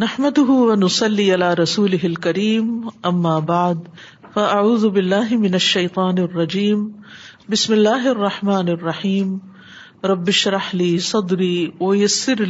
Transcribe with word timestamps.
نحمد 0.00 0.38
نسلی 0.82 1.24
رسول 1.60 1.96
کریم 2.24 2.68
اما 3.08 3.32
بعد 3.48 3.80
فاعوذ 4.34 4.84
باللہ 4.92 5.34
من 5.38 5.54
الشیطان 5.54 6.18
الرجیم 6.18 6.86
بسم 7.50 7.72
اللہ 7.72 8.06
الرحمٰن 8.08 8.68
الرحیم 8.74 9.36
ربش 10.10 10.46
راہلی 10.54 10.88
صدوری 11.06 11.56
ویسر 11.80 12.42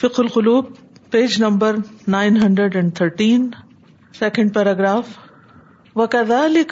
فق 0.00 0.20
القلوب 0.20 0.70
page 1.10 1.36
number 1.42 1.76
nine 2.16 2.36
hundred 2.42 2.76
and 2.76 2.94
thirteen 2.96 3.48
second 4.20 4.54
paragraph 4.54 5.08
اینڈینڈ 5.96 6.70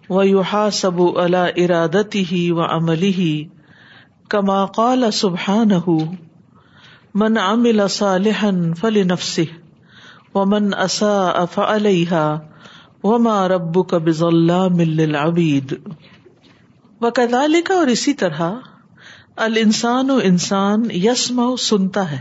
و 0.10 0.24
یوہا 0.26 0.68
سب 0.80 1.00
اللہ 1.22 1.58
ارادتی 1.64 2.24
ہی 2.32 2.50
و 2.58 2.62
عملی 2.64 3.12
ہی 3.18 3.32
کما 4.30 4.66
قال 4.76 5.10
سبحان 5.20 5.72
ہو 5.88 5.98
من 7.22 7.38
عمل 7.38 7.82
فل 8.82 9.02
نفس 9.08 9.40
و 10.36 10.44
من 10.52 10.70
فعليها 11.56 13.02
اف 13.06 13.28
ربك 13.54 13.94
و 13.94 14.00
ما 14.02 14.62
وكذلك 14.62 14.62
کب 14.62 14.82
مل 14.82 15.16
ابید 15.22 15.74
و 17.02 17.12
کدال 17.16 17.60
کا 17.68 17.74
اور 17.78 17.88
اسی 17.96 18.14
طرح 18.22 18.46
ال 19.48 19.58
انسان 19.62 20.10
و 20.12 20.18
انسان 20.32 20.88
سنتا 21.66 22.10
ہے 22.12 22.20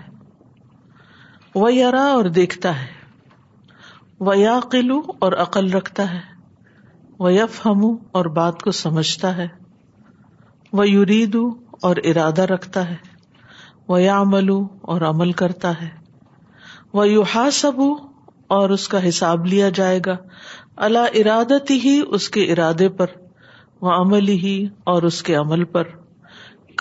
ورا 1.55 2.05
اور 2.16 2.24
دیکھتا 2.41 2.79
ہے 2.80 3.02
و 4.31 4.35
یا 4.39 4.55
اور 5.27 5.33
عقل 5.43 5.73
رکھتا 5.73 6.05
ہے 6.12 6.19
وہ 7.25 7.33
یف 7.33 7.61
ہم 7.66 7.80
اور 8.19 8.24
بات 8.35 8.60
کو 8.63 8.71
سمجھتا 8.80 9.37
ہے 9.37 9.46
وہ 10.80 10.88
یرید 10.88 11.37
اور 11.88 11.96
ارادہ 12.10 12.43
رکھتا 12.52 12.88
ہے 12.91 12.96
وہ 13.95 14.01
یا 14.02 14.19
اور 14.95 15.01
عمل 15.09 15.33
کرتا 15.41 15.73
ہے 15.80 15.88
وہ 17.01 17.09
یوحا 17.09 17.49
سب 17.59 17.80
اور 18.59 18.71
اس 18.77 18.87
کا 18.95 19.07
حساب 19.09 19.46
لیا 19.55 19.69
جائے 19.80 19.99
گا 20.07 20.16
اللہ 20.89 21.18
ارادت 21.24 21.71
ہی 21.85 22.01
اس 22.18 22.29
کے 22.37 22.45
ارادے 22.52 22.89
پر 23.02 23.11
وہ 23.87 23.93
عمل 23.99 24.29
ہی 24.46 24.57
اور 24.95 25.02
اس 25.13 25.23
کے 25.29 25.35
عمل 25.43 25.65
پر 25.77 25.89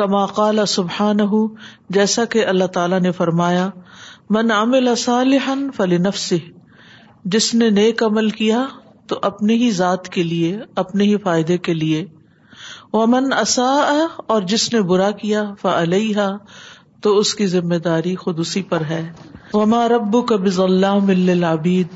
کما 0.01 0.25
قال 0.39 0.65
سبحان 0.77 1.19
ہو 1.35 1.45
جیسا 2.01 2.25
کہ 2.35 2.45
اللہ 2.55 2.71
تعالی 2.79 2.99
نے 3.09 3.11
فرمایا 3.23 3.69
من 4.37 4.51
عمل 4.63 4.93
صالحا 5.09 5.53
فلنفسه 5.53 6.43
نفسی 6.45 6.59
جس 7.33 7.53
نے 7.55 7.69
نیک 7.69 8.01
عمل 8.03 8.29
کیا 8.39 8.65
تو 9.07 9.17
اپنی 9.29 9.55
ہی 9.63 9.69
ذات 9.79 10.07
کے 10.13 10.23
لیے 10.23 10.55
اپنے 10.83 11.03
ہی 11.05 11.17
فائدے 11.23 11.57
کے 11.67 11.73
لیے 11.73 12.05
وہ 12.93 13.05
من 13.09 13.33
اور 13.63 14.41
جس 14.53 14.71
نے 14.73 14.81
برا 14.91 15.09
کیا 15.21 15.43
الحیح 15.73 16.19
تو 17.01 17.15
اس 17.17 17.33
کی 17.35 17.45
ذمہ 17.53 17.75
داری 17.87 18.15
خود 18.23 18.39
اسی 18.39 18.61
پر 18.69 18.83
ہے 18.89 19.01
وہ 19.53 19.83
رب 19.95 20.15
کبھی 20.27 21.33
لابید 21.35 21.93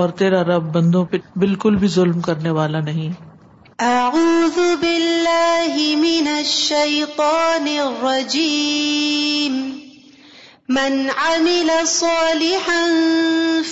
اور 0.00 0.08
تیرا 0.22 0.42
رب 0.56 0.72
بندوں 0.76 1.04
پہ 1.10 1.18
بالکل 1.44 1.76
بھی 1.82 1.88
ظلم 1.96 2.20
کرنے 2.28 2.50
والا 2.60 2.80
نہیں 2.86 3.12
من 10.76 10.96
عمل 11.24 11.70
تو 13.58 13.70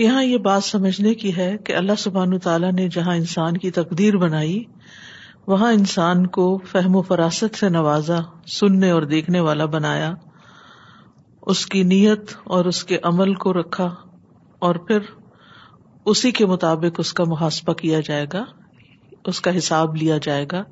یہاں 0.00 0.22
یہ 0.24 0.36
بات 0.44 0.64
سمجھنے 0.64 1.12
کی 1.22 1.36
ہے 1.36 1.50
کہ 1.64 1.74
اللہ 1.76 1.98
سبحان 1.98 2.38
تعالیٰ 2.42 2.72
نے 2.72 2.88
جہاں 2.96 3.16
انسان 3.16 3.56
کی 3.64 3.70
تقدیر 3.80 4.16
بنائی 4.24 4.62
وہاں 5.46 5.72
انسان 5.72 6.26
کو 6.36 6.46
فہم 6.70 6.96
و 6.96 7.02
فراست 7.08 7.56
سے 7.60 7.68
نوازا 7.76 8.18
سننے 8.58 8.90
اور 8.90 9.02
دیکھنے 9.14 9.40
والا 9.50 9.64
بنایا 9.76 10.12
اس 11.52 11.64
کی 11.74 11.82
نیت 11.94 12.32
اور 12.56 12.64
اس 12.72 12.82
کے 12.84 12.98
عمل 13.12 13.34
کو 13.44 13.52
رکھا 13.60 13.88
اور 14.68 14.74
پھر 14.86 15.00
اسی 16.10 16.30
کے 16.36 16.44
مطابق 16.50 16.98
اس 17.00 17.12
کا 17.16 17.24
محاسبہ 17.30 17.72
کیا 17.80 17.98
جائے 18.04 18.26
گا 18.32 18.44
اس 19.30 19.40
کا 19.46 19.56
حساب 19.56 19.96
لیا 20.02 20.16
جائے 20.26 20.44
گا 20.52 20.62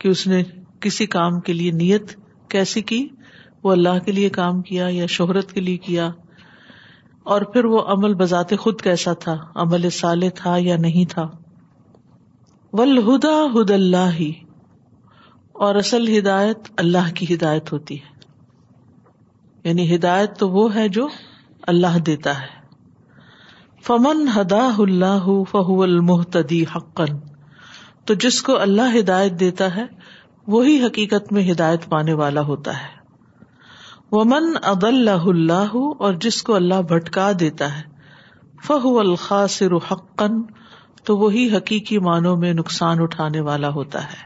کہ 0.00 0.08
اس 0.08 0.26
نے 0.32 0.42
کسی 0.86 1.06
کام 1.14 1.38
کے 1.48 1.52
لیے 1.52 1.70
نیت 1.82 2.14
کیسی 2.54 2.80
کی 2.90 3.00
وہ 3.64 3.72
اللہ 3.72 3.98
کے 4.04 4.12
لیے 4.12 4.28
کام 4.38 4.62
کیا 4.70 4.86
یا 4.96 5.06
شہرت 5.16 5.52
کے 5.58 5.60
لیے 5.66 5.76
کیا 5.84 6.08
اور 7.34 7.42
پھر 7.52 7.64
وہ 7.74 7.82
عمل 7.94 8.14
بذات 8.24 8.56
خود 8.64 8.80
کیسا 8.88 9.12
تھا 9.24 9.34
عمل 9.64 9.88
سالے 9.98 10.30
تھا 10.40 10.54
یا 10.68 10.76
نہیں 10.86 11.10
تھا 11.12 11.26
ولہدا 12.80 13.34
ہد 13.54 13.70
اللہ 13.78 14.10
ہی 14.18 14.30
اور 15.66 15.74
اصل 15.84 16.08
ہدایت 16.18 16.70
اللہ 16.84 17.12
کی 17.20 17.32
ہدایت 17.34 17.72
ہوتی 17.72 18.00
ہے 18.00 18.26
یعنی 19.68 19.86
ہدایت 19.94 20.36
تو 20.38 20.48
وہ 20.56 20.66
ہے 20.74 20.88
جو 20.98 21.06
اللہ 21.74 21.98
دیتا 22.10 22.38
ہے 22.40 22.60
فمن 23.86 24.20
ہدا 24.36 24.68
اللہ 24.82 25.24
فہ 25.50 25.68
المحتی 25.82 26.60
حقن 26.74 27.16
تو 28.06 28.14
جس 28.24 28.40
کو 28.48 28.58
اللہ 28.66 28.94
ہدایت 28.98 29.38
دیتا 29.40 29.74
ہے 29.76 29.84
وہی 30.54 30.76
حقیقت 30.84 31.32
میں 31.32 31.42
ہدایت 31.50 31.88
پانے 31.90 32.12
والا 32.20 32.40
ہوتا 32.50 32.72
ہے 32.82 33.00
ومن 34.12 34.46
اد 34.72 34.84
اللہ 34.90 35.24
اللہ 35.32 35.74
اور 36.06 36.12
جس 36.26 36.42
کو 36.50 36.54
اللہ 36.54 36.82
بھٹکا 36.92 37.30
دیتا 37.40 37.74
ہے 37.76 37.82
فہو 38.66 38.98
الخاصر 39.00 39.72
حقن 39.90 40.40
تو 41.06 41.16
وہی 41.18 41.48
حقیقی 41.56 41.98
معنوں 42.10 42.36
میں 42.44 42.52
نقصان 42.62 43.00
اٹھانے 43.08 43.40
والا 43.50 43.68
ہوتا 43.80 44.04
ہے 44.12 44.22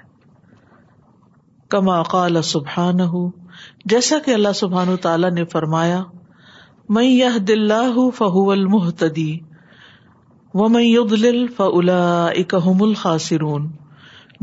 کما 1.76 2.02
قال 2.16 2.40
سبحان 2.52 2.98
جیسا 3.94 4.18
کہ 4.24 4.34
اللہ 4.34 4.52
سبحان 4.60 4.96
تعالی 5.08 5.30
نے 5.40 5.44
فرمایا 5.56 6.02
میں 6.96 7.02
یہ 7.04 7.38
دلہ 7.46 7.76
فہو 8.16 8.50
المحتی 8.50 9.28
يضلل 10.58 11.38
کام 11.56 12.58
هم 12.66 12.82
الخاسرون 12.84 13.64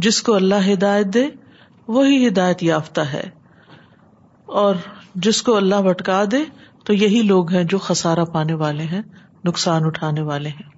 جس 0.05 0.21
کو 0.27 0.33
اللہ 0.35 0.67
ہدایت 0.71 1.13
دے 1.13 1.23
وہی 1.95 2.27
ہدایت 2.27 2.61
یافتہ 2.63 3.01
ہے 3.13 3.23
اور 4.63 4.75
جس 5.27 5.41
کو 5.47 5.55
اللہ 5.57 5.81
بھٹکا 5.87 6.23
دے 6.31 6.43
تو 6.85 6.93
یہی 6.93 7.21
لوگ 7.31 7.51
ہیں 7.53 7.63
جو 7.73 7.77
خسارا 7.87 8.23
پانے 8.35 8.53
والے 8.61 8.83
ہیں 8.93 9.01
نقصان 9.47 9.85
اٹھانے 9.85 10.21
والے 10.21 10.49
ہیں 10.49 10.71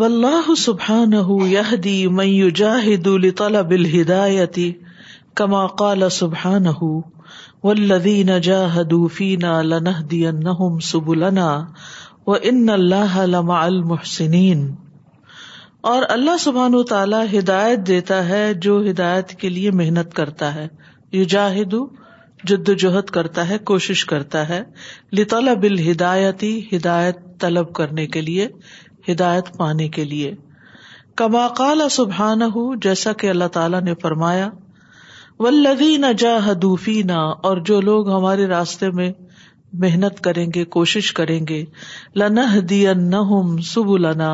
واللہ 0.00 0.54
سبحانہ 0.56 1.16
یہدی 1.48 1.96
من 2.18 2.26
یجاہد 2.28 3.06
لطلب 3.24 3.70
الہدایت 3.76 4.58
کما 5.40 5.66
قال 5.80 6.08
سبحانہ 6.10 6.82
والذین 7.64 8.30
جاہدو 8.42 9.06
فینا 9.16 9.60
لنہدینہم 9.62 10.78
سبلنا 10.90 11.48
وان 12.26 12.68
اللہ 12.76 13.18
لمع 13.34 13.60
المحسنین 13.64 14.66
اور 15.92 16.02
اللہ 16.16 16.36
سبحانہ 16.40 16.80
تعالی 16.88 17.38
ہدایت 17.38 17.86
دیتا 17.86 18.26
ہے 18.28 18.42
جو 18.66 18.80
ہدایت 18.90 19.34
کے 19.40 19.48
لیے 19.48 19.70
محنت 19.82 20.14
کرتا 20.14 20.54
ہے 20.54 20.66
یجاہدو 21.16 21.86
جد 22.50 22.70
جہد 22.80 23.10
کرتا 23.18 23.48
ہے 23.48 23.58
کوشش 23.72 24.04
کرتا 24.12 24.48
ہے 24.48 24.62
لطلب 25.18 25.62
الہدایتی 25.70 26.58
ہدایت 26.74 27.18
طلب 27.40 27.72
کرنے 27.74 28.06
کے 28.16 28.20
لیے 28.20 28.48
ہدایت 29.10 29.56
پانے 29.56 29.88
کے 29.96 30.04
لیے 30.04 30.34
کما 31.20 31.46
کالا 31.56 31.88
سبحان 32.00 32.42
ہوں 32.54 32.74
جیسا 32.82 33.12
کہ 33.22 33.30
اللہ 33.30 33.48
تعالیٰ 33.56 33.80
نے 33.88 33.94
فرمایا 34.02 34.48
ولدی 35.38 35.96
نہ 36.04 36.12
جا 36.18 36.36
ہدوفی 36.50 37.00
نہ 37.10 37.18
اور 37.48 37.56
جو 37.70 37.80
لوگ 37.88 38.10
ہمارے 38.14 38.46
راستے 38.48 38.90
میں 38.98 39.10
محنت 39.84 40.20
کریں 40.24 40.46
گے 40.54 40.64
کوشش 40.76 41.12
کریں 41.18 41.40
گے 41.48 41.64
لنا 42.22 42.46
دین 42.70 43.08
نہ 43.10 43.22
سب 43.72 43.96
لنا 44.06 44.32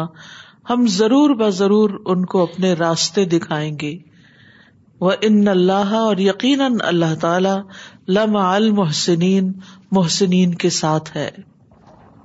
ہم 0.70 0.86
ضرور 0.96 1.50
ضرور 1.58 1.90
ان 2.14 2.24
کو 2.32 2.42
اپنے 2.42 2.72
راستے 2.80 3.24
دکھائیں 3.36 3.72
گے 3.80 3.96
وہ 5.06 5.12
ان 5.28 5.46
اللہ 5.48 5.94
اور 5.98 6.16
یقیناً 6.30 6.76
اللہ 6.88 7.14
تعالی 7.20 7.56
لم 8.18 8.36
المحسنین 8.36 9.52
محسنین 9.98 10.54
کے 10.64 10.70
ساتھ 10.82 11.16
ہے 11.16 11.30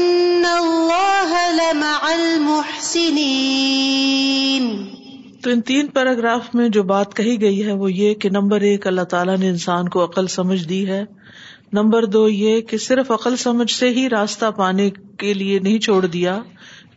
لمع 1.53 2.01
المحسنين 2.09 4.67
تو 5.43 5.47
ان 5.53 5.59
تین 5.63 5.85
پیراگراف 5.97 6.43
میں 6.55 6.67
جو 6.75 6.83
بات 6.91 7.15
کہی 7.17 7.39
گئی 7.41 7.63
ہے 7.65 7.71
وہ 7.81 7.91
یہ 7.91 8.13
کہ 8.23 8.29
نمبر 8.29 8.61
ایک 8.69 8.87
اللہ 8.87 9.01
تعالیٰ 9.11 9.37
نے 9.39 9.47
انسان 9.49 9.89
کو 9.95 10.03
عقل 10.05 10.27
سمجھ 10.37 10.63
دی 10.69 10.83
ہے 10.89 11.03
نمبر 11.73 12.05
دو 12.15 12.27
یہ 12.29 12.61
کہ 12.69 12.77
صرف 12.87 13.11
عقل 13.11 13.35
سمجھ 13.37 13.71
سے 13.71 13.89
ہی 13.95 14.07
راستہ 14.09 14.45
پانے 14.57 14.89
کے 15.19 15.33
لیے 15.33 15.59
نہیں 15.59 15.79
چھوڑ 15.87 16.05
دیا 16.05 16.39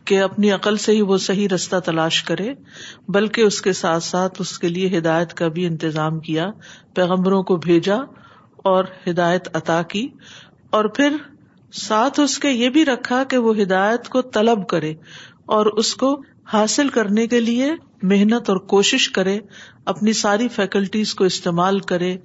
کہ 0.05 0.19
اپنی 0.21 0.51
عقل 0.51 0.77
سے 0.83 0.91
ہی 0.95 1.01
وہ 1.09 1.17
صحیح 1.27 1.47
رستہ 1.53 1.75
تلاش 1.85 2.21
کرے 2.23 2.53
بلکہ 3.17 3.41
اس 3.41 3.61
کے 3.61 3.73
ساتھ 3.81 4.03
ساتھ 4.03 4.41
اس 4.41 4.57
کے 4.59 4.67
لیے 4.69 4.97
ہدایت 4.97 5.33
کا 5.41 5.47
بھی 5.57 5.65
انتظام 5.65 6.19
کیا 6.27 6.49
پیغمبروں 6.95 7.41
کو 7.51 7.57
بھیجا 7.65 7.95
اور 8.71 8.85
ہدایت 9.09 9.55
عطا 9.57 9.81
کی 9.93 10.07
اور 10.77 10.85
پھر 10.97 11.15
ساتھ 11.87 12.19
اس 12.19 12.37
کے 12.39 12.49
یہ 12.49 12.69
بھی 12.77 12.85
رکھا 12.85 13.23
کہ 13.29 13.37
وہ 13.45 13.55
ہدایت 13.61 14.07
کو 14.09 14.21
طلب 14.37 14.67
کرے 14.69 14.93
اور 15.57 15.65
اس 15.83 15.93
کو 16.01 16.15
حاصل 16.53 16.89
کرنے 16.97 17.25
کے 17.27 17.39
لیے 17.39 17.71
محنت 18.11 18.49
اور 18.49 18.57
کوشش 18.73 19.09
کرے 19.17 19.37
اپنی 19.93 20.13
ساری 20.23 20.47
فیکلٹیز 20.55 21.13
کو 21.15 21.23
استعمال 21.25 21.79
کرے 21.91 22.15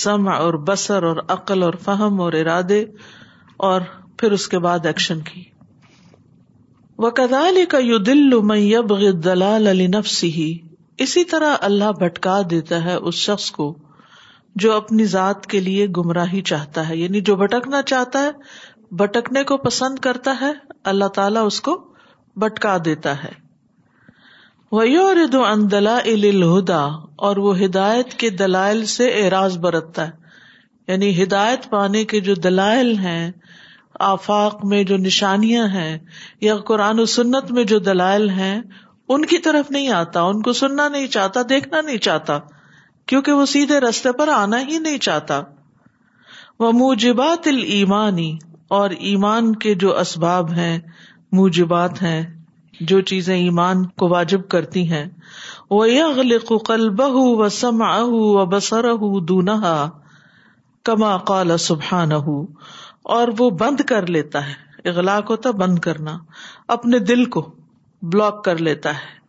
سم 0.00 0.28
اور 0.36 0.54
بسر 0.68 1.02
اور 1.12 1.16
عقل 1.36 1.62
اور 1.62 1.74
فہم 1.84 2.20
اور 2.20 2.32
ارادے 2.42 2.84
اور 3.70 3.80
پھر 4.18 4.32
اس 4.32 4.46
کے 4.48 4.58
بعد 4.66 4.86
ایکشن 4.86 5.20
کی 5.32 5.42
وہ 7.02 7.08
قدال 7.18 7.56
کا 7.70 7.78
یو 7.82 7.96
دل 8.06 8.34
میب 8.48 8.92
دلال 9.22 9.66
نفسی 9.94 10.28
ہی 10.32 10.44
اسی 11.04 11.22
طرح 11.30 11.54
اللہ 11.68 11.90
بھٹکا 12.00 12.34
دیتا 12.50 12.82
ہے 12.84 12.94
اس 13.10 13.14
شخص 13.28 13.50
کو 13.56 13.66
جو 14.64 14.72
اپنی 14.72 15.04
ذات 15.14 15.46
کے 15.54 15.60
لیے 15.68 15.86
گمراہی 15.96 16.42
چاہتا 16.50 16.88
ہے 16.88 16.96
یعنی 16.96 17.20
جو 17.30 17.36
بھٹکنا 17.40 17.80
چاہتا 17.92 18.22
ہے 18.24 18.30
بھٹکنے 19.00 19.42
کو 19.50 19.56
پسند 19.64 19.98
کرتا 20.06 20.34
ہے 20.40 20.52
اللہ 20.92 21.08
تعالیٰ 21.18 21.44
اس 21.46 21.60
کو 21.68 21.76
بھٹکا 22.44 22.76
دیتا 22.84 23.14
ہے 23.24 23.30
وہ 24.78 24.88
یور 24.88 25.24
دو 25.32 25.44
ان 25.44 25.66
اور 27.30 27.36
وہ 27.48 27.58
ہدایت 27.64 28.14
کے 28.24 28.30
دلائل 28.44 28.84
سے 28.96 29.08
اعراض 29.24 29.58
برتتا 29.66 30.06
ہے 30.08 30.92
یعنی 30.92 31.10
ہدایت 31.22 31.68
پانے 31.70 32.04
کے 32.14 32.20
جو 32.30 32.34
دلائل 32.48 32.96
ہیں 33.08 33.22
آفاق 34.08 34.64
میں 34.70 34.82
جو 34.90 34.96
نشانیاں 34.96 35.66
ہیں 35.74 35.96
یا 36.40 36.56
قرآن 36.70 37.00
و 37.00 37.04
سنت 37.12 37.50
میں 37.58 37.64
جو 37.72 37.78
دلائل 37.88 38.28
ہیں 38.40 38.54
ان 39.14 39.24
کی 39.32 39.38
طرف 39.46 39.70
نہیں 39.70 39.88
آتا 40.02 40.20
ان 40.32 40.42
کو 40.42 40.52
سننا 40.60 40.88
نہیں 40.94 41.06
چاہتا 41.16 41.40
دیکھنا 41.48 41.80
نہیں 41.86 41.98
چاہتا 42.08 42.38
کیونکہ 43.12 43.32
وہ 43.40 43.46
سیدھے 43.52 43.80
رستے 43.80 44.12
پر 44.18 44.28
آنا 44.36 44.60
ہی 44.68 44.78
نہیں 44.88 44.98
چاہتا 45.06 45.40
وہ 46.64 46.70
موجبات 46.80 47.46
المانی 47.52 48.30
اور 48.78 48.90
ایمان 49.10 49.54
کے 49.64 49.74
جو 49.84 49.96
اسباب 50.00 50.52
ہیں 50.60 50.76
موجبات 51.38 52.02
ہیں 52.02 52.22
جو 52.92 53.00
چیزیں 53.10 53.34
ایمان 53.36 53.84
کو 54.02 54.08
واجب 54.08 54.48
کرتی 54.54 54.88
ہیں 54.92 55.04
وہ 55.70 55.88
یغل 55.90 56.38
قل 56.68 56.88
بہ 57.00 57.08
و 57.20 57.48
سما 57.62 57.96
و 58.12 58.44
بسرہ 58.54 58.94
دونہ 59.28 59.74
کما 60.90 61.16
قال 61.30 61.56
سبحان 61.68 62.12
ہوں 62.26 62.46
اور 63.16 63.28
وہ 63.38 63.48
بند 63.62 63.80
کر 63.88 64.06
لیتا 64.16 64.46
ہے 64.48 64.88
اغلاق 64.88 65.30
ہوتا 65.30 65.50
بند 65.64 65.78
کرنا 65.82 66.16
اپنے 66.74 66.98
دل 67.08 67.24
کو 67.36 67.40
بلاک 68.12 68.42
کر 68.44 68.58
لیتا 68.68 68.90
ہے 68.94 69.20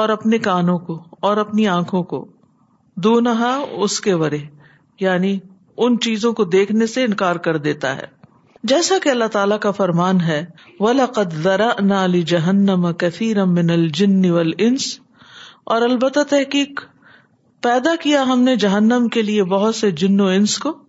اور 0.00 0.08
اپنے 0.18 0.38
کانوں 0.38 0.78
کو 0.88 1.02
اور 1.28 1.36
اپنی 1.44 1.66
آنکھوں 1.68 2.02
کو 2.12 2.24
دو 3.04 3.18
نہا 3.20 3.54
اس 3.86 4.00
کے 4.00 4.14
ورے 4.22 4.38
یعنی 5.00 5.38
ان 5.84 5.98
چیزوں 6.04 6.32
کو 6.40 6.44
دیکھنے 6.54 6.86
سے 6.94 7.04
انکار 7.04 7.36
کر 7.46 7.56
دیتا 7.66 7.94
ہے 7.96 8.06
جیسا 8.70 8.94
کہ 9.02 9.08
اللہ 9.08 9.28
تعالیٰ 9.36 9.58
کا 9.60 9.70
فرمان 9.80 10.20
ہے 10.26 10.40
وَلَقَدْ 10.80 11.34
ذَرَأْنَا 11.44 12.06
لِجَهَنَّمَ 12.06 12.92
كَثِيرًا 13.04 13.52
مِّنَ 13.58 13.72
الْجِنِّ 13.80 14.30
وَالْإِنسِ 14.30 14.98
اور 15.74 15.82
البتہ 15.88 16.22
تحقیق 16.30 16.80
پیدا 17.66 17.94
کیا 18.02 18.22
ہم 18.32 18.40
نے 18.50 18.56
جہنم 18.66 19.08
کے 19.14 19.22
لیے 19.30 19.44
بہت 19.54 19.74
سے 19.74 19.90
جن 20.02 20.20
و 20.20 20.26
انس 20.34 20.58
کو 20.66 20.79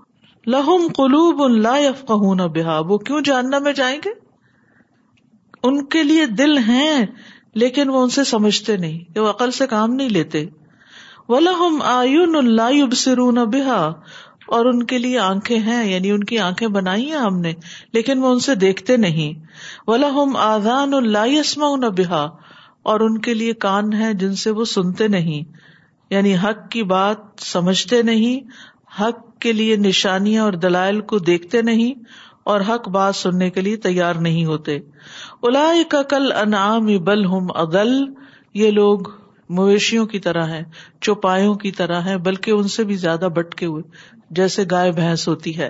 لہم 0.48 0.88
قلوب 0.98 1.42
لا 1.62 1.76
یفقہون 1.78 2.40
بہا 2.54 2.78
وہ 2.88 2.98
کیوں 3.08 3.22
جاننا 3.26 3.58
میں 3.66 3.74
جائیں 3.80 3.98
گے 4.06 4.10
ان 5.68 5.84
کے 5.96 6.02
لیے 6.04 6.26
دل 6.38 6.58
ہیں 6.68 7.06
لیکن 7.64 7.90
وہ 7.90 8.02
ان 8.04 8.10
سے 8.16 8.24
سمجھتے 8.30 8.78
نہیں 8.78 9.20
وہ 9.20 9.30
عقل 9.30 9.52
سے 9.60 9.68
کام 9.76 9.94
نہیں 9.94 10.10
لیتے 10.10 10.46
و 11.30 11.40
لم 11.40 11.82
آئن 11.92 12.54
بحا 13.52 13.86
اور 14.56 14.66
ان 14.66 14.82
کے 14.86 14.98
لیے 14.98 15.20
آنکھیں 15.20 15.60
ہیں 15.66 15.84
یعنی 15.92 16.12
ان 16.12 16.24
کی 16.32 16.40
آنکھیں 16.48 16.68
بنائی 16.78 17.10
ہیں 17.12 17.18
ہم 17.18 17.40
نے 17.42 17.54
لیکن 17.94 18.24
وہ 18.24 18.32
ان 18.34 18.40
سے 18.48 18.56
دیکھتے 18.66 18.98
نہیں 19.06 19.46
و 19.88 19.96
لہم 19.96 20.36
آذان 20.50 20.94
اللہ 20.94 21.90
بحا 21.98 22.26
اور 22.92 23.00
ان 23.06 23.18
کے 23.28 23.34
لیے 23.34 23.54
کان 23.68 23.94
ہے 24.02 24.14
جن 24.24 24.36
سے 24.44 24.52
وہ 24.60 24.66
سنتے 24.76 25.08
نہیں 25.18 25.58
یعنی 26.14 26.36
حق 26.44 26.70
کی 26.72 26.84
بات 26.94 27.44
سمجھتے 27.52 28.02
نہیں 28.12 28.50
حق 29.02 29.20
کے 29.42 29.52
لیے 29.60 29.76
نشانیاں 29.90 30.44
اور 30.44 30.54
دلائل 30.66 31.00
کو 31.12 31.18
دیکھتے 31.30 31.62
نہیں 31.70 32.04
اور 32.54 32.62
حق 32.70 32.88
بات 32.98 33.16
سننے 33.16 33.50
کے 33.56 33.62
لیے 33.68 33.78
تیار 33.88 34.16
نہیں 34.28 34.46
ہوتے 34.52 34.78
الا 35.50 35.66
کل 36.14 36.32
انعام 36.42 36.86
بل 37.10 37.26
ہم 37.34 37.48
یہ 38.62 38.72
لوگ 38.78 39.08
مویشیوں 39.58 40.06
کی 40.12 40.20
طرح 40.26 40.48
ہیں 40.56 40.64
چوپایوں 41.06 41.54
کی 41.64 41.72
طرح 41.80 42.02
ہیں 42.10 42.16
بلکہ 42.28 42.52
ان 42.58 42.68
سے 42.76 42.84
بھی 42.92 42.96
زیادہ 43.06 43.28
بٹکے 43.38 43.66
ہوئے 43.74 43.84
جیسے 44.40 44.64
گائے 44.72 44.92
بھینس 45.00 45.28
ہوتی 45.28 45.58
ہے 45.58 45.70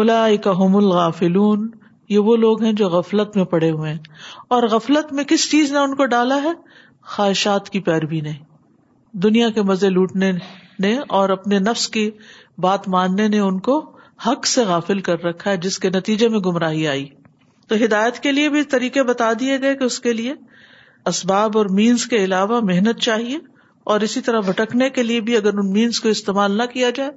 الا 0.00 0.24
الغافلون 0.24 1.68
یہ 2.14 2.28
وہ 2.30 2.36
لوگ 2.44 2.62
ہیں 2.64 2.72
جو 2.80 2.88
غفلت 2.96 3.36
میں 3.36 3.44
پڑے 3.54 3.70
ہوئے 3.70 3.90
ہیں 3.90 4.18
اور 4.56 4.66
غفلت 4.74 5.12
میں 5.18 5.24
کس 5.32 5.50
چیز 5.50 5.72
نے 5.72 5.78
ان 5.78 5.94
کو 5.96 6.06
ڈالا 6.14 6.42
ہے 6.44 6.52
خواہشات 7.16 7.68
کی 7.74 7.80
پیروی 7.90 8.20
نے 8.28 8.32
دنیا 9.26 9.48
کے 9.58 9.62
مزے 9.72 9.88
لوٹنے 9.98 10.30
نے 10.84 10.96
اور 11.18 11.28
اپنے 11.30 11.58
نفس 11.58 11.88
کی 11.96 12.10
بات 12.62 12.88
ماننے 12.94 13.26
نے 13.28 13.38
ان 13.40 13.58
کو 13.68 13.78
حق 14.26 14.46
سے 14.46 14.64
غافل 14.68 15.00
کر 15.08 15.22
رکھا 15.24 15.50
ہے 15.50 15.56
جس 15.66 15.78
کے 15.78 15.90
نتیجے 15.94 16.28
میں 16.28 16.38
گمراہی 16.46 16.86
آئی 16.88 17.06
تو 17.68 17.74
ہدایت 17.84 18.18
کے 18.22 18.32
لیے 18.32 18.48
بھی 18.50 18.62
طریقے 18.74 19.02
بتا 19.10 19.32
دیے 19.40 19.60
گئے 19.60 19.74
کہ 19.76 19.84
اس 19.84 19.98
کے 20.00 20.12
لیے 20.12 20.34
اسباب 21.06 21.58
اور 21.58 21.66
مینس 21.78 22.06
کے 22.08 22.22
علاوہ 22.24 22.60
محنت 22.70 23.00
چاہیے 23.02 23.38
اور 23.92 24.00
اسی 24.06 24.20
طرح 24.20 24.40
بھٹکنے 24.46 24.88
کے 24.98 25.02
لیے 25.02 25.20
بھی 25.28 25.36
اگر 25.36 25.58
ان 25.58 25.70
مینس 25.72 26.00
کو 26.00 26.08
استعمال 26.08 26.56
نہ 26.58 26.62
کیا 26.72 26.90
جائے 26.96 27.10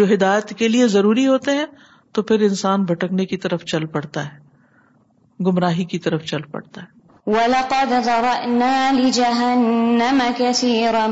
جو 0.00 0.04
ہدایت 0.12 0.54
کے 0.58 0.68
لیے 0.68 0.86
ضروری 0.96 1.26
ہوتے 1.26 1.50
ہیں 1.56 1.66
تو 2.14 2.22
پھر 2.22 2.40
انسان 2.48 2.84
بھٹکنے 2.90 3.26
کی 3.26 3.36
طرف 3.44 3.64
چل 3.74 3.86
پڑتا 3.94 4.24
ہے 4.24 5.44
گمراہی 5.46 5.84
کی 5.94 5.98
طرف 5.98 6.24
چل 6.30 6.42
پڑتا 6.50 6.82
ہے 6.82 7.03
وَلَقَدْ 7.26 7.92
ذَرَأْنَا 7.92 8.92
لِجَهَنَّمَ 8.92 10.22
كَثِيرًا 10.38 11.06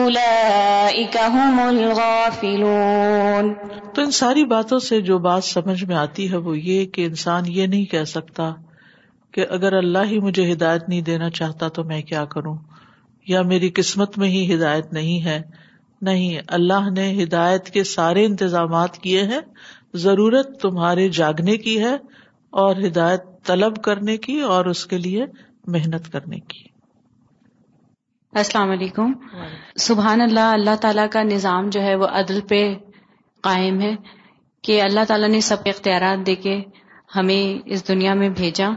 اولئك 0.00 1.16
هم 1.38 1.62
الغافلون 1.68 3.52
تو 3.94 4.08
ان 4.08 4.18
ساری 4.18 4.44
باتوں 4.56 4.78
سے 4.90 5.00
جو 5.12 5.18
بات 5.30 5.48
سمجھ 5.54 5.82
میں 5.92 5.96
آتی 6.04 6.30
ہے 6.32 6.44
وہ 6.50 6.58
یہ 6.58 6.84
کہ 6.96 7.06
انسان 7.14 7.52
یہ 7.60 7.72
نہیں 7.74 7.84
کہہ 7.96 8.10
سکتا 8.18 8.50
کہ 9.36 9.46
اگر 9.58 9.72
اللہ 9.86 10.10
ہی 10.14 10.18
مجھے 10.30 10.52
ہدایت 10.52 10.88
نہیں 10.88 11.02
دینا 11.12 11.30
چاہتا 11.40 11.68
تو 11.78 11.82
میں 11.92 12.02
کیا 12.14 12.24
کروں 12.36 12.56
یا 13.34 13.42
میری 13.52 13.70
قسمت 13.80 14.16
میں 14.24 14.28
ہی 14.36 14.42
ہدایت 14.54 14.92
نہیں 15.00 15.24
ہے 15.30 15.40
نہیں 16.06 16.38
اللہ 16.56 16.88
نے 16.94 17.04
ہدایت 17.22 17.68
کے 17.74 17.82
سارے 17.88 18.24
انتظامات 18.26 18.96
کیے 19.02 19.22
ہیں 19.32 19.40
ضرورت 20.04 20.60
تمہارے 20.62 21.08
جاگنے 21.18 21.56
کی 21.66 21.78
ہے 21.82 21.94
اور 22.62 22.76
ہدایت 22.86 23.24
طلب 23.46 23.76
کرنے 23.84 24.16
کی 24.24 24.38
اور 24.54 24.64
اس 24.72 24.84
کے 24.86 24.98
لیے 24.98 25.26
محنت 25.74 26.10
کرنے 26.12 26.38
کی 26.48 26.60
السلام 28.42 28.70
علیکم 28.70 29.12
سبحان 29.86 30.20
اللہ 30.20 30.50
اللہ 30.58 30.76
تعالیٰ 30.80 31.06
کا 31.12 31.22
نظام 31.30 31.68
جو 31.70 31.80
ہے 31.82 31.94
وہ 32.02 32.06
عدل 32.20 32.40
پہ 32.48 32.60
قائم 33.48 33.80
ہے 33.80 33.94
کہ 34.66 34.80
اللہ 34.82 35.04
تعالیٰ 35.08 35.28
نے 35.28 35.40
سب 35.50 35.68
اختیارات 35.74 36.26
دے 36.26 36.34
کے 36.46 36.60
ہمیں 37.16 37.42
اس 37.74 37.88
دنیا 37.88 38.14
میں 38.22 38.28
بھیجا 38.38 38.68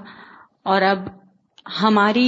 اور 0.74 0.82
اب 0.94 1.08
ہماری 1.81 2.25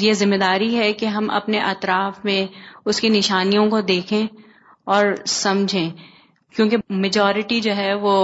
یہ 0.00 0.12
ذمہ 0.20 0.36
داری 0.40 0.76
ہے 0.76 0.92
کہ 1.00 1.06
ہم 1.14 1.30
اپنے 1.38 1.58
اطراف 1.70 2.24
میں 2.24 2.44
اس 2.88 3.00
کی 3.00 3.08
نشانیوں 3.16 3.68
کو 3.70 3.80
دیکھیں 3.90 4.26
اور 4.94 5.06
سمجھیں 5.32 5.88
کیونکہ 6.56 6.76
میجورٹی 7.04 7.60
جو 7.60 7.74
ہے 7.76 7.92
وہ 8.00 8.14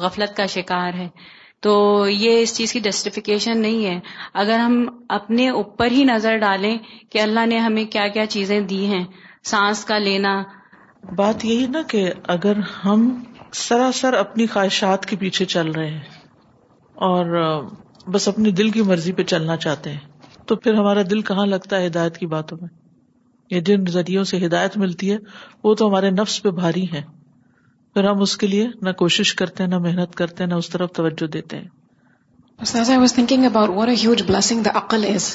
غفلت 0.00 0.36
کا 0.36 0.46
شکار 0.56 0.92
ہے 0.98 1.08
تو 1.62 1.72
یہ 2.08 2.40
اس 2.40 2.54
چیز 2.56 2.72
کی 2.72 2.80
جسٹیفیکیشن 2.80 3.60
نہیں 3.62 3.84
ہے 3.86 3.98
اگر 4.42 4.58
ہم 4.58 4.76
اپنے 5.18 5.48
اوپر 5.60 5.90
ہی 5.92 6.04
نظر 6.04 6.36
ڈالیں 6.38 6.76
کہ 7.12 7.20
اللہ 7.20 7.46
نے 7.46 7.58
ہمیں 7.58 7.84
کیا 7.92 8.06
کیا 8.16 8.26
چیزیں 8.36 8.58
دی 8.72 8.84
ہیں 8.92 9.04
سانس 9.52 9.84
کا 9.84 9.98
لینا 10.08 10.40
بات 11.16 11.44
یہی 11.44 11.66
نا 11.72 11.82
کہ 11.88 12.08
اگر 12.36 12.58
ہم 12.84 13.08
سراسر 13.64 14.12
اپنی 14.18 14.46
خواہشات 14.52 15.06
کے 15.06 15.16
پیچھے 15.16 15.44
چل 15.56 15.70
رہے 15.76 15.90
ہیں 15.90 16.04
اور 17.10 17.36
بس 18.14 18.28
اپنے 18.28 18.50
دل 18.58 18.70
کی 18.70 18.82
مرضی 18.90 19.12
پہ 19.12 19.22
چلنا 19.32 19.56
چاہتے 19.64 19.92
ہیں 19.92 20.44
تو 20.50 20.56
پھر 20.64 20.74
ہمارا 20.74 21.02
دل 21.10 21.22
کہاں 21.30 21.46
لگتا 21.46 21.80
ہے 21.80 21.86
ہدایت 21.86 22.18
کی 22.18 22.26
باتوں 22.34 22.58
میں 22.60 22.68
یا 23.50 23.60
جن 23.66 23.84
ذریعوں 23.96 24.24
سے 24.32 24.44
ہدایت 24.44 24.76
ملتی 24.82 25.10
ہے 25.12 25.16
وہ 25.64 25.74
تو 25.80 25.88
ہمارے 25.88 26.10
نفس 26.10 26.42
پہ 26.42 26.50
بھاری 26.60 26.84
ہیں 26.92 27.02
پھر 27.94 28.04
ہم 28.08 28.20
اس 28.22 28.36
کے 28.36 28.46
لیے 28.46 28.66
نہ 28.82 28.90
کوشش 29.02 29.34
کرتے 29.40 29.62
ہیں 29.62 29.70
نہ 29.70 29.78
محنت 29.88 30.14
کرتے 30.14 30.42
ہیں 30.44 30.48
نہ 30.50 30.54
اس 30.62 30.68
طرف 30.70 30.90
توجہ 30.96 31.26
دیتے 31.36 31.56
ہیں 31.56 31.74
عقل 34.76 35.04
is 35.14 35.34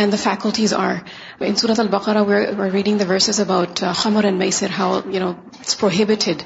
and 0.00 0.12
the 0.12 0.16
faculties 0.22 0.74
are 0.74 0.94
in 1.46 1.54
سورت 1.60 1.80
البقرا 1.80 2.22
ریڈنگ 2.72 2.98
دا 2.98 3.04
ورسز 3.12 3.40
اباؤٹ 3.40 3.82
خمر 4.02 4.24
اینڈ 4.24 4.38
میسر 4.38 4.70
how 4.78 4.98
you 5.12 5.20
know 5.20 5.30
it's 5.58 5.78
prohibited 5.80 6.42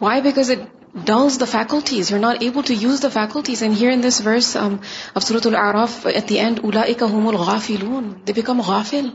why 0.00 0.22
because 0.22 0.50
it 0.50 0.83
dazes 1.06 1.38
the 1.40 1.44
faculties 1.50 2.10
you 2.12 2.18
not 2.18 2.36
able 2.42 2.62
to 2.66 2.74
use 2.80 3.00
the 3.02 3.08
faculties 3.12 3.62
and 3.62 3.76
here 3.80 3.92
in 3.92 4.02
this 4.02 4.20
verse 4.26 4.56
of 4.56 5.22
سورت 5.22 5.46
العراف 5.46 5.94
at 6.06 6.28
the 6.28 6.38
end 6.40 6.58
اولا 6.64 6.80
وا 7.38 7.54
ایکل 7.56 7.86
they 8.26 8.32
become 8.32 8.60
غافل 8.66 9.08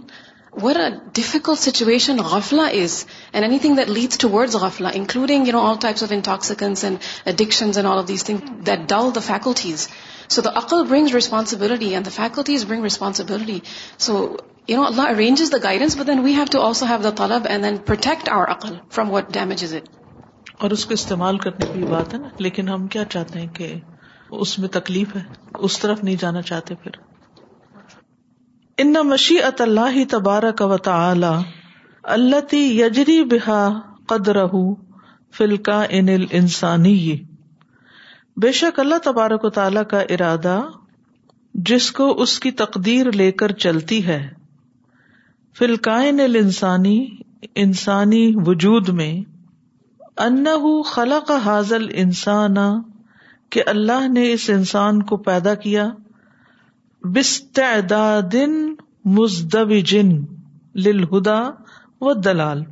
what 0.62 0.78
a 0.82 0.88
difficult 1.16 1.60
situation 1.60 2.20
غفلا 2.32 2.66
is 2.82 3.04
and 3.32 3.46
anything 3.62 3.76
that 3.76 3.90
leads 3.90 4.18
towards 4.30 4.56
گافلہ 4.62 4.88
including 4.94 5.48
you 5.48 5.54
know 5.54 5.62
all 5.70 5.76
types 5.82 6.04
of 6.04 6.12
intoxicants 6.12 6.84
and 6.84 6.98
addictions 7.30 7.78
and 7.78 7.90
all 7.90 8.00
of 8.00 8.24
thing 8.26 8.54
that 8.68 8.88
dull 8.90 9.10
the 9.16 9.20
faculties 9.28 9.88
so 10.36 10.42
the 10.46 10.52
عقل 10.64 10.84
brings 10.90 11.14
responsibility 11.16 11.94
and 11.94 12.06
the 12.06 12.12
faculties 12.16 12.66
bring 12.70 12.84
responsibility 12.84 13.60
so 14.08 14.20
you 14.68 14.82
know 14.82 14.86
Allah 14.88 15.10
arranges 15.16 15.52
the 15.52 15.58
guidance 15.64 15.98
but 15.98 16.08
then 16.08 16.20
we 16.24 16.34
have 16.36 16.46
to 16.52 16.62
also 16.68 16.86
have 16.90 16.98
the 17.04 17.10
طلب 17.24 17.48
and 17.50 17.64
then 17.64 17.78
protect 17.86 18.30
our 18.30 18.48
عقل 18.58 18.76
from 18.92 19.12
what 19.14 19.32
damage 19.34 19.64
is 19.64 19.74
it 19.76 19.88
اور 20.66 20.70
اس 20.76 20.86
کو 20.86 20.94
استعمال 20.94 21.38
کرنے 21.44 21.66
کی 21.74 21.86
بات 21.90 22.14
ہے 22.14 22.18
نا 22.20 22.28
لیکن 22.46 22.70
ہم 22.70 22.88
کیا 22.94 23.04
چاہتے 23.12 23.40
ہیں 23.40 23.48
کہ 23.60 23.68
اس 24.46 24.58
میں 24.60 24.68
تکلیف 24.78 25.16
ہے 25.16 25.22
اس 25.68 25.78
طرف 25.80 26.04
نہیں 26.04 26.16
جانا 26.24 26.42
چاہتے 26.50 26.76
پھر 26.82 26.98
ان 28.84 28.92
مشی 29.12 29.38
ات 29.52 29.62
اللہ 29.62 30.04
تبارک 30.10 30.62
و 30.66 30.78
تعلی 30.90 32.76
ان 36.00 36.10
انسانی 36.42 36.98
بے 38.42 38.52
شک 38.60 38.80
اللہ 38.86 39.00
تبارک 39.04 39.46
و 39.46 39.50
تعالی 39.62 39.80
کا 39.90 40.00
ارادہ 40.18 40.60
جس 41.72 41.92
کو 42.02 42.12
اس 42.22 42.40
کی 42.46 42.52
تقدیر 42.66 43.12
لے 43.22 43.32
کر 43.44 43.52
چلتی 43.66 44.06
ہے 44.08 44.20
فلکائن 45.58 46.20
الانسانی 46.28 47.00
انسانی 47.66 48.26
وجود 48.48 48.90
میں 49.02 49.14
ان 50.24 50.46
خلا 50.86 51.18
حاضل 51.44 51.88
انسان 52.02 52.56
کہ 53.56 53.62
اللہ 53.74 54.08
نے 54.16 54.32
اس 54.32 54.50
انسان 54.54 55.02
کو 55.12 55.18
پیدا 55.28 55.54
کیا 55.66 55.88
بست 57.16 57.60
لدا 60.88 61.40
و 62.10 62.14
دلال 62.26 62.64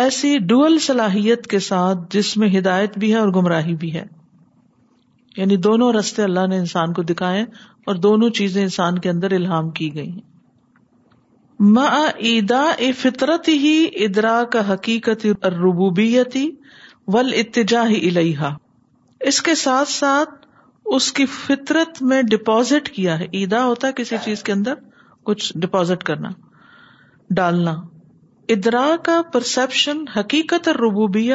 ایسی 0.00 0.36
ڈول 0.50 0.78
صلاحیت 0.88 1.46
کے 1.52 1.58
ساتھ 1.70 1.98
جس 2.16 2.36
میں 2.42 2.48
ہدایت 2.58 2.98
بھی 2.98 3.12
ہے 3.12 3.18
اور 3.18 3.28
گمراہی 3.38 3.74
بھی 3.84 3.92
ہے 3.94 4.04
یعنی 5.36 5.56
دونوں 5.68 5.92
رستے 5.98 6.22
اللہ 6.22 6.46
نے 6.50 6.58
انسان 6.58 6.92
کو 6.98 7.02
دکھائے 7.12 7.44
اور 7.90 7.94
دونوں 8.08 8.30
چیزیں 8.40 8.62
انسان 8.62 8.98
کے 9.06 9.10
اندر 9.10 9.32
الہام 9.40 9.70
کی 9.80 9.94
گئی 9.94 10.10
ہیں 10.10 10.32
میدا 11.78 12.64
فطرت 13.00 13.48
ہی 13.48 13.76
ادرا 14.04 14.38
کا 14.52 14.62
حقیقت 14.72 15.26
ربوبیتی 15.58 16.46
ول 17.12 17.32
اتجا 17.36 17.82
ہی 17.88 18.08
الحا 18.08 18.48
اس 19.30 19.40
کے 19.42 19.54
ساتھ 19.62 19.88
ساتھ 19.88 20.30
اس 20.96 21.10
کی 21.18 21.24
فطرت 21.34 22.02
میں 22.12 22.20
ڈپازٹ 22.30 22.88
کیا 22.94 23.18
ہے 23.18 23.26
عیدا 23.34 23.64
ہوتا 23.64 23.88
ہے 23.88 23.92
کسی 23.96 24.16
چیز 24.24 24.42
کے 24.42 24.52
اندر 24.52 24.74
کچھ 25.30 25.52
ڈپازٹ 25.64 26.02
کرنا 26.10 26.28
ڈالنا 27.36 27.74
ادرا 28.54 28.86
کا 29.04 29.20
پرسپشن 29.32 30.02
حقیقت 30.16 30.68
اور 30.68 30.76
ربوبیہ 30.86 31.34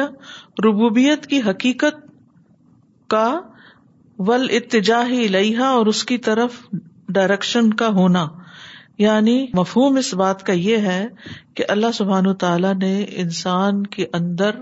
ربوبیت 0.64 1.26
کی 1.30 1.40
حقیقت 1.48 2.00
کا 3.10 3.26
ول 4.28 4.46
اتجا 4.56 5.02
ہی 5.08 5.54
اور 5.66 5.86
اس 5.92 6.04
کی 6.10 6.18
طرف 6.30 6.60
ڈائریکشن 7.16 7.72
کا 7.82 7.88
ہونا 7.96 8.26
یعنی 8.98 9.38
مفہوم 9.54 9.96
اس 9.96 10.12
بات 10.22 10.42
کا 10.46 10.52
یہ 10.52 10.86
ہے 10.90 11.02
کہ 11.56 11.64
اللہ 11.76 11.92
سبحان 11.94 12.32
تعالی 12.44 12.72
نے 12.80 12.94
انسان 13.22 13.82
کے 13.96 14.06
اندر 14.20 14.60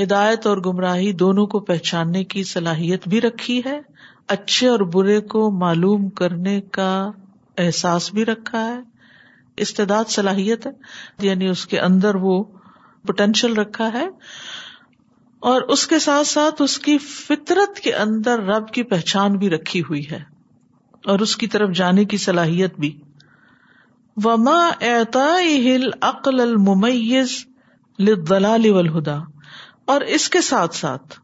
ہدایت 0.00 0.46
اور 0.46 0.56
گمراہی 0.64 1.12
دونوں 1.22 1.46
کو 1.52 1.60
پہچاننے 1.68 2.22
کی 2.32 2.42
صلاحیت 2.48 3.06
بھی 3.08 3.20
رکھی 3.20 3.60
ہے 3.66 3.78
اچھے 4.34 4.68
اور 4.68 4.80
برے 4.94 5.20
کو 5.34 5.50
معلوم 5.60 6.08
کرنے 6.20 6.60
کا 6.72 6.88
احساس 7.64 8.12
بھی 8.14 8.24
رکھا 8.24 8.66
ہے 8.66 8.78
استداد 9.64 10.10
صلاحیت 10.10 10.66
ہے 10.66 10.70
یعنی 11.26 11.46
اس 11.48 11.64
کے 11.66 11.78
اندر 11.80 12.14
وہ 12.24 12.42
پوٹینشیل 13.06 13.52
رکھا 13.58 13.92
ہے 13.92 14.06
اور 15.52 15.62
اس 15.74 15.86
کے 15.86 15.98
ساتھ 16.08 16.26
ساتھ 16.26 16.60
اس 16.62 16.78
کی 16.86 16.96
فطرت 17.08 17.80
کے 17.82 17.94
اندر 18.04 18.40
رب 18.46 18.68
کی 18.74 18.82
پہچان 18.92 19.36
بھی 19.38 19.50
رکھی 19.50 19.80
ہوئی 19.90 20.02
ہے 20.10 20.18
اور 21.12 21.18
اس 21.26 21.36
کی 21.42 21.46
طرف 21.54 21.70
جانے 21.76 22.04
کی 22.12 22.16
صلاحیت 22.26 22.78
بھی 22.84 22.92
وما 24.24 24.58
اور 29.92 30.00
اس 30.14 30.28
کے 30.34 30.40
ساتھ 30.44 30.74
ساتھ 30.76 31.14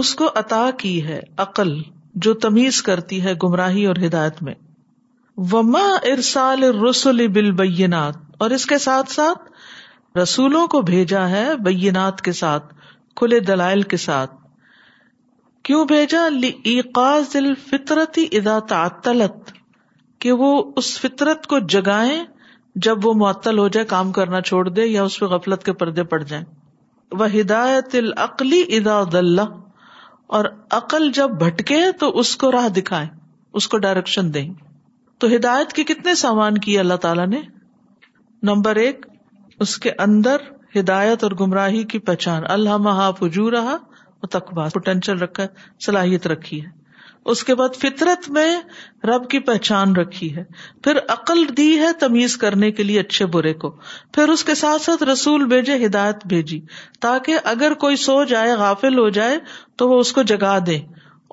اس 0.00 0.14
کو 0.14 0.28
عطا 0.38 0.68
کی 0.78 0.92
ہے 1.06 1.20
عقل 1.44 1.70
جو 2.26 2.32
تمیز 2.44 2.80
کرتی 2.88 3.20
ہے 3.22 3.32
گمراہی 3.44 3.84
اور 3.90 3.96
ہدایت 4.04 4.42
میں 4.48 4.52
وما 5.52 5.84
ارسال 6.12 6.62
رسول 6.88 7.26
بل 7.38 7.50
بینات 7.62 8.14
اور 8.46 8.50
اس 8.58 8.66
کے 8.72 8.78
ساتھ 8.84 9.10
ساتھ 9.12 10.18
رسولوں 10.18 10.66
کو 10.74 10.80
بھیجا 10.92 11.28
ہے 11.30 11.44
بینات 11.64 12.20
کے 12.28 12.32
ساتھ 12.42 12.72
کھلے 13.20 13.40
دلائل 13.50 13.82
کے 13.92 13.96
ساتھ 14.04 14.34
کیوں 15.68 15.84
بھیجا 15.94 16.28
لیقاز 16.34 17.36
الفطرتی 17.36 18.26
ادا 18.38 18.58
تعطلت 18.74 19.52
کہ 20.24 20.32
وہ 20.44 20.52
اس 20.82 20.98
فطرت 21.00 21.46
کو 21.46 21.58
جگائیں 21.76 22.18
جب 22.88 23.06
وہ 23.06 23.12
معطل 23.24 23.58
ہو 23.58 23.66
جائے 23.76 23.86
کام 23.96 24.12
کرنا 24.20 24.40
چھوڑ 24.52 24.68
دے 24.68 24.86
یا 24.86 25.02
اس 25.10 25.18
پہ 25.20 25.26
غفلت 25.36 25.64
کے 25.64 25.72
پردے 25.82 26.04
پڑ 26.14 26.22
جائیں 26.22 26.44
ہدایت 27.16 27.94
العقلی 27.94 28.62
ادا 28.78 29.02
اور 30.38 30.44
عقل 30.76 31.10
جب 31.14 31.30
بھٹکے 31.42 31.80
تو 32.00 32.08
اس 32.18 32.36
کو 32.36 32.50
راہ 32.52 32.68
دکھائیں 32.76 33.08
اس 33.60 33.68
کو 33.68 33.78
ڈائریکشن 33.84 34.32
دیں 34.34 34.48
تو 35.20 35.26
ہدایت 35.34 35.72
کے 35.72 35.84
کتنے 35.84 36.14
سامان 36.24 36.58
کیے 36.66 36.78
اللہ 36.80 36.96
تعالی 37.04 37.24
نے 37.36 37.40
نمبر 38.50 38.76
ایک 38.84 39.06
اس 39.64 39.76
کے 39.84 39.90
اندر 40.06 40.42
ہدایت 40.78 41.24
اور 41.24 41.32
گمراہی 41.40 41.82
کی 41.92 41.98
پہچان 42.10 42.42
اللہ 42.56 42.76
ماحجو 42.88 43.50
رہا 43.50 43.76
پوٹینشیل 44.30 45.18
رکھا 45.18 45.46
صلاحیت 45.84 46.26
رکھی 46.26 46.62
ہے 46.64 46.76
اس 47.30 47.42
کے 47.44 47.54
بعد 47.54 47.74
فطرت 47.80 48.28
میں 48.36 48.50
رب 49.06 49.28
کی 49.30 49.38
پہچان 49.48 49.94
رکھی 49.96 50.28
ہے 50.36 50.42
پھر 50.84 50.98
عقل 51.14 51.42
دی 51.56 51.68
ہے 51.78 51.86
تمیز 52.00 52.36
کرنے 52.44 52.70
کے 52.78 52.82
لیے 52.82 53.00
اچھے 53.00 53.24
برے 53.34 53.52
کو 53.64 53.70
پھر 54.14 54.28
اس 54.34 54.44
کے 54.50 54.54
ساتھ 54.60 54.82
ساتھ 54.82 55.02
رسول 55.12 55.44
بھیجے 55.50 55.74
ہدایت 55.84 56.26
بھیجی 56.32 56.58
تاکہ 57.06 57.48
اگر 57.52 57.74
کوئی 57.82 57.96
سو 58.04 58.22
جائے 58.32 58.54
غافل 58.62 58.98
ہو 58.98 59.08
جائے 59.18 59.36
تو 59.82 59.88
وہ 59.88 59.98
اس 60.00 60.12
کو 60.18 60.22
جگا 60.32 60.56
دے 60.66 60.78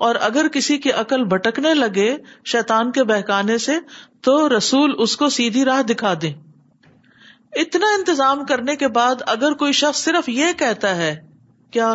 اور 0.08 0.14
اگر 0.28 0.48
کسی 0.54 0.76
کی 0.86 0.92
عقل 1.04 1.24
بٹکنے 1.34 1.72
لگے 1.74 2.08
شیطان 2.52 2.90
کے 2.98 3.04
بہکانے 3.12 3.56
سے 3.68 3.78
تو 4.28 4.34
رسول 4.56 4.92
اس 5.06 5.16
کو 5.22 5.28
سیدھی 5.38 5.64
راہ 5.70 5.80
دکھا 5.92 6.12
دے 6.22 6.32
اتنا 7.62 7.92
انتظام 7.98 8.44
کرنے 8.48 8.76
کے 8.84 8.88
بعد 9.00 9.22
اگر 9.36 9.54
کوئی 9.64 9.72
شخص 9.84 10.02
صرف 10.04 10.28
یہ 10.38 10.52
کہتا 10.58 10.94
ہے 10.96 11.14
کیا 11.72 11.92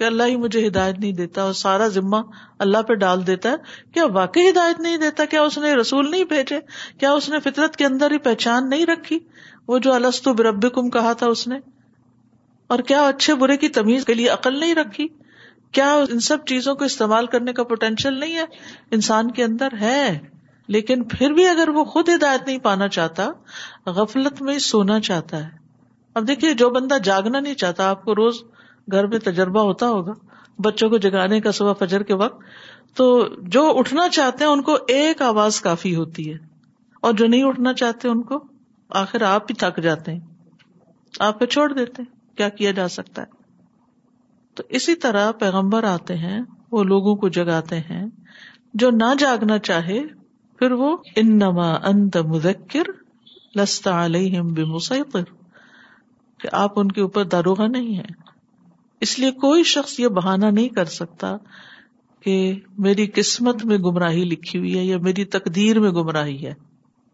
کہ 0.00 0.04
اللہ 0.04 0.28
ہی 0.32 0.36
مجھے 0.42 0.66
ہدایت 0.66 0.98
نہیں 0.98 1.12
دیتا 1.12 1.42
اور 1.42 1.52
سارا 1.56 1.86
ذمہ 1.94 2.16
اللہ 2.66 2.82
پہ 2.88 2.94
ڈال 3.00 3.26
دیتا 3.26 3.50
ہے 3.50 3.90
کیا 3.94 4.04
واقعی 4.12 4.48
ہدایت 4.48 4.78
نہیں 4.80 4.96
دیتا 5.02 5.24
کیا 5.32 5.42
اس 5.48 5.56
نے 5.64 5.72
رسول 5.80 6.10
نہیں 6.10 6.24
بھیجے 6.30 6.58
کیا 7.00 7.10
اس 7.16 7.28
نے 7.28 7.40
فطرت 7.46 7.76
کے 7.80 7.84
اندر 7.86 8.12
ہی 8.12 8.18
پہچان 8.28 8.68
نہیں 8.70 8.86
رکھی 8.92 9.18
وہ 9.68 9.78
جو 9.86 9.92
السط 9.92 10.28
و 10.28 11.30
نے 11.52 11.58
اور 12.74 12.78
کیا 12.88 13.02
اچھے 13.08 13.34
برے 13.42 13.56
کی 13.64 13.68
تمیز 13.78 14.04
کے 14.06 14.14
لیے 14.14 14.28
عقل 14.38 14.58
نہیں 14.60 14.74
رکھی 14.74 15.06
کیا 15.78 15.92
ان 16.10 16.20
سب 16.26 16.44
چیزوں 16.50 16.74
کو 16.74 16.84
استعمال 16.84 17.26
کرنے 17.34 17.52
کا 17.58 17.64
پوٹینشیل 17.72 18.18
نہیں 18.20 18.36
ہے 18.36 18.44
انسان 18.98 19.30
کے 19.38 19.44
اندر 19.44 19.76
ہے 19.80 20.02
لیکن 20.76 21.02
پھر 21.16 21.32
بھی 21.40 21.46
اگر 21.48 21.68
وہ 21.78 21.84
خود 21.94 22.08
ہدایت 22.14 22.46
نہیں 22.46 22.58
پانا 22.68 22.88
چاہتا 22.96 23.28
غفلت 24.00 24.40
میں 24.48 24.58
سونا 24.68 24.98
چاہتا 25.10 25.44
ہے 25.44 25.58
اب 26.20 26.28
دیکھیے 26.28 26.54
جو 26.64 26.70
بندہ 26.78 26.98
جاگنا 27.10 27.40
نہیں 27.40 27.54
چاہتا 27.64 27.88
آپ 27.90 28.04
کو 28.04 28.14
روز 28.22 28.42
گھر 28.92 29.06
میں 29.06 29.18
تجربہ 29.24 29.60
ہوتا 29.66 29.88
ہوگا 29.88 30.12
بچوں 30.66 30.88
کو 30.90 30.98
جگانے 31.04 31.40
کا 31.40 31.52
صبح 31.58 31.72
فجر 31.82 32.02
کے 32.08 32.14
وقت 32.22 32.42
تو 32.96 33.06
جو 33.56 33.62
اٹھنا 33.78 34.08
چاہتے 34.14 34.44
ہیں 34.44 34.50
ان 34.52 34.62
کو 34.62 34.76
ایک 34.94 35.22
آواز 35.22 35.60
کافی 35.66 35.94
ہوتی 35.96 36.30
ہے 36.32 36.36
اور 37.08 37.12
جو 37.20 37.26
نہیں 37.26 37.42
اٹھنا 37.48 37.72
چاہتے 37.82 38.08
ان 38.08 38.22
کو 38.30 38.42
آخر 39.02 39.22
آپ 39.32 39.50
ہی 39.50 39.54
تھک 39.62 39.80
جاتے 39.82 40.12
ہیں 40.12 41.18
آپ 41.26 41.38
پہ 41.40 41.46
چھوڑ 41.56 41.72
دیتے 41.72 42.02
ہیں 42.02 42.36
کیا 42.36 42.48
کیا 42.60 42.70
جا 42.80 42.86
سکتا 42.96 43.22
ہے 43.22 43.38
تو 44.56 44.62
اسی 44.78 44.94
طرح 45.04 45.30
پیغمبر 45.40 45.84
آتے 45.92 46.16
ہیں 46.22 46.40
وہ 46.72 46.82
لوگوں 46.92 47.14
کو 47.22 47.28
جگاتے 47.38 47.78
ہیں 47.90 48.04
جو 48.82 48.90
نہ 48.96 49.12
جاگنا 49.18 49.58
چاہے 49.68 50.00
پھر 50.58 50.72
وہ 50.82 50.96
انما 51.22 51.70
انت 51.90 52.16
علیہم 53.92 54.54
لستا 54.56 55.02
کہ 56.42 56.48
آپ 56.62 56.78
ان 56.80 56.92
کے 56.98 57.00
اوپر 57.00 57.24
داروغہ 57.32 57.66
نہیں 57.72 57.96
ہے 57.98 58.29
اس 59.06 59.18
لیے 59.18 59.30
کوئی 59.42 59.62
شخص 59.68 59.98
یہ 60.00 60.08
بہانا 60.16 60.48
نہیں 60.50 60.68
کر 60.78 60.84
سکتا 60.94 61.36
کہ 62.24 62.32
میری 62.86 63.06
قسمت 63.14 63.64
میں 63.66 63.76
گمراہی 63.84 64.24
لکھی 64.32 64.58
ہوئی 64.58 64.76
ہے 64.78 64.82
یا 64.84 64.98
میری 65.02 65.24
تقدیر 65.36 65.78
میں 65.80 65.90
گمراہی 65.98 66.44
ہے 66.46 66.52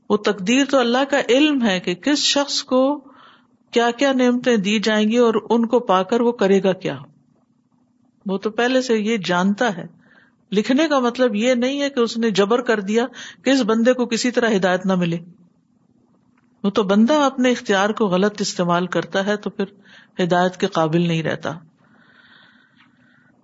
وہ 0.08 0.16
تقدیر 0.30 0.64
تو 0.70 0.78
اللہ 0.78 1.04
کا 1.10 1.20
علم 1.36 1.62
ہے 1.66 1.78
کہ 1.80 1.94
کس 2.06 2.24
شخص 2.32 2.62
کو 2.72 2.80
کیا 3.72 3.90
کیا 3.98 4.12
نعمتیں 4.16 4.56
دی 4.64 4.78
جائیں 4.88 5.06
گی 5.10 5.16
اور 5.26 5.34
ان 5.50 5.66
کو 5.74 5.80
پا 5.90 6.02
کر 6.12 6.20
وہ 6.28 6.32
کرے 6.42 6.62
گا 6.62 6.72
کیا 6.84 6.96
وہ 8.28 8.38
تو 8.46 8.50
پہلے 8.60 8.82
سے 8.82 8.98
یہ 8.98 9.16
جانتا 9.26 9.76
ہے 9.76 9.84
لکھنے 10.58 10.86
کا 10.88 10.98
مطلب 11.06 11.34
یہ 11.36 11.54
نہیں 11.54 11.80
ہے 11.82 11.90
کہ 11.90 12.00
اس 12.00 12.16
نے 12.18 12.30
جبر 12.40 12.62
کر 12.72 12.80
دیا 12.90 13.06
کہ 13.44 13.50
اس 13.50 13.60
بندے 13.66 13.92
کو 14.00 14.06
کسی 14.14 14.30
طرح 14.38 14.56
ہدایت 14.56 14.86
نہ 14.86 14.94
ملے 15.04 15.18
وہ 16.64 16.70
تو 16.76 16.82
بندہ 16.92 17.14
اپنے 17.24 17.50
اختیار 17.52 17.90
کو 18.00 18.06
غلط 18.08 18.40
استعمال 18.40 18.86
کرتا 18.96 19.24
ہے 19.26 19.36
تو 19.46 19.50
پھر 19.58 19.72
ہدایت 20.22 20.56
کے 20.60 20.66
قابل 20.80 21.06
نہیں 21.08 21.22
رہتا 21.22 21.52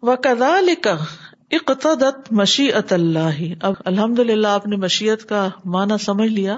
وقدا 0.06 0.94
مشی 2.38 2.66
عط 2.78 2.92
اللہ 2.92 3.36
اب 3.66 3.74
الحمد 3.90 4.18
للہ 4.18 4.46
آپ 4.48 4.66
نے 4.66 4.76
مشیت 4.84 5.22
کا 5.28 5.42
معنی 5.74 5.98
سمجھ 6.04 6.28
لیا 6.30 6.56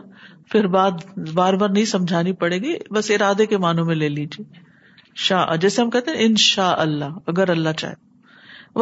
پھر 0.53 0.67
بات 0.77 1.05
بار 1.39 1.55
بار 1.63 1.69
نہیں 1.71 1.85
سمجھانی 1.91 2.33
پڑے 2.45 2.59
گی 2.63 2.75
بس 2.95 3.11
ارادے 3.17 3.47
کے 3.47 3.57
معنوں 3.65 3.85
میں 3.87 3.95
لے 3.95 4.09
لیجیے 4.09 4.45
شاہ 5.25 5.55
جیسے 5.65 5.83
ہم 5.83 5.91
کہتے 5.97 6.11
ہیں 6.11 6.25
ان 6.27 6.37
شاء 6.45 6.73
اللہ 6.87 7.19
اگر 7.33 7.49
اللہ 7.57 7.73
چاہے 7.79 7.95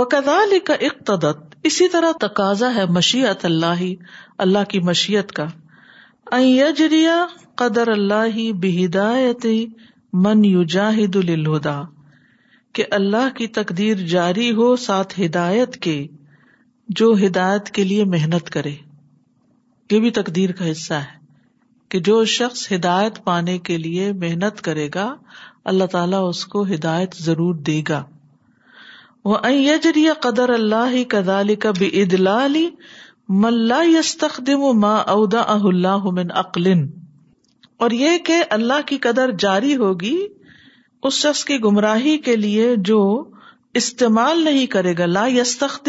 وہ 0.00 0.04
کدا 0.14 0.38
لکھا 0.52 0.75
اقتدت 0.90 1.54
اسی 1.71 1.88
طرح 1.97 2.12
تقاضا 2.26 2.75
ہے 2.75 2.85
مشیت 2.99 3.45
اللہ 3.47 3.83
اللہ 4.47 4.64
کی 4.69 4.81
مشیت 4.90 5.33
کا 5.40 5.47
قدر 7.64 7.88
اللہ 7.97 8.38
من 10.26 10.45
یو 10.45 10.62
الہدا 10.88 11.81
کہ 12.75 12.85
اللہ 12.97 13.29
کی 13.37 13.47
تقدیر 13.57 13.97
جاری 14.11 14.50
ہو 14.59 14.75
ساتھ 14.85 15.19
ہدایت 15.21 15.76
کے 15.87 15.97
جو 17.00 17.12
ہدایت 17.25 17.69
کے 17.79 17.85
لیے 17.85 18.05
محنت 18.14 18.49
کرے 18.50 18.75
یہ 19.91 20.00
بھی 20.00 20.11
تقدیر 20.21 20.52
کا 20.59 20.71
حصہ 20.71 20.95
ہے 21.07 21.21
کہ 21.91 21.99
جو 22.09 22.14
شخص 22.35 22.71
ہدایت 22.73 23.19
پانے 23.25 23.59
کے 23.69 23.76
لیے 23.79 24.12
محنت 24.21 24.61
کرے 24.69 24.88
گا 24.95 25.07
اللہ 25.73 25.85
تعالی 25.95 26.17
اس 26.29 26.45
کو 26.55 26.62
ہدایت 26.73 27.17
ضرور 27.25 27.55
دے 27.69 27.81
گا 27.88 28.02
وہ 29.31 29.37
قدر 30.23 30.49
اللہ 30.55 30.97
کدال 31.11 31.55
کا 31.64 31.71
بے 31.79 31.91
ملا 33.43 33.81
عید 33.83 34.25
لکھ 34.49 35.35
اہ 35.35 35.67
اللہ 35.67 36.11
من 36.21 36.33
اقلن 36.45 36.87
اور 37.85 37.91
یہ 38.05 38.19
کہ 38.26 38.43
اللہ 38.59 38.81
کی 38.87 38.99
قدر 39.09 39.31
جاری 39.47 39.76
ہوگی 39.85 40.17
اس 41.09 41.14
شخص 41.23 41.44
کی 41.44 41.56
گمراہی 41.64 42.16
کے 42.26 42.35
لیے 42.37 42.66
جو 42.90 42.99
استعمال 43.80 44.42
نہیں 44.44 44.66
کرے 44.75 44.92
گا 44.99 45.06
لا 45.06 45.25
یس 45.37 45.56
تخت 45.59 45.88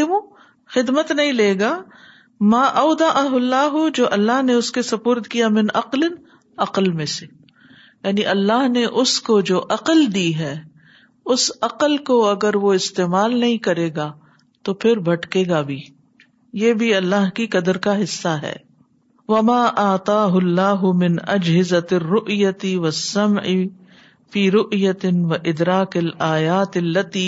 خدمت 0.75 1.11
نہیں 1.11 1.31
لے 1.41 1.53
گا 1.59 1.75
ما 2.53 2.61
اودا 2.83 3.09
اللہ 3.23 3.75
جو 3.93 4.07
اللہ 4.11 4.41
نے 4.43 4.53
اس 4.61 4.71
کے 4.77 4.81
سپرد 4.91 5.27
کیا 5.35 5.47
من 5.57 5.67
عقل 5.81 6.03
عقل 6.65 6.91
میں 7.01 7.05
سے 7.15 7.25
یعنی 7.25 8.25
اللہ 8.33 8.67
نے 8.69 8.83
اس 9.03 9.19
کو 9.27 9.39
جو 9.49 9.61
عقل 9.75 10.05
دی 10.15 10.33
ہے 10.37 10.53
اس 11.33 11.51
عقل 11.67 11.95
کو 12.09 12.17
اگر 12.29 12.55
وہ 12.63 12.73
استعمال 12.79 13.37
نہیں 13.39 13.57
کرے 13.67 13.89
گا 13.95 14.11
تو 14.65 14.73
پھر 14.83 14.99
بھٹکے 15.09 15.43
گا 15.49 15.61
بھی 15.69 15.79
یہ 16.63 16.73
بھی 16.81 16.93
اللہ 16.95 17.29
کی 17.35 17.45
قدر 17.55 17.77
کا 17.85 18.01
حصہ 18.03 18.35
ہے 18.41 18.55
وما 19.29 19.61
آتا 19.85 20.21
اللہ 20.41 20.83
من 21.05 21.15
اجہزت 21.37 21.93
رویتی 22.09 22.75
و 22.87 22.91
سم 23.03 23.37
فی 24.33 24.41
رؤیتن 24.53 25.17
و 25.25 25.33
ادراک 25.51 25.95
الآیات 26.01 26.77
اللتی 26.77 27.25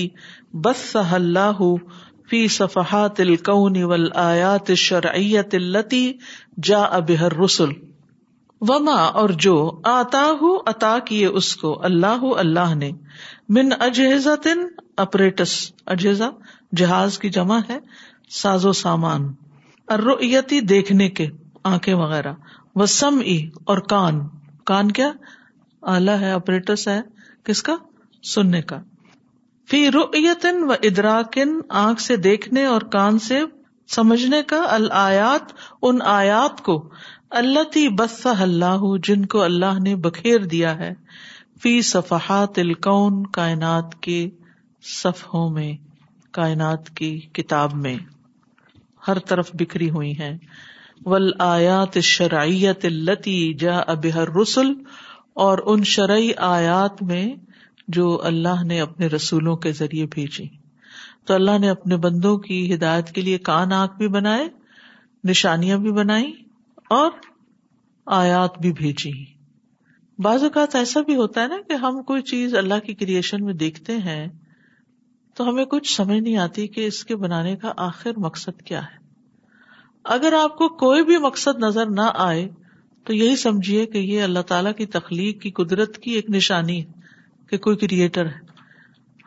بسہ 0.67 1.01
اللہ 1.17 1.59
فی 2.29 2.39
صفحات 2.55 3.19
الکون 3.25 3.75
والآیات 3.91 4.69
الشرعیت 4.75 5.51
جا 5.51 5.81
جاء 6.69 6.99
بہ 7.07 7.17
الرسل 7.27 7.71
وما 8.69 8.97
اور 9.21 9.29
جو 9.45 9.53
ہو 10.41 10.55
عطا 10.71 10.97
کیے 11.07 11.25
اس 11.41 11.55
کو 11.63 11.75
اللہ 11.89 12.23
اللہ 12.45 12.73
نے 12.79 12.89
من 13.57 13.69
اجزا 13.87 14.35
تن 14.47 14.65
اپریٹس 15.05 15.53
اجہزہ 15.95 16.31
جہاز 16.81 17.17
کی 17.25 17.29
جمع 17.37 17.59
ہے 17.69 17.77
ساز 18.41 18.65
و 18.65 18.71
سامان 18.83 19.31
الرؤیتی 19.97 20.59
دیکھنے 20.73 21.09
کے 21.19 21.27
آنکھیں 21.75 21.93
وغیرہ 22.03 22.33
و 22.75 22.85
سم 22.99 23.21
کان 23.89 24.27
کان 24.73 24.91
کیا 24.99 25.11
آلہ 25.93 26.11
ہے 26.21 26.29
آپریٹس 26.31 26.87
ہے 26.87 26.99
کس 27.45 27.61
کا 27.63 27.75
سننے 28.33 28.61
کا 28.71 28.79
فی 29.71 29.81
رؤیتن 29.91 30.63
و 30.63 30.71
ادراکن 30.89 31.51
آنکھ 31.83 32.01
سے 32.01 32.15
دیکھنے 32.29 32.63
اور 32.65 32.81
کان 32.95 33.19
سے 33.27 33.39
سمجھنے 33.95 34.41
کا 34.47 34.61
الیات 34.75 36.61
کو 36.65 36.77
اللہ 37.41 37.63
تی 37.73 37.87
اللہ 38.25 38.85
جن 39.07 39.25
کو 39.33 39.41
اللہ 39.41 39.79
نے 39.83 39.95
بکھیر 40.07 40.43
دیا 40.55 40.77
ہے 40.79 40.93
فی 41.63 41.81
صفحات 41.91 42.59
الکون 42.59 43.25
کائنات 43.37 43.95
کے 44.07 44.17
صفحوں 44.95 45.49
میں 45.57 45.71
کائنات 46.39 46.89
کی 46.95 47.11
کتاب 47.33 47.75
میں 47.85 47.95
ہر 49.07 49.19
طرف 49.31 49.51
بکھری 49.59 49.89
ہوئی 49.89 50.13
ہیں 50.19 50.37
ول 51.05 51.31
آیات 51.53 51.99
شرائت 52.13 52.85
التی 52.85 53.37
جب 53.65 54.05
رسول 54.41 54.75
اور 55.43 55.57
ان 55.71 55.83
شرعی 55.91 56.29
آیات 56.47 57.01
میں 57.07 57.25
جو 57.95 58.05
اللہ 58.27 58.63
نے 58.67 58.79
اپنے 58.81 59.07
رسولوں 59.15 59.55
کے 59.65 59.71
ذریعے 59.79 60.05
بھیجی 60.11 60.45
تو 61.27 61.33
اللہ 61.33 61.57
نے 61.61 61.69
اپنے 61.69 61.97
بندوں 62.05 62.37
کی 62.45 62.57
ہدایت 62.73 63.09
کے 63.15 63.21
لیے 63.21 63.37
کان 63.49 63.73
آنکھ 63.73 63.97
بھی 63.97 64.07
بنائے 64.15 64.47
نشانیاں 65.29 65.77
بھی 65.85 65.91
بنائی 65.91 66.31
اور 66.97 67.09
آیات 68.21 68.57
بھی 68.61 68.71
بھیجی 68.79 69.11
بعض 70.23 70.43
اوقات 70.43 70.75
ایسا 70.75 71.01
بھی 71.05 71.15
ہوتا 71.15 71.41
ہے 71.41 71.47
نا 71.47 71.57
کہ 71.69 71.75
ہم 71.85 72.01
کوئی 72.11 72.21
چیز 72.31 72.55
اللہ 72.63 72.79
کی 72.85 72.93
کریشن 73.03 73.43
میں 73.45 73.53
دیکھتے 73.65 73.97
ہیں 74.07 74.25
تو 75.37 75.49
ہمیں 75.49 75.65
کچھ 75.71 75.95
سمجھ 75.95 76.17
نہیں 76.19 76.37
آتی 76.47 76.67
کہ 76.75 76.85
اس 76.87 77.03
کے 77.05 77.15
بنانے 77.23 77.55
کا 77.63 77.71
آخر 77.87 78.19
مقصد 78.27 78.61
کیا 78.67 78.83
ہے 78.83 79.03
اگر 80.17 80.33
آپ 80.43 80.57
کو 80.57 80.69
کوئی 80.85 81.03
بھی 81.03 81.17
مقصد 81.27 81.59
نظر 81.63 81.89
نہ 82.01 82.09
آئے 82.29 82.47
تو 83.05 83.13
یہی 83.13 83.35
سمجھیے 83.37 83.85
کہ 83.85 83.97
یہ 83.97 84.21
اللہ 84.23 84.41
تعالیٰ 84.51 84.71
کی 84.77 84.85
تخلیق 84.93 85.41
کی 85.41 85.49
قدرت 85.63 85.97
کی 86.03 86.11
ایک 86.15 86.29
نشانی 86.35 86.79
کہ 87.49 87.57
کوئی 87.65 87.75
کریٹر 87.81 88.25
ہے 88.25 88.63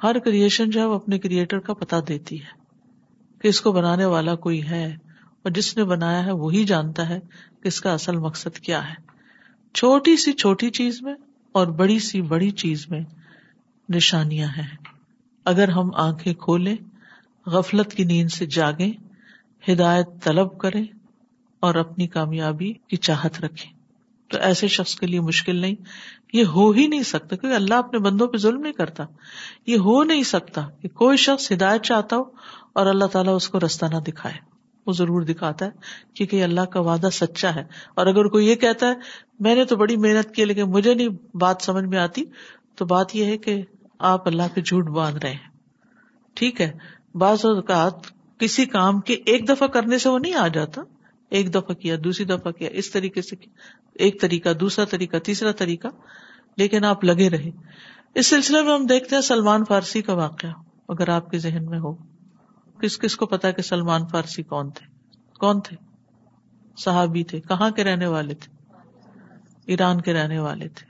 ہر 0.02 0.18
کریشن 0.24 0.70
جو 0.70 0.80
ہے 0.80 0.84
وہ 0.86 0.94
اپنے 0.94 1.18
کریٹر 1.18 1.58
کا 1.68 1.74
پتا 1.82 1.98
دیتی 2.08 2.40
ہے 2.40 2.56
کہ 3.42 3.48
اس 3.48 3.60
کو 3.60 3.72
بنانے 3.72 4.04
والا 4.14 4.34
کوئی 4.46 4.62
ہے 4.68 4.84
اور 5.42 5.50
جس 5.58 5.76
نے 5.76 5.84
بنایا 5.94 6.24
ہے 6.26 6.32
وہی 6.42 6.64
جانتا 6.72 7.08
ہے 7.08 7.18
کہ 7.62 7.68
اس 7.68 7.80
کا 7.80 7.92
اصل 7.92 8.16
مقصد 8.26 8.58
کیا 8.68 8.82
ہے 8.88 8.94
چھوٹی 9.80 10.16
سی 10.24 10.32
چھوٹی 10.42 10.70
چیز 10.80 11.00
میں 11.02 11.14
اور 11.60 11.66
بڑی 11.80 11.98
سی 12.10 12.22
بڑی 12.34 12.50
چیز 12.62 12.86
میں 12.90 13.00
نشانیاں 13.94 14.48
ہیں 14.56 14.66
اگر 15.52 15.68
ہم 15.78 15.94
آنکھیں 16.06 16.32
کھولیں 16.44 16.76
غفلت 17.54 17.92
کی 17.96 18.04
نیند 18.04 18.30
سے 18.38 18.46
جاگیں 18.58 18.90
ہدایت 19.68 20.22
طلب 20.24 20.58
کریں 20.60 20.84
اور 21.66 21.74
اپنی 21.74 22.06
کامیابی 22.08 22.72
کی 22.88 22.96
چاہت 23.06 23.38
رکھے 23.44 23.76
تو 24.32 24.38
ایسے 24.46 24.68
شخص 24.68 24.94
کے 24.98 25.06
لیے 25.06 25.20
مشکل 25.28 25.56
نہیں 25.60 25.74
یہ 26.32 26.44
ہو 26.54 26.70
ہی 26.72 26.86
نہیں 26.86 27.02
سکتا 27.10 27.36
کیونکہ 27.36 27.54
اللہ 27.56 27.74
اپنے 27.84 27.98
بندوں 28.06 28.26
پہ 28.32 28.38
ظلم 28.38 28.60
نہیں 28.60 28.72
کرتا 28.72 29.04
یہ 29.66 29.76
ہو 29.86 30.02
نہیں 30.04 30.22
سکتا 30.30 30.66
کہ 30.82 30.88
کوئی 31.02 31.16
شخص 31.26 31.50
ہدایت 31.52 31.82
چاہتا 31.84 32.16
ہو 32.16 32.22
اور 32.80 32.86
اللہ 32.86 33.04
تعالیٰ 33.12 33.34
اس 33.36 33.48
کو 33.54 33.60
رستہ 33.64 33.86
نہ 33.92 33.98
دکھائے 34.08 34.36
وہ 34.86 34.92
ضرور 34.98 35.22
دکھاتا 35.30 35.66
ہے 35.66 35.70
کیونکہ 36.16 36.42
اللہ 36.44 36.64
کا 36.74 36.80
وعدہ 36.90 37.08
سچا 37.12 37.54
ہے 37.54 37.62
اور 38.00 38.06
اگر 38.12 38.28
کوئی 38.34 38.46
یہ 38.48 38.54
کہتا 38.66 38.86
ہے 38.88 38.94
میں 39.46 39.54
نے 39.54 39.64
تو 39.72 39.76
بڑی 39.76 39.96
محنت 40.04 40.34
کی 40.34 40.44
لیکن 40.44 40.70
مجھے 40.76 40.94
نہیں 40.94 41.08
بات 41.40 41.62
سمجھ 41.64 41.84
میں 41.84 41.98
آتی 41.98 42.24
تو 42.76 42.84
بات 42.92 43.14
یہ 43.16 43.24
ہے 43.32 43.36
کہ 43.48 43.60
آپ 44.12 44.26
اللہ 44.28 44.54
پہ 44.54 44.60
جھوٹ 44.60 44.88
باندھ 44.98 45.18
رہے 45.24 45.32
ہیں 45.32 45.48
ٹھیک 46.40 46.60
ہے 46.60 46.70
بعض 47.20 47.44
اوقات 47.46 48.10
کسی 48.40 48.64
کام 48.76 49.00
کے 49.08 49.16
ایک 49.32 49.48
دفعہ 49.48 49.68
کرنے 49.76 49.98
سے 49.98 50.08
وہ 50.08 50.18
نہیں 50.18 50.34
آ 50.38 50.46
جاتا 50.56 50.82
ایک 51.36 51.52
دفعہ 51.54 51.74
کیا 51.80 51.96
دوسری 52.04 52.24
دفعہ 52.26 52.52
کیا 52.58 52.68
اس 52.80 52.90
طریقے 52.90 53.22
سے 53.22 53.36
کیا 53.36 53.52
ایک 54.04 54.20
طریقہ 54.20 54.52
دوسرا 54.60 54.84
طریقہ 54.90 55.16
تیسرا 55.24 55.52
طریقہ 55.58 55.88
لیکن 56.58 56.84
آپ 56.84 57.04
لگے 57.04 57.28
رہے 57.30 57.50
اس 58.18 58.26
سلسلے 58.26 58.62
میں 58.62 58.72
ہم 58.72 58.86
دیکھتے 58.86 59.14
ہیں 59.14 59.22
سلمان 59.22 59.64
فارسی 59.68 60.02
کا 60.02 60.14
واقعہ 60.22 60.52
اگر 60.92 61.08
آپ 61.14 61.30
کے 61.30 61.38
ذہن 61.38 61.64
میں 61.70 61.78
ہو 61.78 61.94
کس 62.82 62.98
کس 62.98 63.16
کو 63.16 63.26
پتا 63.26 63.50
کہ 63.50 63.62
سلمان 63.62 64.06
فارسی 64.12 64.42
کون 64.52 64.70
تھے 64.74 64.86
کون 65.40 65.60
تھے 65.68 65.76
صحابی 66.84 67.24
تھے 67.32 67.40
کہاں 67.48 67.70
کے 67.76 67.84
رہنے 67.84 68.06
والے 68.06 68.34
تھے 68.44 68.56
ایران 69.72 70.00
کے 70.00 70.12
رہنے 70.14 70.38
والے 70.38 70.68
تھے 70.74 70.86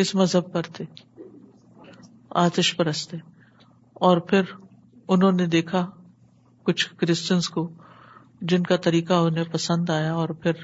کس 0.00 0.14
مذہب 0.14 0.52
پر 0.52 0.70
تھے 0.76 0.84
آتش 2.44 2.74
پرست 2.76 3.10
تھے 3.10 3.18
اور 4.08 4.16
پھر 4.30 4.52
انہوں 5.14 5.32
نے 5.40 5.46
دیکھا 5.46 5.86
کچھ 6.66 6.88
کرسچنس 7.00 7.48
کو 7.56 7.68
جن 8.50 8.62
کا 8.62 8.76
طریقہ 8.84 9.14
انہیں 9.26 9.44
پسند 9.52 9.90
آیا 9.90 10.12
اور 10.14 10.28
پھر 10.42 10.62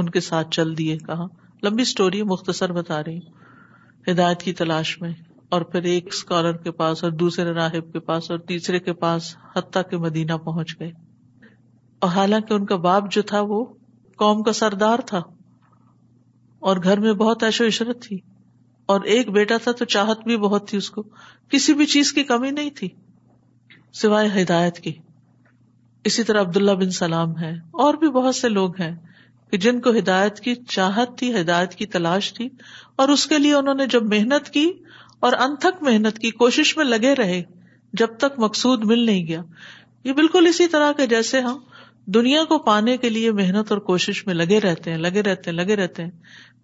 ان 0.00 0.08
کے 0.10 0.20
ساتھ 0.20 0.50
چل 0.54 0.76
دیے 0.78 0.96
کہا 1.06 1.24
لمبی 1.62 1.82
اسٹوری 1.82 2.22
مختصر 2.32 2.72
بتا 2.72 3.00
رہی 3.04 3.18
ہوں 3.18 4.10
ہدایت 4.10 4.42
کی 4.42 4.52
تلاش 4.60 5.00
میں 5.00 5.12
اور 5.56 5.60
پھر 5.72 5.82
ایک 5.92 6.06
اسکالر 6.12 6.56
کے 6.62 6.70
پاس 6.72 7.02
اور 7.04 7.12
دوسرے 7.22 7.52
راہب 7.52 7.92
کے 7.92 8.00
پاس 8.06 8.30
اور 8.30 8.38
تیسرے 8.48 8.78
کے 8.80 8.92
پاس 9.04 9.34
حتیٰ 9.56 9.82
کے 9.90 9.96
مدینہ 10.04 10.36
پہنچ 10.44 10.78
گئے 10.80 10.90
اور 12.02 12.10
حالانکہ 12.14 12.54
ان 12.54 12.66
کا 12.66 12.76
باپ 12.86 13.10
جو 13.12 13.22
تھا 13.30 13.40
وہ 13.48 13.64
قوم 14.18 14.42
کا 14.42 14.52
سردار 14.62 14.98
تھا 15.06 15.20
اور 16.68 16.76
گھر 16.82 17.00
میں 17.00 17.12
بہت 17.24 17.42
عش 17.44 17.60
و 17.60 17.66
عشرت 17.66 18.02
تھی 18.02 18.18
اور 18.94 19.00
ایک 19.16 19.30
بیٹا 19.32 19.56
تھا 19.62 19.72
تو 19.78 19.84
چاہت 19.96 20.24
بھی 20.26 20.36
بہت 20.46 20.68
تھی 20.68 20.78
اس 20.78 20.90
کو 20.90 21.02
کسی 21.50 21.74
بھی 21.74 21.86
چیز 21.96 22.12
کی 22.12 22.22
کمی 22.30 22.50
نہیں 22.50 22.70
تھی 22.78 22.88
سوائے 24.00 24.28
ہدایت 24.40 24.78
کی 24.80 24.92
اسی 26.08 26.22
طرح 26.24 26.40
عبداللہ 26.40 26.70
بن 26.80 26.90
سلام 26.98 27.36
ہے 27.38 27.52
اور 27.84 27.94
بھی 28.02 28.10
بہت 28.10 28.34
سے 28.34 28.48
لوگ 28.48 28.80
ہیں 28.80 28.94
کہ 29.50 29.58
جن 29.64 29.80
کو 29.80 29.90
ہدایت 29.98 30.38
کی 30.40 30.54
چاہت 30.74 31.16
تھی 31.18 31.30
ہدایت 31.40 31.74
کی 31.74 31.86
تلاش 31.94 32.32
تھی 32.34 32.48
اور 33.02 33.08
اس 33.14 33.26
کے 33.26 33.38
لیے 33.38 33.54
انہوں 33.54 33.74
نے 33.82 33.86
جب 33.94 34.04
محنت 34.12 34.48
کی 34.52 34.68
اور 35.28 35.32
انتھک 35.46 35.82
محنت 35.88 36.18
کی 36.18 36.30
کوشش 36.42 36.76
میں 36.76 36.84
لگے 36.84 37.14
رہے 37.18 37.42
جب 37.98 38.16
تک 38.20 38.38
مقصود 38.40 38.84
مل 38.92 39.04
نہیں 39.06 39.26
گیا 39.26 39.40
یہ 40.04 40.12
بالکل 40.20 40.46
اسی 40.48 40.66
طرح 40.76 40.92
کے 40.96 41.06
جیسے 41.06 41.40
ہم 41.48 41.58
دنیا 42.14 42.44
کو 42.48 42.58
پانے 42.62 42.96
کے 42.96 43.08
لیے 43.10 43.32
محنت 43.40 43.72
اور 43.72 43.78
کوشش 43.88 44.26
میں 44.26 44.34
لگے 44.34 44.60
رہتے 44.60 44.90
ہیں 44.90 44.98
لگے 44.98 45.22
رہتے 45.22 45.50
ہیں 45.50 45.56
لگے 45.56 45.76
رہتے 45.76 46.02
ہیں 46.04 46.10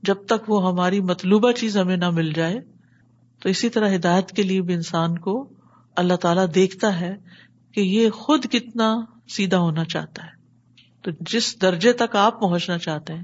جب 0.06 0.24
تک 0.28 0.48
وہ 0.50 0.66
ہماری 0.68 1.00
مطلوبہ 1.10 1.50
چیز 1.60 1.76
ہمیں 1.76 1.96
نہ 1.96 2.10
مل 2.20 2.32
جائے 2.36 2.58
تو 3.42 3.48
اسی 3.48 3.68
طرح 3.70 3.94
ہدایت 3.94 4.30
کے 4.36 4.42
لیے 4.42 4.62
بھی 4.70 4.74
انسان 4.74 5.18
کو 5.26 5.36
اللہ 6.02 6.14
تعالیٰ 6.22 6.44
دیکھتا 6.54 6.98
ہے 7.00 7.14
کہ 7.76 7.80
یہ 7.80 8.10
خود 8.18 8.44
کتنا 8.52 8.86
سیدھا 9.36 9.58
ہونا 9.58 9.82
چاہتا 9.94 10.24
ہے 10.24 10.34
تو 11.04 11.10
جس 11.32 11.46
درجے 11.62 11.92
تک 12.02 12.14
آپ 12.16 12.38
پہنچنا 12.40 12.76
چاہتے 12.84 13.14
ہیں 13.14 13.22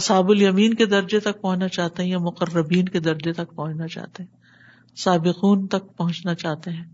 اصحاب 0.00 0.30
الیمین 0.30 0.74
کے 0.80 0.86
درجے 0.94 1.20
تک 1.26 1.40
پہنچنا 1.40 1.68
چاہتے 1.76 2.02
ہیں 2.02 2.10
یا 2.10 2.18
مقربین 2.24 2.88
کے 2.96 3.00
درجے 3.04 3.32
تک 3.40 3.54
پہنچنا 3.56 3.88
چاہتے 3.94 4.22
ہیں 4.22 4.96
سابقون 5.04 5.66
تک 5.74 5.96
پہنچنا 5.96 6.34
چاہتے 6.42 6.70
ہیں 6.70 6.84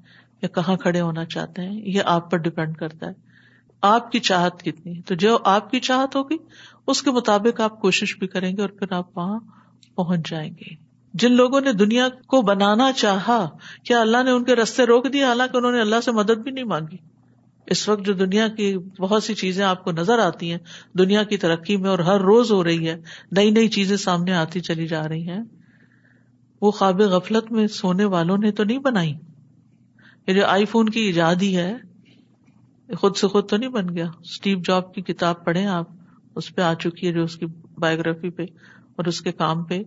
یا 0.43 0.49
کہاں 0.61 0.77
کھڑے 0.85 1.01
ہونا 1.01 1.25
چاہتے 1.37 1.63
ہیں 1.69 1.81
یہ 1.95 2.11
آپ 2.17 2.31
پر 2.31 2.39
ڈپینڈ 2.49 2.77
کرتا 2.83 3.07
ہے 3.09 3.13
آپ 3.95 4.13
کی 4.13 4.21
چاہت 4.31 4.63
کتنی 4.65 4.97
ہے 4.97 5.01
تو 5.07 5.15
جو 5.25 5.37
آپ 5.55 5.71
کی 5.71 5.81
چاہت 5.91 6.17
ہوگی 6.17 6.37
اس 6.93 7.03
کے 7.03 7.11
مطابق 7.21 7.61
آپ 7.69 7.81
کوشش 7.81 8.17
بھی 8.19 8.27
کریں 8.37 8.57
گے 8.57 8.61
اور 8.63 8.77
پھر 8.83 8.93
آپ 9.01 9.17
وہاں 9.19 9.39
پہنچ 10.03 10.31
جائیں 10.31 10.51
گے 10.59 10.75
جن 11.23 11.33
لوگوں 11.37 11.61
نے 11.61 11.73
دنیا 11.81 12.09
کو 12.33 12.41
بنانا 12.47 12.91
چاہا 12.97 13.39
کیا 13.89 14.01
اللہ 14.01 14.23
نے 14.25 14.31
ان 14.31 14.45
کے 14.45 14.55
رستے 14.57 14.87
روک 14.87 15.13
دیے 15.13 15.25
حالانکہ 15.25 15.57
انہوں 15.57 15.73
نے 15.73 15.81
اللہ 15.81 16.01
سے 16.05 16.13
مدد 16.13 16.39
بھی 16.47 16.51
نہیں 16.53 16.65
مانگی 16.73 16.97
اس 17.75 17.89
وقت 17.89 18.01
جو 18.07 18.13
دنیا 18.23 18.47
کی 18.57 18.73
بہت 18.99 19.23
سی 19.25 19.35
چیزیں 19.43 19.65
آپ 19.65 19.85
کو 19.85 19.93
نظر 19.99 20.19
آتی 20.25 20.51
ہیں 20.51 20.59
دنیا 20.99 21.23
کی 21.29 21.37
ترقی 21.45 21.77
میں 21.85 21.91
اور 21.91 21.99
ہر 22.09 22.21
روز 22.31 22.51
ہو 22.53 22.63
رہی 22.65 22.89
ہے 22.89 22.97
نئی 23.37 23.51
نئی 23.59 23.69
چیزیں 23.77 23.97
سامنے 24.07 24.33
آتی 24.41 24.61
چلی 24.71 24.87
جا 24.87 25.03
رہی 25.09 25.29
ہیں 25.29 25.43
وہ 26.63 26.71
خواب 26.81 27.01
غفلت 27.13 27.51
میں 27.53 27.67
سونے 27.77 28.05
والوں 28.17 28.39
نے 28.47 28.51
تو 28.59 28.65
نہیں 28.65 28.79
بنائی 28.89 29.13
یہ 30.27 30.35
جو 30.35 30.47
آئی 30.47 30.65
فون 30.75 30.89
کی 30.89 31.01
ایجاد 31.07 31.43
ہی 31.43 31.57
ہے 31.57 31.73
خود 33.01 33.17
سے 33.17 33.27
خود 33.29 33.49
تو 33.49 33.57
نہیں 33.57 33.71
بن 33.79 33.95
گیا 33.95 34.07
اسٹیو 34.31 34.59
جاب 34.67 34.93
کی 34.95 35.03
کتاب 35.13 35.45
پڑھے 35.45 35.65
آپ 35.79 36.37
اس 36.41 36.55
پہ 36.55 36.63
آ 36.63 36.73
چکی 36.85 37.07
ہے 37.07 37.13
جو 37.13 37.23
اس 37.25 37.37
کی 37.37 37.47
بایوگرافی 37.81 38.31
پہ 38.39 38.43
اور 38.97 39.05
اس 39.13 39.21
کے 39.29 39.33
کام 39.45 39.65
پہ 39.65 39.83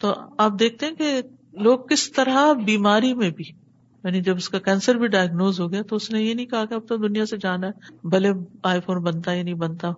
تو 0.00 0.12
آپ 0.44 0.58
دیکھتے 0.58 0.86
ہیں 0.86 0.94
کہ 0.94 1.12
لوگ 1.66 1.78
کس 1.90 2.10
طرح 2.18 2.52
بیماری 2.66 3.12
میں 3.22 3.30
بھی 3.38 3.44
یعنی 4.04 4.20
جب 4.26 4.36
اس 4.42 4.48
کا 4.48 4.58
کینسر 4.66 4.98
بھی 4.98 5.06
ڈائگنوز 5.14 5.60
ہو 5.60 5.70
گیا 5.72 5.82
تو 5.88 5.96
اس 5.96 6.10
نے 6.10 6.20
یہ 6.22 6.34
نہیں 6.34 6.46
کہا 6.52 6.64
کہ 6.64 6.74
اب 6.74 6.86
تو 6.88 6.96
دنیا 7.08 7.24
سے 7.30 7.36
جانا 7.44 7.66
ہے 7.66 8.06
بھلے 8.14 8.30
آئی 8.72 8.80
فون 8.86 9.02
بنتا 9.04 9.32
یا 9.32 9.42
نہیں 9.42 9.54
بنتا 9.62 9.90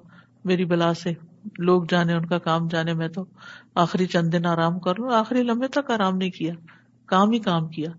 میری 0.50 0.64
بلا 0.72 0.92
سے 1.02 1.12
لوگ 1.70 1.82
جانے 1.90 2.14
ان 2.14 2.24
کا 2.30 2.38
کام 2.46 2.68
جانے 2.74 2.94
میں 3.02 3.08
تو 3.16 3.24
آخری 3.84 4.06
چند 4.14 4.32
دن 4.34 4.46
آرام 4.46 4.78
کر 4.86 4.98
لوں 4.98 5.12
آخری 5.18 5.42
لمبے 5.42 5.68
تک 5.76 5.90
آرام 5.90 6.16
نہیں 6.16 6.30
کیا 6.38 6.52
کام 7.12 7.30
ہی 7.32 7.38
کام 7.48 7.68
کیا 7.76 7.90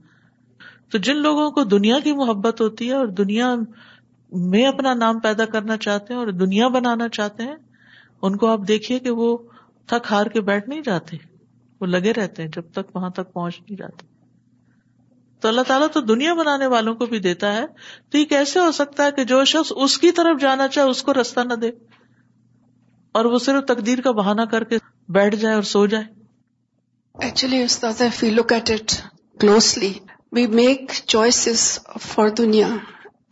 تو 0.92 0.98
جن 1.08 1.18
لوگوں 1.22 1.50
کو 1.58 1.64
دنیا 1.78 2.00
کی 2.04 2.14
محبت 2.16 2.62
ہوتی 2.62 2.88
ہے 2.88 2.94
اور 2.94 3.08
دنیا 3.22 3.54
میں 4.54 4.66
اپنا 4.68 4.94
نام 4.94 5.20
پیدا 5.20 5.46
کرنا 5.56 5.78
چاہتے 5.86 6.14
ہیں 6.14 6.20
اور 6.20 6.28
دنیا 6.42 6.68
بنانا 6.78 7.08
چاہتے 7.20 7.44
ہیں 7.52 7.56
ان 8.22 8.36
کو 8.44 8.48
آپ 8.52 8.68
دیکھیے 8.68 9.00
کہ 9.08 9.12
وہ 9.22 9.36
تھک 9.94 10.12
ہار 10.12 10.26
کے 10.34 10.42
بیٹھ 10.52 10.70
نہیں 10.70 10.82
جاتے 10.90 11.18
وہ 11.82 11.88
لگے 11.88 12.12
رہتے 12.14 12.42
ہیں 12.44 12.50
جب 12.56 12.70
تک 12.74 12.96
وہاں 12.96 13.10
تک 13.20 13.34
پہنچ 13.34 13.60
نہیں 13.62 13.78
جاتے 13.78 14.10
تو 15.42 15.48
اللہ 15.48 15.62
تعالیٰ 15.68 15.88
تو 15.94 16.02
دنیا 16.14 16.34
بنانے 16.40 16.66
والوں 16.74 16.96
کو 16.96 17.06
بھی 17.12 17.20
دیتا 17.20 17.54
ہے 17.56 17.66
تو 18.12 18.18
یہ 18.18 18.26
کیسے 18.34 18.60
ہو 18.60 18.72
سکتا 18.80 19.06
ہے 19.06 19.12
کہ 19.16 19.24
جو 19.32 19.44
شخص 19.52 19.72
اس 19.86 19.98
کی 20.04 20.12
طرف 20.20 20.42
جانا 20.42 20.68
چاہے 20.76 20.90
اس 20.90 21.02
کو 21.04 21.14
رستہ 21.20 21.46
نہ 21.48 21.54
دے 21.62 21.72
اور 23.20 23.26
وہ 23.32 23.40
صرف 23.46 23.66
تقدیر 23.72 24.02
کا 24.08 24.12
بہانا 24.20 24.46
کر 24.52 24.64
کے 24.74 24.78
بیٹھ 25.18 25.36
جائے 25.44 25.54
اور 25.56 25.64
سو 25.72 25.86
جائے 25.94 26.04
ایکچولی 27.28 27.62
استاد 27.64 28.02
closely 29.40 29.92
we 30.38 30.46
make 30.62 30.92
choices 31.12 31.62
for 32.02 32.30
دنیا 32.38 32.68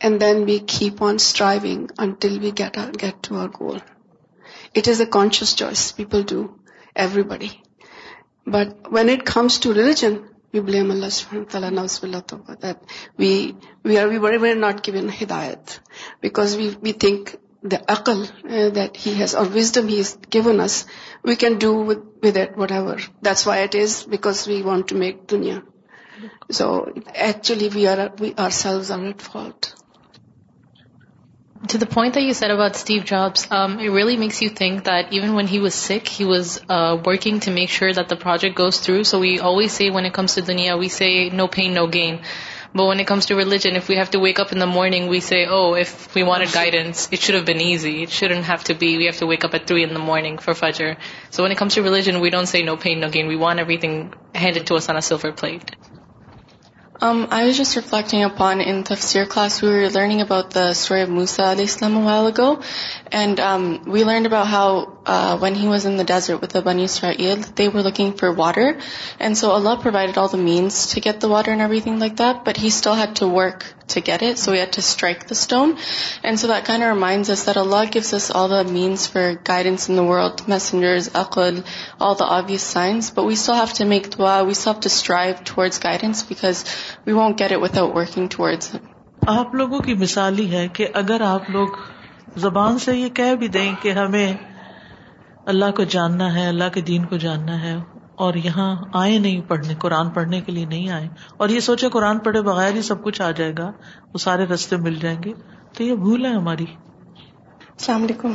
and 0.06 0.20
then 0.20 0.42
we 0.46 0.58
keep 0.78 1.02
on 1.04 1.14
striving 1.24 1.86
until 2.06 2.38
we 2.42 2.50
get 2.58 2.76
get 3.02 3.24
to 3.28 3.46
goal 3.60 3.78
it 4.76 4.88
is 4.88 5.00
a 5.00 5.06
conscious 5.18 5.54
choice 5.56 5.84
people 5.96 6.22
everybody 7.34 7.48
but 8.54 8.88
went 8.92 9.66
religion 9.66 10.14
we 13.18 13.98
are 13.98 14.06
very 14.06 14.38
very 14.42 14.54
not 14.60 14.80
can 21.38 21.58
do 21.60 21.72
that 22.34 22.56
whatever 22.72 22.96
that's 23.24 23.46
why 23.46 23.62
it 23.62 23.76
is 23.82 24.02
because 24.10 24.46
we 24.48 24.60
want 24.62 24.88
to 24.88 24.96
make 25.04 25.22
دنیا 25.30 25.56
so 26.58 26.70
actually 27.26 28.24
to 31.68 31.78
the 31.80 31.84
point 31.94 32.16
I 32.16 32.32
sir 32.36 32.50
up 32.50 32.60
Steve 32.62 33.00
Jobs 33.08 33.40
really 33.80 34.16
makes 34.22 34.40
you 34.42 34.48
think 34.58 34.84
that 34.86 35.06
even 35.14 35.30
when 35.36 35.46
he 35.50 35.58
was 35.60 35.74
sick 35.88 36.04
he 36.20 36.24
was 36.28 36.54
working 37.06 37.38
to 37.44 37.50
make 37.56 37.70
sure 37.78 37.90
the 37.98 38.02
project 38.22 38.54
goes 38.60 38.80
through 38.82 39.02
so 39.10 39.16
we 39.24 39.32
always 39.48 39.72
say 39.78 39.84
one 39.94 40.04
a 40.04 40.10
comes 40.18 40.32
to 40.36 40.40
دنیا 40.50 40.72
we 40.82 40.88
say 40.98 41.08
no 41.38 41.46
pain 41.56 41.68
no 41.78 41.84
gain 41.96 42.14
when 42.80 42.98
it 43.00 43.04
comes 43.10 43.24
to 43.28 43.32
religion 43.40 43.74
wake 44.24 44.38
up 44.42 44.48
in 44.54 44.60
the 44.62 44.66
morning 44.76 45.06
we 45.12 45.20
say 45.30 45.38
oh 45.56 45.88
we 46.16 46.22
want 46.30 46.42
it 46.46 46.50
guidance 46.58 46.96
should 47.24 47.36
ابن 47.42 47.58
ایزیٹ 47.66 48.08
shouldn't 48.20 48.40
have 48.48 48.58
to 48.66 48.74
be 48.82 48.90
we 48.98 49.04
have 49.08 49.16
to 49.20 49.26
wake 49.32 49.42
up 49.46 49.52
through 49.66 49.76
in 49.88 49.92
morning 50.10 50.36
for 50.44 50.54
فجر 50.62 50.88
so 51.34 51.38
when 51.44 51.50
it comes 51.56 51.72
to 51.76 51.80
religion 51.90 52.06
and 52.08 52.20
we 52.22 52.28
don't 52.36 52.48
say 52.52 52.58
no 52.72 52.76
pain 52.84 52.96
no 53.04 53.08
gain 53.14 53.36
want 53.46 53.58
every 53.60 53.76
thing 53.82 53.94
flight 55.18 55.76
M 57.08 57.20
I 57.30 58.24
پان 58.38 58.60
انفسیر 58.64 59.24
خاص 59.34 59.62
where 59.62 59.88
learning 59.94 60.20
about 60.20 60.54
دریب 60.54 61.08
موسا 61.18 61.50
علی 61.52 61.62
اسلام 61.68 61.96
والو 62.06 62.50
and 63.20 63.40
um 63.40 63.62
we 63.92 64.02
learn 64.10 64.26
about 64.26 64.46
how 64.52 64.74
when 65.40 65.54
he 65.56 65.66
were 65.68 65.78
looking 67.84 68.10
for 68.20 68.28
water 68.36 68.66
and 69.18 69.36
so 69.36 69.52
Allah 69.54 69.74
provide 69.82 70.18
all 70.18 70.26
the 70.32 70.36
means 70.36 70.92
to 70.92 71.00
get 71.04 71.22
the 71.22 71.28
water 71.28 71.54
means 78.70 79.08
for 83.54 83.92
strive 84.84 85.34
towards 85.54 85.82
guidance 85.84 86.24
because 86.28 86.64
we 87.06 87.12
want 87.12 87.38
carry 87.38 87.56
without 87.78 87.90
working 87.96 88.26
towards 88.36 88.66
آپ 89.38 89.48
لوگوں 89.54 89.80
کی 89.88 89.94
مثال 90.04 90.34
ہی 90.38 90.46
ہے 90.56 90.64
کہ 90.76 90.84
اگر 91.04 91.20
آپ 91.34 91.42
لوگ 91.56 91.68
زبان 92.46 92.72
سے 92.84 92.92
یہ 92.96 93.08
کہہ 93.20 93.34
بھی 93.40 93.48
دیں 93.58 93.70
کہ 93.82 93.90
ہمیں 93.98 94.30
اللہ 95.52 95.70
کو 95.76 95.84
جاننا 95.92 96.34
ہے 96.34 96.46
اللہ 96.48 96.68
کے 96.74 96.80
دین 96.88 97.04
کو 97.10 97.16
جاننا 97.18 97.60
ہے 97.62 97.74
اور 98.24 98.34
یہاں 98.44 98.66
آئے 99.02 99.18
نہیں 99.18 99.40
پڑھنے 99.48 99.74
قرآن 99.82 100.10
پڑھنے 100.16 100.40
کے 100.48 100.52
لیے 100.52 100.66
نہیں 100.72 100.90
آئے 100.96 101.08
اور 101.44 101.48
یہ 101.48 101.60
سوچے 101.68 101.88
قرآن 101.92 102.18
پڑھے 102.24 102.40
بغیر 102.50 102.74
ہی 102.74 102.82
سب 102.90 103.02
کچھ 103.04 103.22
آ 103.22 103.30
جائے 103.40 103.54
گا 103.58 103.70
وہ 104.14 104.18
سارے 104.26 104.46
رستے 104.54 104.76
مل 104.88 104.98
جائیں 105.02 105.18
گے 105.24 105.32
تو 105.76 105.82
یہ 105.82 105.94
بھول 106.04 106.26
ہے 106.26 106.32
ہماری 106.34 106.64
السلام 107.80 108.02
علیکم 108.04 108.32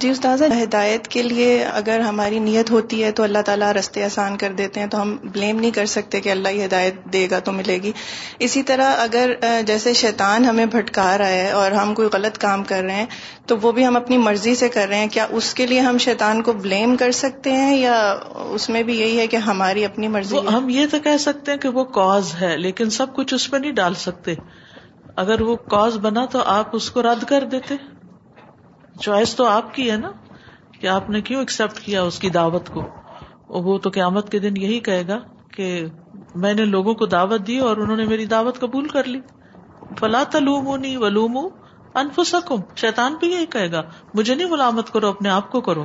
جی 0.00 0.08
استاذہ 0.10 0.44
ہدایت 0.62 1.06
کے 1.08 1.22
لیے 1.22 1.50
اگر 1.80 2.00
ہماری 2.00 2.38
نیت 2.46 2.70
ہوتی 2.70 3.02
ہے 3.04 3.10
تو 3.18 3.22
اللہ 3.22 3.42
تعالیٰ 3.48 3.70
رستے 3.78 4.02
آسان 4.04 4.36
کر 4.36 4.52
دیتے 4.60 4.80
ہیں 4.80 4.86
تو 4.94 5.00
ہم 5.02 5.14
بلیم 5.34 5.60
نہیں 5.60 5.70
کر 5.76 5.86
سکتے 5.92 6.20
کہ 6.20 6.30
اللہ 6.30 6.56
یہ 6.56 6.64
ہدایت 6.64 6.94
دے 7.12 7.26
گا 7.30 7.38
تو 7.48 7.52
ملے 7.60 7.76
گی 7.82 7.92
اسی 8.46 8.62
طرح 8.70 8.92
اگر 9.02 9.32
جیسے 9.66 9.92
شیطان 10.02 10.44
ہمیں 10.50 10.64
بھٹکا 10.74 11.06
رہا 11.18 11.36
ہے 11.42 11.50
اور 11.60 11.76
ہم 11.80 11.94
کوئی 12.00 12.08
غلط 12.12 12.38
کام 12.46 12.64
کر 12.72 12.82
رہے 12.88 12.94
ہیں 12.96 13.06
تو 13.52 13.56
وہ 13.66 13.72
بھی 13.78 13.86
ہم 13.86 13.96
اپنی 14.00 14.18
مرضی 14.26 14.54
سے 14.62 14.68
کر 14.78 14.88
رہے 14.88 14.98
ہیں 15.04 15.08
کیا 15.18 15.26
اس 15.40 15.52
کے 15.60 15.66
لیے 15.74 15.80
ہم 15.88 15.98
شیطان 16.08 16.42
کو 16.48 16.52
بلیم 16.66 16.96
کر 17.04 17.12
سکتے 17.22 17.52
ہیں 17.62 17.76
یا 17.76 17.94
اس 18.52 18.68
میں 18.76 18.82
بھی 18.90 18.98
یہی 19.00 19.18
ہے 19.20 19.26
کہ 19.36 19.44
ہماری 19.50 19.84
اپنی 19.90 20.08
مرضی 20.18 20.44
ہم 20.52 20.68
یہ 20.78 20.86
تو 20.90 20.98
کہہ 21.08 21.22
سکتے 21.30 21.52
ہیں 21.52 21.58
کہ 21.58 21.68
وہ 21.78 21.84
کاز 22.00 22.34
ہے 22.40 22.56
لیکن 22.66 22.90
سب 23.00 23.14
کچھ 23.20 23.34
اس 23.38 23.50
پہ 23.50 23.56
نہیں 23.66 23.80
ڈال 23.82 23.94
سکتے 24.06 24.34
اگر 25.24 25.40
وہ 25.50 25.54
کاز 25.76 25.96
بنا 26.08 26.24
تو 26.32 26.42
آپ 26.60 26.74
اس 26.76 26.90
کو 26.96 27.02
رد 27.10 27.22
کر 27.34 27.44
دیتے 27.52 27.74
چوائس 29.04 29.34
تو 29.36 29.46
آپ 29.46 29.74
کی 29.74 29.90
ہے 29.90 29.96
نا 30.02 30.10
کہ 30.80 30.86
آپ 30.94 31.08
نے 31.10 31.20
کیوں 31.28 31.40
ایکسپٹ 31.40 31.78
کیا 31.84 32.02
اس 32.10 32.18
کی 32.18 32.28
دعوت 32.36 32.68
کو 32.76 32.82
وہ 33.66 33.76
تو 33.86 33.90
قیامت 33.96 34.30
کے 34.32 34.38
دن 34.44 34.56
یہی 34.60 34.78
کہے 34.88 35.02
گا 35.08 35.18
کہ 35.54 35.66
میں 36.44 36.52
نے 36.54 36.64
لوگوں 36.70 36.94
کو 37.02 37.06
دعوت 37.16 37.46
دی 37.46 37.58
اور 37.66 37.76
انہوں 37.82 37.96
نے 37.96 38.04
میری 38.06 38.24
دعوت 38.32 38.58
قبول 38.60 38.88
کر 38.94 39.04
لی 39.14 39.20
فلا 39.98 40.22
تلوم 40.30 40.70
شیطان 42.82 43.14
بھی 43.20 43.30
یہی 43.32 43.46
کہے 43.52 43.70
گا 43.72 43.82
مجھے 44.20 44.34
نہیں 44.34 44.48
ملامت 44.50 44.92
کرو 44.92 45.08
اپنے 45.14 45.28
آپ 45.36 45.50
کو 45.52 45.60
کرو 45.68 45.84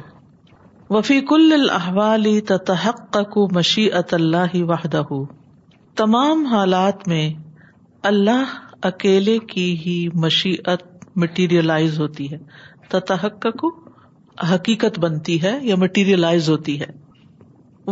وفی 0.98 1.20
کل 1.34 1.68
وفیق 1.76 2.48
تتحقق 2.52 3.38
مشیعت 3.58 4.14
اللہ 4.14 4.58
وحدہ 4.72 5.02
تمام 6.04 6.46
حالات 6.56 7.08
میں 7.14 7.30
اللہ 8.14 8.58
اکیلے 8.94 9.38
کی 9.54 9.70
ہی 9.86 9.98
مشیعت 10.26 10.90
مٹیریلائز 11.24 12.00
ہوتی 12.00 12.32
ہے 12.34 12.38
تحق 13.10 13.46
کو 13.60 13.70
حقیقت 14.54 15.00
بنتی 15.00 15.42
ہے 15.44 15.58
یا 15.64 15.76
مٹیریلائز 15.80 16.50
ہوتی 16.50 16.80
ہے 16.82 16.88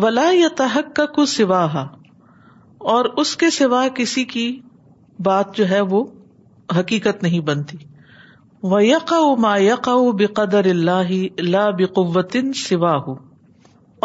ولا 0.01 0.29
یا 0.33 0.47
تحق 0.57 0.99
کو 1.15 1.25
سوا 1.33 1.65
اور 2.93 3.05
اس 3.21 3.35
کے 3.37 3.49
سوا 3.49 3.87
کسی 3.95 4.23
کی 4.33 4.49
بات 5.25 5.55
جو 5.57 5.69
ہے 5.69 5.79
وہ 5.93 6.03
حقیقت 6.79 7.23
نہیں 7.23 7.39
بنتی 7.49 7.77
و 8.67 8.75
ویقا 8.75 9.97
مقدر 10.17 10.65
اللہ 10.69 11.11
اللہ 11.37 11.69
بے 11.77 11.85
قوتن 11.99 12.51
سوا 12.63 12.93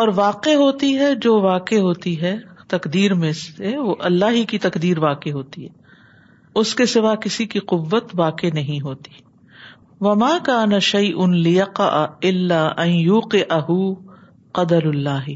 اور 0.02 0.08
واقع 0.14 0.50
ہوتی 0.60 0.96
ہے 0.98 1.14
جو 1.22 1.38
واقع 1.40 1.74
ہوتی 1.88 2.20
ہے 2.22 2.36
تقدیر 2.70 3.14
میں 3.24 3.32
سے 3.40 3.76
وہ 3.78 3.94
اللہ 4.10 4.30
ہی 4.34 4.44
کی 4.52 4.58
تقدیر 4.66 4.98
واقع 5.02 5.30
ہوتی 5.30 5.64
ہے 5.64 5.72
اس 6.60 6.74
کے 6.74 6.86
سوا 6.96 7.14
کسی 7.24 7.44
کی 7.54 7.58
قوت 7.72 8.10
واقع 8.18 8.46
نہیں 8.54 8.80
ہوتی 8.80 9.22
وما 10.00 10.36
کا 10.44 10.64
شعی 10.82 11.10
ان 11.16 11.36
لیقا 11.42 12.04
اللہ 12.22 12.88
اہ 13.48 13.70
قدر 14.58 14.86
اللہ 14.86 15.30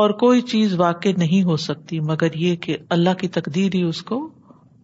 اور 0.00 0.10
کوئی 0.22 0.40
چیز 0.52 0.74
واقع 0.80 1.08
نہیں 1.18 1.42
ہو 1.44 1.56
سکتی 1.66 2.00
مگر 2.10 2.34
یہ 2.38 2.56
کہ 2.66 2.76
اللہ 2.96 3.14
کی 3.20 3.28
تقدیر 3.36 3.74
ہی 3.74 3.82
اس 3.82 4.02
کو 4.10 4.18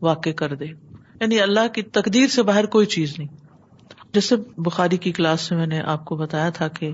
واقع 0.08 0.30
کر 0.36 0.54
دے 0.60 0.64
یعنی 1.20 1.40
اللہ 1.40 1.66
کی 1.74 1.82
تقدیر 1.98 2.28
سے 2.34 2.42
باہر 2.42 2.66
کوئی 2.76 2.86
چیز 2.94 3.14
نہیں 3.18 3.28
جیسے 4.14 4.36
بخاری 4.66 4.96
کی 5.04 5.12
کلاس 5.12 5.50
میں 5.50 5.58
میں 5.58 5.66
نے 5.66 5.80
آپ 5.92 6.04
کو 6.04 6.16
بتایا 6.16 6.48
تھا 6.56 6.68
کہ 6.78 6.90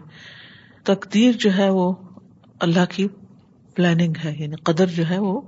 تقدیر 0.86 1.32
جو 1.40 1.56
ہے 1.56 1.68
وہ 1.70 1.92
اللہ 2.66 2.84
کی 2.94 3.06
پلاننگ 3.76 4.14
ہے 4.24 4.34
یعنی 4.38 4.56
قدر 4.70 4.86
جو 4.96 5.08
ہے 5.08 5.18
وہ 5.18 5.40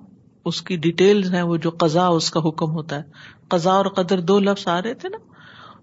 اس 0.50 0.60
کی 0.68 0.76
ڈیٹیل 0.86 1.22
ہیں 1.34 1.42
وہ 1.42 1.56
جو 1.66 1.70
قزا 1.80 2.06
اس 2.18 2.30
کا 2.30 2.40
حکم 2.48 2.70
ہوتا 2.74 2.96
ہے 2.96 3.40
قزا 3.54 3.70
اور 3.72 3.86
قدر 3.96 4.20
دو 4.30 4.38
لفظ 4.40 4.66
آ 4.68 4.80
رہے 4.82 4.94
تھے 5.02 5.08
نا 5.08 5.18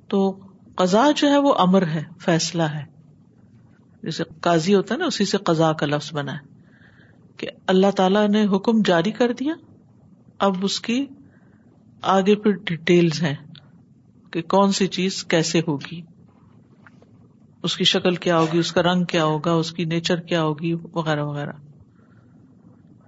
تو 0.10 0.22
قزا 0.82 1.10
جو 1.18 1.30
ہے 1.30 1.38
وہ 1.46 1.54
امر 1.60 1.86
ہے 1.94 2.04
فیصلہ 2.24 2.64
ہے 2.74 2.84
جیسے 4.04 4.24
قاضی 4.48 4.76
ہوتا 4.76 4.94
ہے 4.96 5.00
نا 5.00 5.06
اسی 5.14 5.26
سے 5.32 5.38
قضا 5.50 5.72
کا 5.80 5.86
لفظ 5.94 6.12
بنا 6.14 6.34
ہے 6.34 6.96
کہ 7.42 7.48
اللہ 7.74 7.92
تعالیٰ 8.02 8.28
نے 8.34 8.44
حکم 8.56 8.82
جاری 8.90 9.12
کر 9.22 9.32
دیا 9.40 9.54
اب 10.48 10.64
اس 10.70 10.80
کی 10.88 11.00
آگے 12.18 12.36
پھر 12.44 12.52
ڈیٹیل 12.72 13.10
ہے 13.22 13.34
کہ 14.34 14.42
کون 14.56 14.72
سی 14.80 14.88
چیز 15.00 15.24
کیسے 15.34 15.60
ہوگی 15.68 16.02
اس 17.68 17.76
کی 17.78 17.84
شکل 17.96 18.16
کیا 18.26 18.40
ہوگی 18.40 18.58
اس 18.60 18.72
کا 18.74 18.82
رنگ 18.92 19.04
کیا 19.14 19.26
ہوگا 19.32 19.52
اس 19.62 19.72
کی 19.80 19.86
نیچر 19.94 20.20
کیا 20.32 20.44
ہوگی 20.44 20.74
وغیرہ 21.00 21.24
وغیرہ 21.32 21.52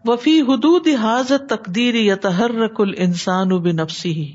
وفی 0.08 0.40
حدود 0.52 0.88
حاضر 1.02 1.46
تقدیر 1.56 1.96
یا 2.02 2.16
تحر 2.28 2.60
انسان 3.08 3.52
و 3.54 3.60
بنفسی 3.68 4.12
ہی 4.22 4.30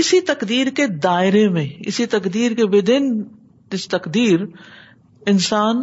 اسی 0.00 0.20
تقدیر 0.28 0.66
کے 0.78 0.86
دائرے 1.04 1.46
میں 1.52 1.64
اسی 1.90 2.04
تقدیر 2.14 2.54
کے 2.54 2.64
بدن 2.72 3.04
تقدیر 3.94 4.40
انسان 5.32 5.78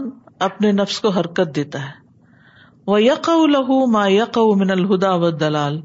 اپنے 0.48 0.72
نفس 0.82 1.00
کو 1.06 1.10
حرکت 1.16 1.56
دیتا 1.56 1.82
ہے 1.86 2.92
وہ 2.92 3.02
یق 3.04 3.30
ما 3.96 4.06
یق 4.18 4.38
من 4.62 4.72
الہدا 4.78 5.14
و 5.26 5.30
دلال 5.44 5.80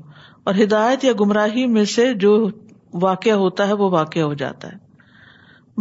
اور 0.51 0.55
ہدایت 0.63 1.05
یا 1.05 1.13
گمراہی 1.21 1.67
میں 1.77 1.85
سے 1.95 2.13
جو 2.25 2.37
واقع 3.09 3.31
ہوتا 3.45 3.67
ہے 3.69 3.73
وہ 3.83 3.91
واقع 3.99 4.27
ہو 4.29 4.35
جاتا 4.43 4.73
ہے 4.73 4.77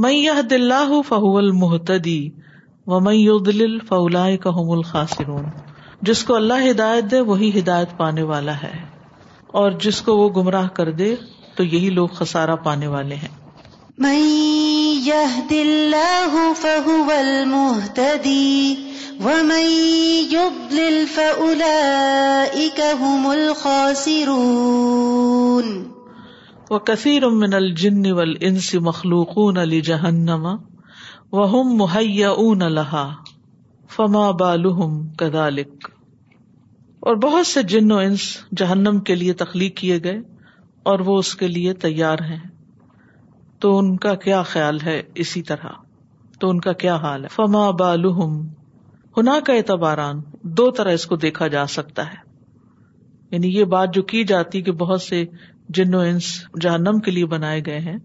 میں 0.06 0.14
یہ 0.14 0.42
دلہ 0.50 0.80
فہول 1.08 1.44
المحتدی 1.46 2.20
و 2.96 3.00
میں 3.10 3.16
دل 3.46 3.78
فلا 3.90 4.26
کہ 4.44 5.32
جس 6.12 6.24
کو 6.24 6.36
اللہ 6.36 6.70
ہدایت 6.72 7.12
دے 7.12 7.20
وہی 7.32 7.58
ہدایت 7.60 7.98
پانے 7.98 8.24
والا 8.36 8.62
ہے 8.64 8.74
اور 9.62 9.80
جس 9.88 10.02
کو 10.08 10.18
وہ 10.18 10.30
گمراہ 10.42 10.68
کر 10.80 10.92
دے 11.02 11.16
تو 11.58 11.63
یہی 11.65 11.89
لوگ 11.98 12.10
خسارا 12.17 12.56
پانے 12.65 12.88
والے 12.88 13.15
ہیں 13.22 13.30
کثیر 26.89 27.28
من 27.41 27.54
ول 28.20 28.36
انسی 28.50 28.80
مخلوق 28.89 29.38
علی 29.63 29.82
جہنما 29.89 30.56
وم 31.38 31.82
لها 31.86 33.32
فما 33.96 34.24
بالهم 34.41 35.04
کدالک 35.22 35.88
اور 37.10 37.15
بہت 37.28 37.48
سے 37.48 37.62
جن 37.74 37.91
و 37.91 37.98
انس 38.08 38.26
جہنم 38.62 39.00
کے 39.10 39.15
لیے 39.24 39.34
تخلیق 39.43 39.76
کیے 39.78 40.00
گئے 40.04 40.17
اور 40.89 41.00
وہ 41.06 41.17
اس 41.21 41.34
کے 41.39 41.47
لیے 41.47 41.71
تیار 41.84 42.17
ہیں 42.28 42.39
تو 43.63 43.71
ان 43.78 43.95
کا 44.04 44.13
کیا 44.26 44.41
خیال 44.52 44.78
ہے 44.84 44.95
اسی 45.23 45.41
طرح 45.50 45.73
تو 46.39 46.50
ان 46.50 46.60
کا 46.67 46.73
کیا 46.84 46.95
حال 47.06 47.23
ہے 47.26 47.30
فما 47.32 47.71
کا 49.50 49.54
اعتباران 49.54 50.21
دو 50.60 50.69
طرح 50.78 50.93
اس 51.00 51.06
کو 51.12 51.15
دیکھا 51.26 51.47
جا 51.56 51.65
سکتا 51.76 52.06
ہے 52.12 52.21
یعنی 53.36 53.47
یہ 53.58 53.65
بات 53.73 53.93
جو 53.93 54.04
کی 54.13 54.23
جاتی 54.32 54.62
کہ 54.69 54.71
بہت 54.86 55.02
سے 55.10 55.21
انس 55.84 56.30
جہنم 56.65 57.00
کے 57.08 57.12
لیے 57.17 57.26
بنائے 57.36 57.62
گئے 57.65 57.80
ہیں 57.89 57.97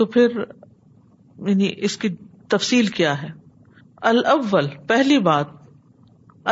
تو 0.00 0.06
پھر 0.16 0.38
یعنی 0.42 1.70
اس 1.88 1.96
کی 2.04 2.08
تفصیل 2.54 2.86
کیا 3.00 3.20
ہے 3.22 3.28
الاول 4.12 4.68
پہلی 4.94 5.18
بات 5.30 5.56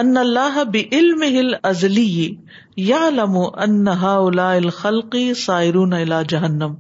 ان 0.01 0.17
اللہ 0.17 0.57
ہل 0.59 1.53
ازلی 1.69 2.07
یا 2.87 3.01
لمو 3.17 3.43
انہا 3.65 4.15
خلقی 4.77 5.23
سائر 5.43 5.75
جہنم 6.29 6.73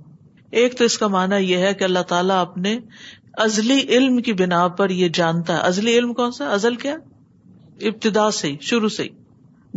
ایک 0.62 0.76
تو 0.78 0.84
اس 0.84 0.96
کا 0.98 1.06
مانا 1.14 1.36
یہ 1.50 1.58
ہے 1.66 1.72
کہ 1.78 1.84
اللہ 1.84 2.06
تعالیٰ 2.12 2.40
اپنے 2.46 2.76
ازلی 3.44 3.78
علم 3.96 4.16
کی 4.28 4.32
بنا 4.40 4.66
پر 4.80 4.90
یہ 5.02 5.08
جانتا 5.18 5.54
ہے 5.54 5.58
ازلی 5.68 5.96
علم 5.98 6.12
کون 6.20 6.32
سا 6.38 6.48
ازل 6.54 6.74
کیا 6.86 6.96
ابتدا 7.92 8.30
سے 8.40 8.52
شروع 8.70 8.88
سے 8.96 9.06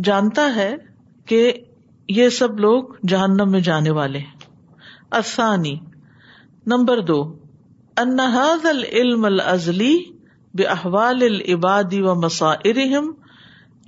جانتا 0.08 0.48
ہے 0.56 0.70
کہ 1.28 1.40
یہ 2.18 2.28
سب 2.40 2.58
لوگ 2.66 2.92
جہنم 3.14 3.50
میں 3.52 3.60
جانے 3.70 3.90
والے 4.00 4.20
نمبر 6.72 7.00
دو 7.10 7.20
انحض 8.06 8.66
العلم 8.66 9.24
الزلی 9.24 9.94
احوال 10.68 11.22
العبادی 11.22 12.00
و 12.02 12.10
ارحم 12.40 13.10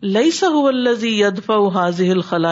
لئی 0.02 0.30
الزی 0.68 1.08
یدف 1.20 1.50
حاضی 1.72 2.10
الخل 2.10 2.44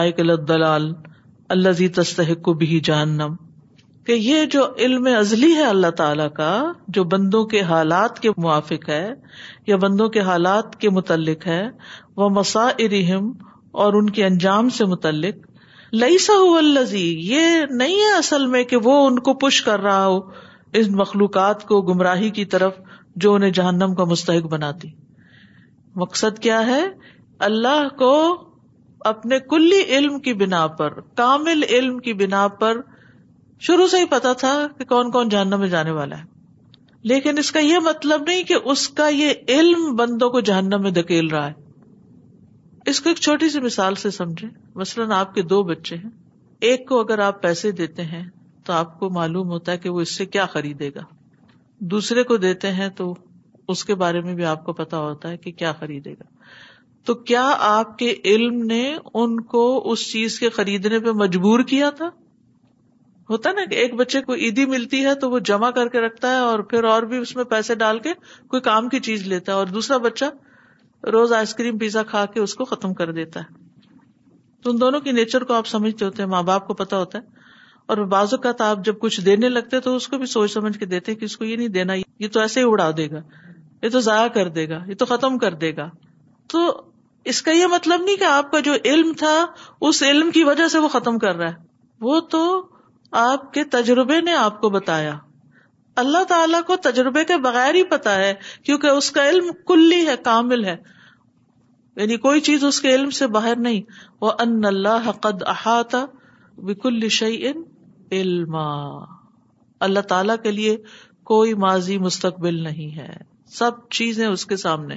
الز 0.63 1.81
تستحق 1.95 2.41
کو 2.43 2.53
بھی 2.53 2.79
جہنم 2.83 3.33
کہ 4.05 4.11
یہ 4.13 4.45
جو 4.51 4.65
علم 4.85 5.07
ازلی 5.17 5.51
ہے 5.55 5.63
اللہ 5.65 5.89
تعالی 5.97 6.23
کا 6.35 6.51
جو 6.97 7.03
بندوں 7.13 7.43
کے 7.53 7.61
حالات 7.71 8.19
کے 8.19 8.29
موافق 8.37 8.87
ہے 8.89 9.07
یا 9.67 9.77
بندوں 9.85 10.07
کے 10.17 10.21
حالات 10.29 10.75
کے 10.81 10.89
متعلق 10.97 11.47
ہے 11.47 11.61
وہ 12.17 12.29
مسا 12.37 12.67
ارحم 12.79 13.31
اور 13.81 13.93
ان 14.01 14.09
کے 14.19 14.25
انجام 14.25 14.69
سے 14.77 14.85
متعلق 14.93 15.93
لئی 16.03 16.17
الزی 16.57 17.05
یہ 17.33 17.65
نہیں 17.79 17.99
ہے 17.99 18.15
اصل 18.17 18.45
میں 18.55 18.63
کہ 18.71 18.77
وہ 18.83 19.05
ان 19.07 19.19
کو 19.29 19.33
پش 19.47 19.61
کر 19.69 19.79
رہا 19.83 20.05
ہو 20.05 20.19
اس 20.79 20.87
مخلوقات 21.01 21.63
کو 21.67 21.81
گمراہی 21.93 22.29
کی 22.39 22.45
طرف 22.55 22.73
جو 23.23 23.33
انہیں 23.33 23.51
جہنم 23.51 23.93
کا 23.97 24.03
مستحق 24.09 24.45
بناتی 24.51 24.87
مقصد 26.01 26.37
کیا 26.39 26.65
ہے 26.67 26.81
اللہ 27.47 27.87
کو 27.97 28.11
اپنے 29.09 29.37
کلی 29.49 29.81
علم 29.97 30.19
کی 30.19 30.33
بنا 30.39 30.65
پر 30.79 30.99
کامل 31.17 31.63
علم 31.69 31.99
کی 32.07 32.13
بنا 32.21 32.47
پر 32.61 32.79
شروع 33.67 33.85
سے 33.91 33.99
ہی 33.99 34.05
پتا 34.09 34.33
تھا 34.41 34.51
کہ 34.77 34.85
کون 34.85 35.11
کون 35.11 35.29
جہنم 35.29 35.59
میں 35.59 35.67
جانے 35.69 35.91
والا 35.99 36.17
ہے 36.19 36.27
لیکن 37.11 37.37
اس 37.37 37.51
کا 37.51 37.59
یہ 37.59 37.79
مطلب 37.83 38.21
نہیں 38.27 38.43
کہ 38.47 38.55
اس 38.71 38.87
کا 38.99 39.07
یہ 39.07 39.33
علم 39.57 39.95
بندوں 39.95 40.29
کو 40.29 40.39
جہنم 40.49 40.81
میں 40.83 40.91
دکیل 40.97 41.27
رہا 41.35 41.47
ہے 41.47 41.53
اس 42.89 42.99
کو 43.01 43.09
ایک 43.09 43.17
چھوٹی 43.17 43.49
سی 43.49 43.59
مثال 43.61 43.95
سے 44.03 44.09
سمجھے 44.11 44.47
مثلاً 44.75 45.11
آپ 45.19 45.33
کے 45.33 45.41
دو 45.53 45.61
بچے 45.69 45.95
ہیں 46.03 46.09
ایک 46.69 46.87
کو 46.87 46.99
اگر 47.01 47.19
آپ 47.27 47.41
پیسے 47.41 47.71
دیتے 47.79 48.03
ہیں 48.11 48.23
تو 48.65 48.73
آپ 48.73 48.99
کو 48.99 49.09
معلوم 49.19 49.47
ہوتا 49.51 49.71
ہے 49.71 49.77
کہ 49.85 49.89
وہ 49.89 50.01
اس 50.01 50.15
سے 50.17 50.25
کیا 50.35 50.45
خریدے 50.53 50.89
گا 50.95 51.01
دوسرے 51.91 52.23
کو 52.31 52.37
دیتے 52.47 52.71
ہیں 52.81 52.89
تو 52.95 53.13
اس 53.73 53.83
کے 53.85 53.95
بارے 54.03 54.21
میں 54.21 54.33
بھی 54.35 54.45
آپ 54.53 54.65
کو 54.65 54.73
پتا 54.83 54.99
ہوتا 54.99 55.29
ہے 55.29 55.37
کہ 55.45 55.51
کیا 55.63 55.71
خریدے 55.79 56.13
گا 56.19 56.29
تو 57.05 57.13
کیا 57.29 57.43
آپ 57.67 57.97
کے 57.97 58.13
علم 58.31 58.63
نے 58.69 58.79
ان 59.19 59.39
کو 59.53 59.67
اس 59.91 60.09
چیز 60.11 60.39
کے 60.39 60.49
خریدنے 60.55 60.99
پہ 61.05 61.11
مجبور 61.23 61.59
کیا 61.73 61.89
تھا 61.97 62.09
ہوتا 63.29 63.51
نا 63.51 63.63
کہ 63.71 63.75
ایک 63.79 63.93
بچے 63.95 64.21
کو 64.21 64.33
عیدی 64.35 64.65
ملتی 64.65 65.03
ہے 65.05 65.13
تو 65.23 65.29
وہ 65.31 65.39
جمع 65.49 65.69
کر 65.71 65.87
کے 65.95 65.99
رکھتا 66.01 66.29
ہے 66.31 66.37
اور 66.45 66.59
پھر 66.69 66.83
اور 66.91 67.03
بھی 67.11 67.17
اس 67.17 67.35
میں 67.35 67.43
پیسے 67.49 67.75
ڈال 67.81 67.99
کے 68.07 68.13
کوئی 68.53 68.61
کام 68.67 68.87
کی 68.89 68.99
چیز 69.07 69.27
لیتا 69.33 69.51
ہے 69.51 69.57
اور 69.57 69.67
دوسرا 69.75 69.97
بچہ 70.05 70.25
روز 71.13 71.33
آئس 71.33 71.53
کریم 71.55 71.77
پیزا 71.77 72.03
کھا 72.13 72.25
کے 72.33 72.39
اس 72.39 72.55
کو 72.61 72.65
ختم 72.71 72.93
کر 72.93 73.11
دیتا 73.19 73.39
ہے 73.39 73.57
تو 74.63 74.69
ان 74.71 74.79
دونوں 74.79 74.99
کی 75.01 75.11
نیچر 75.17 75.43
کو 75.49 75.53
آپ 75.53 75.67
سمجھتے 75.67 76.05
ہوتے 76.05 76.21
ہیں 76.23 76.29
ماں 76.29 76.41
باپ 76.43 76.65
کو 76.67 76.73
پتا 76.79 76.97
ہوتا 76.99 77.17
ہے 77.19 77.37
اور 77.91 77.97
بازو 78.15 78.37
کا 78.37 78.51
تو 78.57 78.63
آپ 78.63 78.83
جب 78.85 78.99
کچھ 78.99 79.19
دینے 79.25 79.49
لگتے 79.49 79.79
تو 79.85 79.95
اس 79.95 80.07
کو 80.07 80.17
بھی 80.17 80.25
سوچ 80.31 80.51
سمجھ 80.53 80.77
کے 80.79 80.85
دیتے 80.85 81.15
کہ 81.21 81.25
اس 81.25 81.37
کو 81.37 81.45
یہ 81.45 81.55
نہیں 81.55 81.67
دینا 81.77 81.93
یہ 81.93 82.27
تو 82.33 82.39
ایسے 82.39 82.59
ہی 82.59 82.65
اڑا 82.71 82.89
دے 82.97 83.09
گا 83.11 83.21
یہ 83.83 83.89
تو 83.89 83.99
ضائع 84.09 84.27
کر 84.35 84.47
دے 84.59 84.67
گا 84.69 84.83
یہ 84.87 84.95
تو 84.99 85.05
ختم 85.13 85.37
کر 85.45 85.53
دے 85.63 85.75
گا 85.75 85.89
تو 86.51 86.59
اس 87.31 87.41
کا 87.47 87.51
یہ 87.51 87.67
مطلب 87.71 88.01
نہیں 88.03 88.15
کہ 88.17 88.23
آپ 88.25 88.51
کا 88.51 88.59
جو 88.67 88.73
علم 88.91 89.11
تھا 89.17 89.33
اس 89.87 90.01
علم 90.03 90.29
کی 90.37 90.43
وجہ 90.43 90.67
سے 90.75 90.79
وہ 90.83 90.87
ختم 90.97 91.17
کر 91.25 91.35
رہا 91.41 91.49
ہے 91.49 92.05
وہ 92.07 92.19
تو 92.35 92.41
آپ 93.21 93.51
کے 93.53 93.63
تجربے 93.75 94.19
نے 94.29 94.33
آپ 94.35 94.59
کو 94.61 94.69
بتایا 94.77 95.17
اللہ 96.03 96.23
تعالی 96.29 96.61
کو 96.67 96.75
تجربے 96.85 97.23
کے 97.31 97.37
بغیر 97.45 97.75
ہی 97.75 97.83
پتا 97.91 98.15
ہے 98.19 98.33
کیونکہ 98.67 98.99
اس 99.01 99.11
کا 99.17 99.27
علم 99.29 99.51
کلی 99.67 100.05
ہے 100.07 100.15
کامل 100.29 100.65
ہے 100.65 100.75
یعنی 102.01 102.17
کوئی 102.25 102.41
چیز 102.47 102.63
اس 102.63 102.79
کے 102.81 102.93
علم 102.95 103.09
سے 103.19 103.27
باہر 103.37 103.57
نہیں 103.67 103.81
وہ 104.25 104.31
ان 104.45 104.65
اللہ 104.73 105.09
قد 105.27 105.43
احاطہ 105.55 106.05
بکل 106.69 107.07
ان 107.29 107.63
علم 108.19 108.55
اللہ 109.89 110.07
تعالی 110.13 110.33
کے 110.43 110.51
لیے 110.57 110.77
کوئی 111.33 111.53
ماضی 111.67 111.97
مستقبل 112.09 112.63
نہیں 112.69 112.95
ہے 112.97 113.11
سب 113.61 113.87
چیزیں 113.99 114.27
اس 114.27 114.45
کے 114.51 114.55
سامنے 114.65 114.95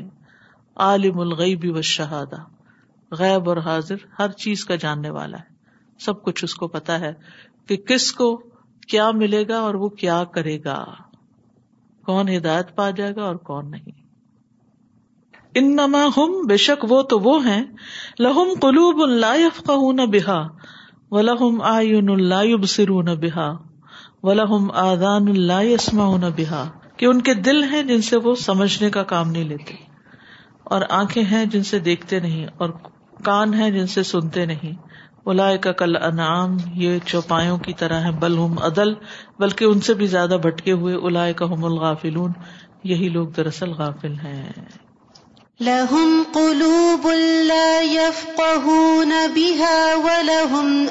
عالم 0.87 1.19
الغیبی 1.21 1.71
و 1.71 1.81
شہادہ 1.93 2.37
غیب 3.19 3.49
اور 3.49 3.57
حاضر 3.65 3.97
ہر 4.19 4.31
چیز 4.43 4.65
کا 4.65 4.77
جاننے 4.85 5.11
والا 5.17 5.39
ہے 5.39 5.51
سب 6.05 6.23
کچھ 6.25 6.45
اس 6.45 6.55
کو 6.61 6.69
پتا 6.77 6.99
ہے 7.01 7.13
کہ 7.69 7.77
کس 7.89 8.13
کو 8.21 8.35
کیا 8.91 9.11
ملے 9.17 9.45
گا 9.49 9.59
اور 9.67 9.75
وہ 9.83 9.89
کیا 10.03 10.23
کرے 10.35 10.59
گا 10.65 10.83
کون 12.07 12.29
ہدایت 12.37 12.75
پا 12.77 12.89
جائے 13.01 13.15
گا 13.17 13.25
اور 13.25 13.35
کون 13.49 13.71
نہیں 13.71 14.01
ان 15.61 15.75
نما 15.77 16.05
ہم 16.17 16.33
بے 16.49 16.57
شک 16.67 16.85
وہ 16.91 17.03
تو 17.11 17.19
وہ 17.29 17.37
ہیں 17.47 17.63
لہم 18.27 18.53
قلوب 18.61 19.03
اللہ 19.03 20.07
بحا 20.13 20.41
و 21.11 21.21
لہم 21.21 21.61
آئین 21.75 22.11
اللہ 22.11 22.89
نہ 23.07 23.15
بحا 23.27 23.51
و 24.23 24.33
لہم 24.33 24.71
آدان 24.87 25.29
اللہ 25.37 26.29
بحا 26.37 26.67
کہ 26.97 27.07
ان 27.07 27.21
کے 27.29 27.35
دل 27.49 27.63
ہیں 27.73 27.83
جن 27.93 28.03
سے 28.11 28.17
وہ 28.27 28.35
سمجھنے 28.49 28.91
کا 28.91 29.03
کام 29.15 29.31
نہیں 29.31 29.45
لیتے 29.49 29.75
اور 30.75 30.83
آنکھیں 31.01 31.23
ہیں 31.31 31.45
جن 31.53 31.63
سے 31.71 31.79
دیکھتے 31.89 32.19
نہیں 32.27 32.47
اور 32.65 32.71
کان 33.25 33.55
ہیں 33.55 33.71
جن 33.71 33.87
سے 33.95 34.03
سنتے 34.13 34.45
نہیں 34.47 34.75
کا 35.65 35.71
کل 35.81 35.97
انعام 36.05 36.57
یہ 36.83 36.99
چوپایوں 37.07 37.57
کی 37.65 37.73
طرح 37.83 38.09
بل 38.21 38.39
ہم 38.39 38.55
عدل 38.69 38.93
بلکہ 39.41 39.65
ان 39.65 39.81
سے 39.89 39.95
بھی 40.01 40.07
زیادہ 40.15 40.37
بھٹکے 40.47 40.73
ہوئے 40.85 41.33
کا 41.41 41.47
ہم 41.53 41.65
الغافلون 41.65 42.33
یہی 42.93 43.09
لوگ 43.17 43.27
دراصل 43.37 43.73
غافل 43.81 44.15
ہیں 44.23 44.53
لہم 45.67 46.23
قلوب 46.35 47.07
اللہ 47.07 47.83
یف 47.91 48.25
قہون 48.37 49.13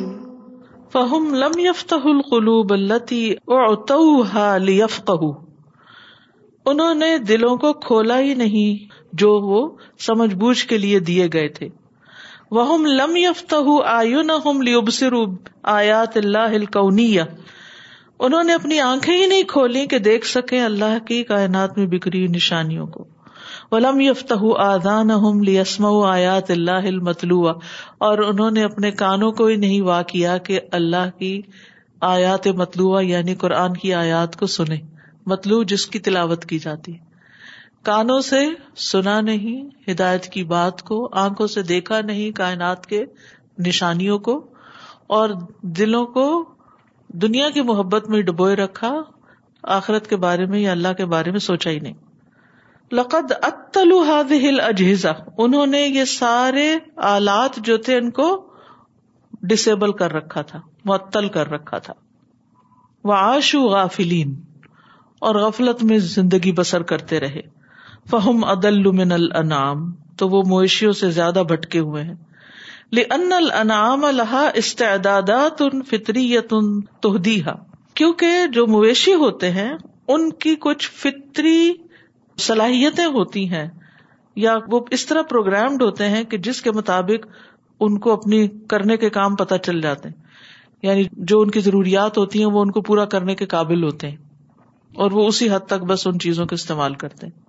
فهم 0.94 1.24
لم 1.42 1.54
يفتحوا 1.60 2.12
القلوب 2.18 2.68
التي 2.76 3.22
او 3.56 3.66
ليفقهوا 4.66 5.32
انہوں 6.72 6.94
نے 7.04 7.10
دلوں 7.32 7.56
کو 7.64 7.72
کھولا 7.88 8.18
ہی 8.20 8.30
نہیں 8.44 8.70
جو 9.22 9.32
وہ 9.50 9.60
سمجھ 10.06 10.34
بوجھ 10.44 10.62
کے 10.74 10.78
لیے 10.84 10.98
دیے 11.10 11.26
گئے 11.34 11.48
تھے 11.58 11.68
لم 12.50 13.16
آیون 13.92 14.30
آیات 15.62 16.16
اللہ 16.16 16.56
انہوں 18.18 18.42
نے 18.44 18.54
اپنی 18.54 18.78
آنکھیں 18.80 19.14
ہی 19.14 19.26
نہیں 19.26 19.42
کھولی 19.48 19.84
کہ 19.90 19.98
دیکھ 20.04 20.26
سکے 20.28 20.60
اللہ 20.64 20.98
کی 21.08 21.22
کائنات 21.30 21.78
میں 21.78 21.86
بکری 21.94 22.22
نشانیوں 22.34 22.86
کو 22.96 23.04
ولم 23.72 24.00
یفت 24.00 24.32
آزان 24.66 25.10
ہم 25.24 25.42
لیسم 25.48 25.86
آیات 25.86 26.50
اللہ 26.50 26.88
متلوا 27.10 27.52
اور 28.08 28.18
انہوں 28.28 28.50
نے 28.60 28.64
اپنے 28.64 28.90
کانوں 29.02 29.30
کو 29.40 29.46
ہی 29.46 29.56
نہیں 29.66 29.80
وا 29.90 30.00
کیا 30.12 30.36
کہ 30.48 30.60
اللہ 30.80 31.10
کی 31.18 31.40
آیات 32.14 32.46
مطلوع 32.62 33.02
یعنی 33.04 33.34
قرآن 33.42 33.74
کی 33.82 33.92
آیات 34.02 34.36
کو 34.40 34.46
سنیں 34.56 34.80
مطلوع 35.32 35.62
جس 35.74 35.86
کی 35.94 35.98
تلاوت 36.08 36.44
کی 36.48 36.58
جاتی 36.64 36.92
کانوں 37.86 38.18
سے 38.26 38.38
سنا 38.84 39.20
نہیں 39.26 39.68
ہدایت 39.90 40.24
کی 40.36 40.42
بات 40.52 40.80
کو 40.86 40.96
آنکھوں 41.24 41.46
سے 41.52 41.62
دیکھا 41.68 42.00
نہیں 42.08 42.32
کائنات 42.38 42.86
کے 42.92 43.02
نشانیوں 43.66 44.18
کو 44.28 44.32
اور 45.18 45.34
دلوں 45.82 46.06
کو 46.16 46.24
دنیا 47.24 47.50
کی 47.58 47.62
محبت 47.70 48.08
میں 48.14 48.22
ڈبوئے 48.30 48.56
رکھا 48.62 48.90
آخرت 49.76 50.08
کے 50.10 50.16
بارے 50.26 50.46
میں 50.54 50.58
یا 50.60 50.72
اللہ 50.72 50.96
کے 51.02 51.06
بارے 51.14 51.30
میں 51.36 51.40
سوچا 51.46 51.70
ہی 51.70 51.78
نہیں 51.86 51.94
لقد 53.02 53.32
اتلو 53.50 54.00
الوحاظ 54.00 54.32
اجیزہ 54.64 55.14
انہوں 55.46 55.74
نے 55.76 55.82
یہ 55.86 56.04
سارے 56.16 56.66
آلات 57.14 57.56
جو 57.70 57.76
تھے 57.88 57.96
ان 57.98 58.10
کو 58.20 58.28
ڈسیبل 59.52 59.92
کر 60.02 60.12
رکھا 60.22 60.42
تھا 60.52 60.60
معطل 60.92 61.28
کر 61.38 61.50
رکھا 61.58 61.78
تھا 61.86 61.94
وہ 63.10 63.14
آشو 63.24 63.62
غافلین 63.76 64.34
اور 65.28 65.40
غفلت 65.46 65.82
میں 65.90 65.98
زندگی 66.18 66.52
بسر 66.62 66.82
کرتے 66.92 67.20
رہے 67.26 67.50
فہم 68.10 68.42
عدل 68.50 68.84
من 68.96 69.12
الام 69.12 69.90
تو 70.18 70.28
وہ 70.28 70.42
مویشیوں 70.48 70.92
سے 70.98 71.10
زیادہ 71.16 71.42
بھٹکے 71.48 71.78
ہوئے 71.86 72.02
ہیں 72.02 72.14
استعداد 74.60 75.30
فطری 75.88 76.22
یتن 76.34 76.68
کیونکہ 78.00 78.46
جو 78.52 78.66
مویشی 78.76 79.14
ہوتے 79.24 79.50
ہیں 79.56 79.70
ان 80.14 80.30
کی 80.44 80.54
کچھ 80.66 80.88
فطری 80.98 81.58
صلاحیتیں 82.46 83.04
ہوتی 83.18 83.48
ہیں 83.52 83.66
یا 84.44 84.54
وہ 84.72 84.80
اس 84.98 85.06
طرح 85.06 85.22
پروگرامڈ 85.30 85.82
ہوتے 85.82 86.08
ہیں 86.14 86.22
کہ 86.30 86.38
جس 86.48 86.60
کے 86.62 86.70
مطابق 86.78 87.26
ان 87.86 87.98
کو 88.06 88.12
اپنی 88.12 88.46
کرنے 88.74 88.96
کے 89.04 89.10
کام 89.20 89.36
پتہ 89.42 89.54
چل 89.66 89.80
جاتے 89.80 90.08
ہیں 90.08 90.24
یعنی 90.88 91.02
جو 91.32 91.40
ان 91.40 91.50
کی 91.50 91.60
ضروریات 91.66 92.18
ہوتی 92.18 92.38
ہیں 92.42 92.50
وہ 92.56 92.62
ان 92.62 92.70
کو 92.70 92.80
پورا 92.90 93.04
کرنے 93.16 93.34
کے 93.42 93.46
قابل 93.56 93.82
ہوتے 93.84 94.08
ہیں 94.10 94.16
اور 95.04 95.10
وہ 95.12 95.26
اسی 95.28 95.50
حد 95.54 95.66
تک 95.74 95.82
بس 95.92 96.06
ان 96.06 96.18
چیزوں 96.26 96.46
کا 96.50 96.54
استعمال 96.60 96.94
کرتے 97.02 97.26
ہیں 97.26 97.45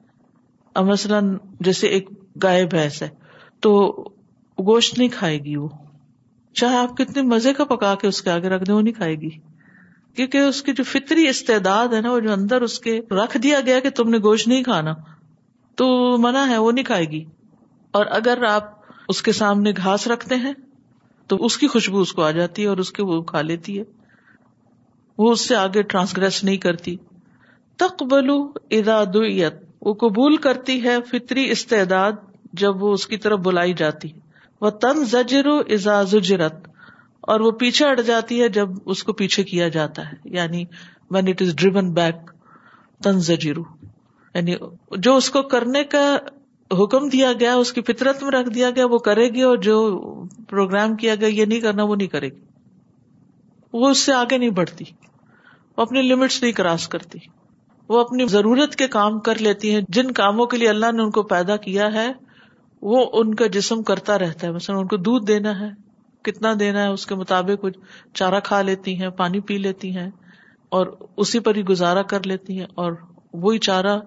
مثلاً 0.86 1.36
جیسے 1.66 1.88
ایک 1.98 2.10
گائے 2.44 2.66
بھینس 2.72 3.02
ہے 3.04 3.08
تو 3.62 3.72
گوشت 4.68 4.98
نہیں 4.98 5.10
کھائے 5.14 5.38
گی 5.44 5.56
وہ 5.58 5.68
چاہے 6.60 6.78
آپ 6.78 6.96
کتنے 6.98 7.22
مزے 7.28 7.54
کا 7.54 7.64
پکا 7.70 7.94
کے 8.02 8.08
اس 8.08 8.22
کے 8.22 8.30
آگے 8.32 8.50
رکھ 8.50 8.64
دیں 8.68 8.74
وہ 8.76 8.82
نہیں 8.82 8.94
کھائے 8.94 9.16
گی 9.22 9.30
کیونکہ 10.16 10.38
اس 10.38 10.62
کی 10.64 10.74
جو 10.78 10.84
فطری 10.92 11.28
استعداد 11.28 11.94
ہے 11.94 12.02
نا 12.02 12.12
وہ 12.12 12.20
جو 12.20 12.32
اندر 12.34 12.62
اس 12.68 12.80
کے 12.86 13.00
رکھ 13.24 13.38
دیا 13.44 13.60
گیا 13.66 13.80
کہ 13.80 13.90
تم 13.96 14.10
نے 14.10 14.18
گوشت 14.24 14.48
نہیں 14.48 14.64
کھانا 14.64 14.94
تو 15.82 15.88
منع 16.22 16.46
ہے 16.50 16.58
وہ 16.58 16.72
نہیں 16.72 16.86
کھائے 16.86 17.06
گی 17.12 17.24
اور 17.98 18.06
اگر 18.22 18.44
آپ 18.50 18.76
اس 19.10 19.22
کے 19.24 19.32
سامنے 19.32 19.72
گھاس 19.78 20.08
رکھتے 20.08 20.36
ہیں 20.46 20.54
تو 21.32 21.36
اس 21.46 21.58
کی 21.58 21.68
خوشبو 21.68 22.00
اس 22.02 22.12
کو 22.14 22.24
آ 22.24 22.30
جاتی 22.32 22.62
ہے 22.64 22.68
اور 22.68 22.78
اس 22.84 22.92
کے 22.92 23.04
وہ 23.04 23.22
کھا 23.32 23.42
لیتی 23.42 23.78
ہے 23.80 23.84
وہ 25.18 25.32
اس 25.32 25.48
سے 25.48 25.56
آگے 25.56 25.82
ٹرانسگریس 25.94 26.44
نہیں 26.44 26.58
کرتی 26.66 26.96
تقبل 27.84 28.30
ادا 28.80 29.04
د 29.16 29.66
وہ 29.88 29.94
قبول 30.00 30.36
کرتی 30.46 30.74
ہے 30.84 30.96
فطری 31.10 31.50
استعداد 31.52 32.14
جب 32.62 32.82
وہ 32.84 32.92
اس 32.94 33.06
کی 33.08 33.18
طرف 33.26 33.40
بلائی 33.44 33.74
جاتی 33.82 34.08
وہ 34.62 34.70
تن 34.86 35.04
زجر 35.12 35.46
اعزاز 35.56 36.16
جرت 36.30 36.68
اور 37.32 37.40
وہ 37.46 37.52
پیچھے 37.62 37.86
اڑ 37.88 38.00
جاتی 38.10 38.42
ہے 38.42 38.48
جب 38.58 38.70
اس 38.94 39.04
کو 39.10 39.14
پیچھے 39.22 39.44
کیا 39.52 39.68
جاتا 39.76 40.06
ہے 40.12 40.18
یعنی 40.38 40.64
when 41.16 41.28
it 41.34 41.42
is 41.42 41.56
driven 41.62 41.92
back 42.00 42.30
تن 43.04 43.20
زجرو 43.30 43.64
یعنی 44.36 44.56
جو 45.08 45.16
اس 45.22 45.30
کو 45.38 45.42
کرنے 45.56 45.84
کا 45.96 46.04
حکم 46.84 47.08
دیا 47.16 47.32
گیا 47.40 47.56
اس 47.64 47.74
کی 47.74 47.82
فطرت 47.94 48.24
میں 48.24 48.32
رکھ 48.40 48.50
دیا 48.60 48.70
گیا 48.76 48.86
وہ 48.92 48.98
کرے 49.10 49.30
گی 49.38 49.42
اور 49.52 49.58
جو 49.70 49.78
پروگرام 50.50 50.96
کیا 51.04 51.16
گیا 51.24 51.30
یہ 51.40 51.46
نہیں 51.52 51.62
کرنا 51.70 51.84
وہ 51.92 51.96
نہیں 51.96 52.14
کرے 52.18 52.30
گی 52.30 52.46
وہ 53.84 53.90
اس 53.90 54.04
سے 54.10 54.14
آگے 54.14 54.38
نہیں 54.38 54.60
بڑھتی 54.62 54.92
وہ 55.78 55.82
اپنی 55.82 56.02
لمٹس 56.12 56.42
نہیں 56.44 56.52
کراس 56.62 56.88
کرتی 56.98 57.20
وہ 57.90 58.00
اپنی 58.00 58.26
ضرورت 58.30 58.76
کے 58.76 58.88
کام 58.96 59.20
کر 59.28 59.42
لیتی 59.42 59.74
ہیں 59.74 59.82
جن 59.98 60.12
کاموں 60.20 60.46
کے 60.54 60.58
لیے 60.58 60.70
اللہ 60.70 60.92
نے 60.96 61.02
ان 61.04 61.12
کو 61.18 61.24
پیدا 61.34 61.56
کیا 61.66 61.92
ہے 61.94 62.08
وہ 62.94 63.06
ان 63.20 63.34
کا 63.36 63.46
جسم 63.58 63.84
کرتا 63.84 64.18
رہتا 64.20 64.48
ہے 64.48 64.52
مثلاً 64.52 64.78
ان 64.80 64.88
کو 64.88 64.98
دودھ 65.08 65.26
دینا 65.28 65.60
ہے 65.60 65.70
کتنا 66.24 66.54
دینا 66.60 66.82
ہے 66.84 66.88
اس 66.98 67.06
کے 67.06 67.16
مطابق 67.16 67.64
وہ 67.66 67.70
چارہ 68.22 68.40
کھا 68.44 68.62
لیتی 68.62 69.00
ہیں 69.02 69.10
پانی 69.22 69.40
پی 69.50 69.58
لیتی 69.58 69.96
ہیں 69.98 70.10
اور 70.78 70.88
اسی 71.24 71.40
پر 71.48 71.56
ہی 71.56 71.64
گزارا 71.66 72.02
کر 72.14 72.26
لیتی 72.28 72.60
ہیں 72.60 72.66
اور 72.84 72.94
وہی 73.46 73.58
چارہ 73.70 73.98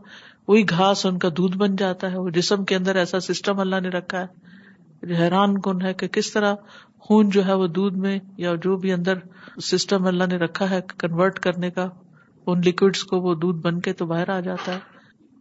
وہی 0.49 0.63
گھاس 0.71 1.07
ان 1.07 1.19
کا 1.19 1.29
دودھ 1.37 1.57
بن 1.59 1.77
جاتا 1.85 2.11
ہے 2.13 2.19
وہ 2.19 2.31
جسم 2.37 2.65
کے 2.71 2.77
اندر 2.77 2.97
ایسا 3.05 3.21
سسٹم 3.29 3.59
اللہ 3.61 3.81
نے 3.83 3.89
رکھا 3.97 4.21
ہے 4.23 5.15
حیران 5.23 5.61
کن 5.65 5.85
ہے 5.87 5.93
کہ 6.01 6.07
کس 6.19 6.33
طرح 6.33 6.55
خون 7.07 7.29
جو 7.37 7.45
ہے 7.47 7.55
وہ 7.63 7.67
دودھ 7.81 7.99
میں 8.07 8.19
یا 8.47 8.55
جو 8.63 8.77
بھی 8.85 8.93
اندر 8.93 9.19
سسٹم 9.71 10.07
اللہ 10.07 10.25
نے 10.31 10.37
رکھا 10.45 10.71
ہے 10.71 10.81
کنورٹ 10.99 11.39
کرنے 11.47 11.71
کا 11.79 11.89
ان 12.49 12.61
لکوڈس 12.67 13.03
کو 13.05 13.21
وہ 13.21 13.35
دودھ 13.43 13.59
بن 13.67 13.81
کے 13.87 13.93
تو 14.01 14.07
باہر 14.07 14.29
آ 14.31 14.39
جاتا 14.45 14.75
ہے 14.75 14.79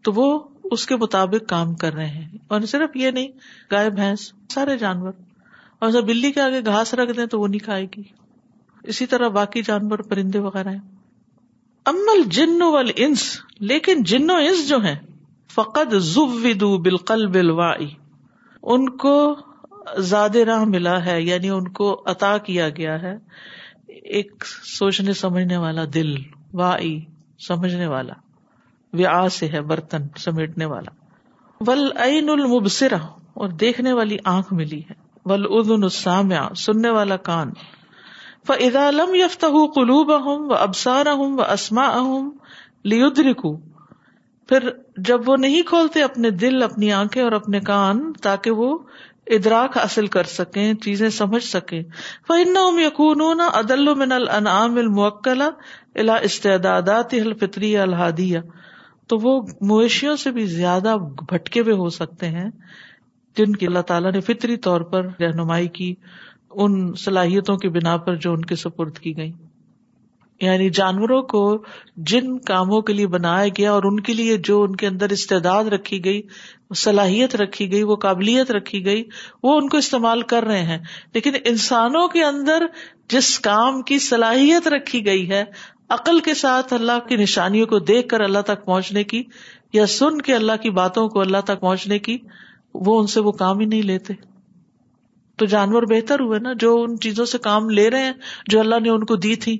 تو 0.03 0.13
وہ 0.13 0.25
اس 0.75 0.85
کے 0.87 0.95
مطابق 1.03 1.47
کام 1.49 1.73
کر 1.83 1.93
رہے 1.93 2.07
ہیں 2.07 2.37
اور 2.55 2.61
صرف 2.71 2.95
یہ 2.97 3.11
نہیں 3.11 3.27
گائے 3.71 3.89
بھینس 3.99 4.31
سارے 4.53 4.77
جانور 4.77 5.11
اور 5.87 6.01
بلی 6.07 6.31
کے 6.31 6.41
آگے 6.41 6.59
گھاس 6.73 6.93
رکھ 6.99 7.15
دیں 7.17 7.25
تو 7.33 7.39
وہ 7.41 7.47
نہیں 7.47 7.63
کھائے 7.65 7.85
گی 7.95 8.01
اسی 8.91 9.05
طرح 9.13 9.27
باقی 9.37 9.61
جانور 9.69 9.99
پرندے 10.09 10.39
وغیرہ 10.39 10.69
ہیں 10.71 10.79
امل 11.91 12.21
جنو 12.37 12.71
وال 12.71 12.91
انس 12.95 13.23
لیکن 13.71 14.03
جنو 14.11 14.35
انس 14.47 14.67
جو 14.69 14.77
ہیں 14.85 14.95
فقط 15.55 15.93
بالقل 16.83 17.25
بلوائی 17.37 17.87
ان 18.73 18.89
کو 19.03 19.15
زاد 20.11 20.35
راہ 20.47 20.63
ملا 20.73 21.03
ہے 21.05 21.21
یعنی 21.21 21.49
ان 21.49 21.67
کو 21.79 21.91
عطا 22.13 22.37
کیا 22.49 22.69
گیا 22.77 23.01
ہے 23.01 23.15
ایک 24.19 24.43
سوچنے 24.73 25.13
سمجھنے 25.23 25.57
والا 25.65 25.83
دل 25.93 26.15
وائی 26.57 26.99
سمجھنے 27.47 27.87
والا 27.87 29.27
سے 29.31 29.47
ہے 29.53 29.61
برتن 29.71 30.07
سمیٹنے 30.19 30.65
والا 30.73 30.91
ول 31.69 31.89
المبصرا 32.31 32.97
اور 33.43 33.49
دیکھنے 33.63 33.93
والی 33.93 34.17
آنکھ 34.35 34.53
ملی 34.53 34.79
ہے 34.89 34.93
ول 35.29 35.45
ادن 35.59 35.87
سننے 35.89 36.89
والا 36.95 37.15
کان 37.29 37.51
لم 38.93 39.15
قلوب 39.75 40.11
اہم 40.11 40.29
اہم 40.29 40.43
و 40.49 40.53
و 40.53 40.53
ابسار 40.55 41.05
اسما 41.47 41.85
ابسا 41.97 43.49
پھر 44.49 44.69
جب 45.07 45.29
وہ 45.29 45.35
نہیں 45.39 45.61
کھولتے 45.67 46.01
اپنے 46.03 46.29
دل 46.43 46.63
اپنی 46.63 46.91
آنکھیں 46.93 47.21
اور 47.23 47.31
اپنے 47.41 47.59
کان 47.69 48.01
تاکہ 48.21 48.61
وہ 48.61 48.77
ادراک 49.37 49.77
حاصل 49.77 50.07
کر 50.17 50.23
سکیں 50.37 50.73
چیزیں 50.85 51.07
سمجھ 51.17 51.43
سکیں 51.45 51.81
وہ 52.29 52.35
ان 52.45 52.79
یقون 52.79 53.21
عدل 53.53 53.93
من 53.95 54.11
الانعام 54.11 54.37
انعام 54.37 54.77
المکلا 54.85 55.49
الا 56.01 56.15
استعداد 56.25 56.89
الفطری 57.13 57.75
الحادیا 57.83 58.39
تو 59.09 59.17
وہ 59.21 59.39
مویشیوں 59.71 60.15
سے 60.23 60.31
بھی 60.31 60.45
زیادہ 60.45 60.95
بھٹکے 61.29 61.61
ہوئے 61.61 61.73
ہو 61.75 61.89
سکتے 61.99 62.27
ہیں 62.35 62.49
جن 63.37 63.55
کی 63.61 63.65
اللہ 63.67 63.81
تعالیٰ 63.91 64.11
نے 64.13 64.19
فطری 64.27 64.57
طور 64.67 64.81
پر 64.91 65.05
رہنمائی 65.19 65.67
کی 65.77 65.93
ان 66.63 66.81
صلاحیتوں 67.03 67.55
کی 67.63 67.69
بنا 67.77 67.95
پر 68.05 68.15
جو 68.25 68.31
ان 68.33 68.41
کے 68.45 68.55
سپرد 68.63 68.97
کی 68.99 69.15
گئی 69.17 69.31
یعنی 70.41 70.69
جانوروں 70.77 71.21
کو 71.31 71.39
جن 72.11 72.37
کاموں 72.49 72.81
کے 72.89 72.93
لیے 72.93 73.07
بنایا 73.15 73.47
گیا 73.57 73.71
اور 73.71 73.83
ان 73.89 73.99
کے 74.07 74.13
لیے 74.13 74.37
جو 74.49 74.61
ان 74.63 74.75
کے 74.81 74.87
اندر 74.87 75.09
استعداد 75.11 75.65
رکھی 75.73 76.03
گئی 76.05 76.21
صلاحیت 76.83 77.35
رکھی 77.41 77.71
گئی 77.71 77.81
وہ 77.89 77.95
قابلیت 78.05 78.51
رکھی 78.57 78.83
گئی 78.85 79.03
وہ 79.43 79.57
ان 79.59 79.67
کو 79.69 79.77
استعمال 79.77 80.21
کر 80.33 80.45
رہے 80.51 80.63
ہیں 80.71 80.77
لیکن 81.13 81.35
انسانوں 81.43 82.07
کے 82.15 82.23
اندر 82.23 82.65
جس 83.15 83.37
کام 83.49 83.81
کی 83.91 83.99
صلاحیت 84.09 84.67
رکھی 84.73 85.05
گئی 85.05 85.29
ہے 85.29 85.43
عقل 85.95 86.19
کے 86.25 86.33
ساتھ 86.41 86.73
اللہ 86.73 86.99
کی 87.07 87.15
نشانیوں 87.17 87.67
کو 87.67 87.77
دیکھ 87.91 88.07
کر 88.07 88.21
اللہ 88.21 88.41
تک 88.47 88.65
پہنچنے 88.65 89.03
کی 89.11 89.21
یا 89.73 89.85
سن 89.97 90.19
کے 90.27 90.33
اللہ 90.35 90.57
کی 90.61 90.69
باتوں 90.81 91.07
کو 91.13 91.21
اللہ 91.21 91.41
تک 91.45 91.61
پہنچنے 91.61 91.97
کی 92.07 92.17
وہ 92.89 92.99
ان 92.99 93.07
سے 93.13 93.19
وہ 93.27 93.31
کام 93.41 93.59
ہی 93.59 93.65
نہیں 93.71 93.81
لیتے 93.91 94.13
تو 95.41 95.45
جانور 95.53 95.83
بہتر 95.89 96.19
ہوئے 96.19 96.39
نا 96.39 96.53
جو 96.59 96.73
ان 96.81 96.97
چیزوں 97.05 97.25
سے 97.31 97.37
کام 97.47 97.69
لے 97.79 97.89
رہے 97.89 98.05
ہیں 98.05 98.13
جو 98.51 98.59
اللہ 98.59 98.79
نے 98.83 98.89
ان 98.89 99.05
کو 99.11 99.15
دی 99.25 99.35
تھی 99.45 99.57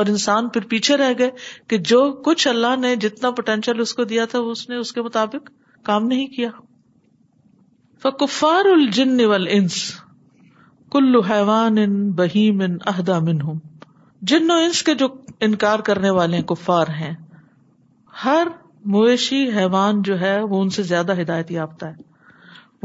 اور 0.00 0.06
انسان 0.12 0.48
پھر 0.48 0.64
پیچھے 0.68 0.96
رہ 0.96 1.12
گئے 1.18 1.30
کہ 1.68 1.76
جو 1.92 2.00
کچھ 2.26 2.46
اللہ 2.48 2.76
نے 2.80 2.94
جتنا 3.06 3.30
پوٹینشیل 3.40 3.80
اس 3.80 3.94
کو 3.94 4.04
دیا 4.12 4.24
تھا 4.34 4.40
وہ 4.46 4.50
اس 4.50 4.68
نے 4.68 4.76
اس 4.84 4.92
کے 4.98 5.02
مطابق 5.08 5.50
کام 5.86 6.06
نہیں 6.12 6.26
کیا 6.36 6.48
فکفار 8.02 8.70
الجن 8.72 9.18
فکر 9.18 10.00
کلو 10.92 11.20
حیوان 11.30 11.78
ان 11.86 12.00
بہیم 12.22 12.60
ہوں 12.80 13.58
جن 14.30 14.50
و 14.50 14.54
انس 14.64 14.82
کے 14.86 14.94
جو 14.98 15.06
انکار 15.44 15.78
کرنے 15.86 16.10
والے 16.16 16.36
ہیں 16.36 16.44
کفار 16.50 16.86
ہیں 17.00 17.12
ہر 18.24 18.48
مویشی 18.94 19.40
حیوان 19.56 20.02
جو 20.08 20.18
ہے 20.20 20.36
وہ 20.50 20.60
ان 20.62 20.70
سے 20.76 20.82
زیادہ 20.90 21.20
ہدایت 21.20 21.50
یافتہ 21.50 21.86
ہے 21.86 22.10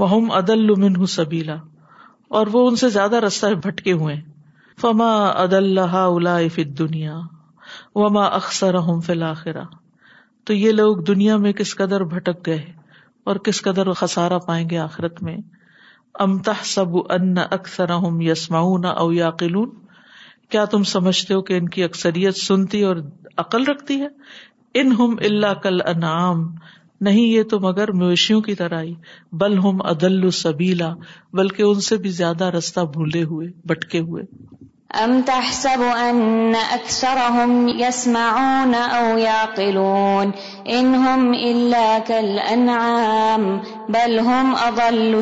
وہ 0.04 0.20
عدل 0.38 1.06
سبیلا 1.16 1.56
اور 2.40 2.48
وہ 2.54 2.68
ان 2.68 2.76
سے 2.84 2.90
زیادہ 2.98 3.20
رستہ 3.26 3.48
بھٹکے 3.68 3.94
ہوئے 4.02 4.16
فما 4.82 5.12
الا 5.46 6.38
فت 6.56 6.78
دنیا 6.80 7.20
وما 8.02 8.26
اکثر 8.42 8.76
فلاخرا 9.06 9.64
تو 10.46 10.54
یہ 10.54 10.72
لوگ 10.72 10.98
دنیا 11.12 11.38
میں 11.46 11.54
کس 11.62 11.76
قدر 11.76 12.04
بھٹک 12.16 12.46
گئے 12.48 12.64
اور 13.30 13.36
کس 13.48 13.62
قدر 13.62 13.92
خسارا 14.02 14.38
پائیں 14.48 14.64
گے 14.70 14.78
آخرت 14.90 15.22
میں 15.24 15.38
امتح 16.28 16.64
سب 16.76 16.96
ان 17.10 17.34
اکثر 17.50 17.90
یسماؤن 17.92 18.22
یسما 18.30 18.92
او 19.02 19.12
یا 19.14 19.30
قلون 19.42 19.84
کیا 20.52 20.64
تم 20.74 20.84
سمجھتے 20.90 21.34
ہو 21.34 21.42
کہ 21.48 21.54
ان 21.58 21.68
کی 21.76 21.84
اکثریت 21.84 22.38
سنتی 22.42 22.82
اور 22.90 22.98
عقل 23.44 23.64
رکھتی 23.70 24.00
ہے 24.02 24.08
ان 24.82 24.92
ہم 25.00 25.16
اللہ 25.30 25.54
کل 25.64 25.82
انعام 25.96 26.44
نہیں 27.08 27.26
یہ 27.32 27.44
تو 27.52 27.60
مگر 27.64 27.92
مویشیوں 28.02 28.40
کی 28.46 28.54
طرح 28.62 28.84
بل 29.42 29.58
ہم 29.64 29.82
ادل 29.90 30.30
سبیلا 30.38 30.90
بلکہ 31.40 31.64
ان 31.64 31.82
سے 31.88 31.98
بھی 32.06 32.10
زیادہ 32.20 32.50
رستہ 32.58 32.86
بھولے 32.94 33.24
ہوئے 33.34 33.48
بٹکے 33.72 34.00
ہوئے 34.14 34.24
ام 35.04 35.14
تحسب 35.28 35.82
ان 35.94 36.54
اکثرهم 36.62 37.68
يسمعون 37.80 38.76
او 38.84 39.18
کل 39.56 39.82
كالانعام 42.14 43.48
بل 43.98 44.18
ہم 44.32 44.56
ادل 44.66 45.20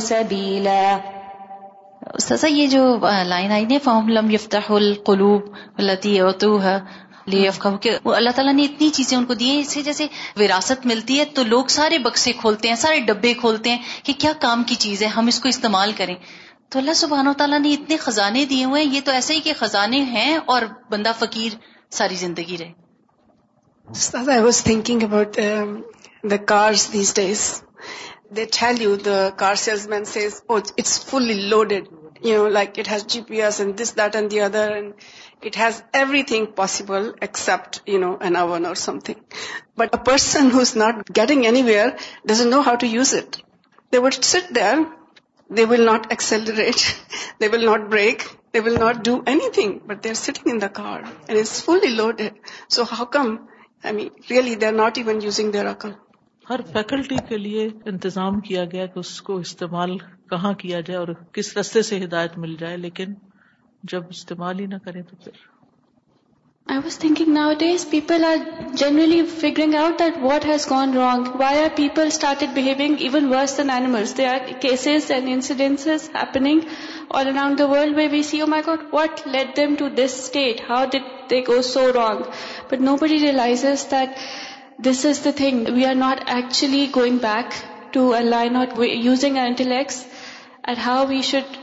سزا 2.23 2.47
یہ 2.47 2.67
جو 2.69 2.81
لائن 3.27 3.51
آئی 3.51 3.65
نے 3.69 3.77
لم 4.13 4.29
یفتح 4.31 4.71
القلوب 4.71 5.79
لطی 5.79 6.13
وہ 6.21 8.13
اللہ 8.15 8.29
تعالیٰ 8.35 8.53
نے 8.53 8.63
اتنی 8.63 8.89
چیزیں 8.97 9.17
ان 9.17 9.25
کو 9.25 9.33
دی 9.41 9.49
ہیں 9.49 9.59
اسے 9.59 9.81
جیسے 9.87 10.05
وراثت 10.39 10.85
ملتی 10.91 11.17
ہے 11.19 11.23
تو 11.35 11.43
لوگ 11.47 11.67
سارے 11.75 11.97
بکسے 12.03 12.31
کھولتے 12.41 12.67
ہیں 12.67 12.75
سارے 12.83 12.99
ڈبے 13.07 13.33
کھولتے 13.39 13.69
ہیں 13.69 14.03
کہ 14.05 14.13
کیا 14.19 14.31
کام 14.41 14.63
کی 14.67 14.75
چیز 14.85 15.01
ہے 15.03 15.07
ہم 15.15 15.27
اس 15.27 15.39
کو 15.43 15.49
استعمال 15.49 15.91
کریں 15.97 16.15
تو 16.71 16.79
اللہ 16.79 17.03
و 17.29 17.33
تعالیٰ 17.37 17.59
نے 17.59 17.73
اتنے 17.73 17.97
خزانے 18.05 18.45
دیے 18.53 18.63
ہوئے 18.65 18.83
ہیں 18.83 18.93
یہ 18.93 19.01
تو 19.05 19.11
ایسے 19.11 19.35
ہی 19.35 19.39
کہ 19.49 19.53
خزانے 19.59 20.01
ہیں 20.13 20.37
اور 20.53 20.61
بندہ 20.91 21.11
فقیر 21.19 21.55
ساری 21.99 22.15
زندگی 22.23 22.57
رہے 22.57 23.93
fully 31.09 31.33
loaded 31.49 31.87
you 32.23 32.41
know 32.43 32.47
like 32.53 32.77
it 32.79 32.89
has 32.91 33.05
G 33.13 33.21
P 33.27 33.41
everything 36.27 36.45
possible 36.55 37.09
except 37.21 37.79
but 39.79 39.95
presenting 40.05 41.45
know 42.51 42.59
how 42.67 42.75
to 42.79 42.85
use 42.87 43.13
it 43.15 43.35
where 44.03 45.67
will 45.69 45.85
not 45.85 46.07
accelerate 46.09 46.79
they 47.41 47.47
will 47.53 47.65
not 47.65 47.89
brake 47.89 48.23
they 48.53 48.59
will 48.65 48.79
not 48.79 49.03
do 49.05 49.19
anything 49.55 49.77
but 49.87 50.03
they 50.03 50.09
are 50.09 50.19
sitting 50.23 50.51
in 50.53 50.61
the 50.61 50.67
car 50.81 51.01
and 51.27 51.39
is 51.39 51.63
fully 51.65 51.87
loaded 51.95 52.47
so 52.75 52.83
how 52.91 53.05
come 53.17 53.35
I 53.83 53.93
me 53.95 54.07
really 54.29 54.55
they 54.61 54.65
are 54.65 54.73
not 54.83 54.97
even 54.97 55.21
using 55.23 55.51
their 55.51 55.65
are 55.67 55.73
come 55.79 55.91
her 56.49 56.59
faculty 56.73 57.15
کے 57.29 57.37
لیے 57.37 57.67
انتظام 57.91 58.39
کیا 58.47 58.63
گیا 58.71 58.85
کہ 58.93 58.99
اس 58.99 59.21
کو 59.27 59.35
استعمال 59.45 59.97
کہاں 60.29 60.53
کیا 60.61 60.79
جائے 60.85 60.97
اور 60.99 61.07
کس 61.33 61.55
رستے 61.57 61.81
سے 61.89 61.97
ہدایت 62.03 62.37
مل 62.43 62.55
جائے 62.59 62.77
لیکن 62.85 63.13
جب 63.91 64.03
استعمال 64.15 64.59
ہی 64.59 64.65
نہ 64.71 64.77
کریں 64.85 65.01
تو 65.09 65.15
پھر 65.23 65.43
I 66.73 66.79
was 66.83 66.97
thinking 66.99 67.31
nowadays 67.59 67.85
people 67.89 68.23
are 68.27 68.35
generally 68.81 69.19
out 69.77 69.99
that 69.99 70.17
what 70.21 70.45
has 70.45 70.65
gone 70.69 70.93
wrong 70.97 71.27
why 71.39 71.59
are 71.63 71.67
people 71.75 72.07
started 72.13 72.49
behaving 72.55 73.01
even 73.09 73.27
worse 73.33 73.57
than 73.57 73.69
animals 73.69 74.17
they 74.17 74.25
are 74.27 74.51
cases 74.61 75.11
and 75.11 76.47
all 77.09 77.27
around 77.27 77.59
the 77.59 77.65
world 77.71 77.97
way 77.97 78.07
we 78.11 78.21
see 78.29 78.41
oh 78.41 78.47
my 78.55 78.63
God 78.67 78.93
what 78.93 79.27
let 79.35 79.55
them 79.57 79.75
to 79.79 79.89
this 80.03 80.15
state 80.19 80.61
how 80.69 80.85
they 81.31 81.39
go 81.47 81.61
so 81.73 81.85
wrong 82.01 82.23
but 82.71 82.81
nobody 83.01 83.19
realizes 83.19 83.85
that 83.91 84.19
this 84.85 85.05
is 85.09 85.23
the 85.25 85.31
thing 85.35 85.67
we 85.75 85.85
are 85.85 85.95
not 85.95 86.23
actually 86.35 86.85
going 86.95 87.17
back 87.25 87.53
to 87.93 88.13
line 88.33 88.57
using 88.89 89.37
intellects 89.45 90.05
and 90.67 90.79
how 90.85 91.05
we 91.07 91.21
should 91.23 91.57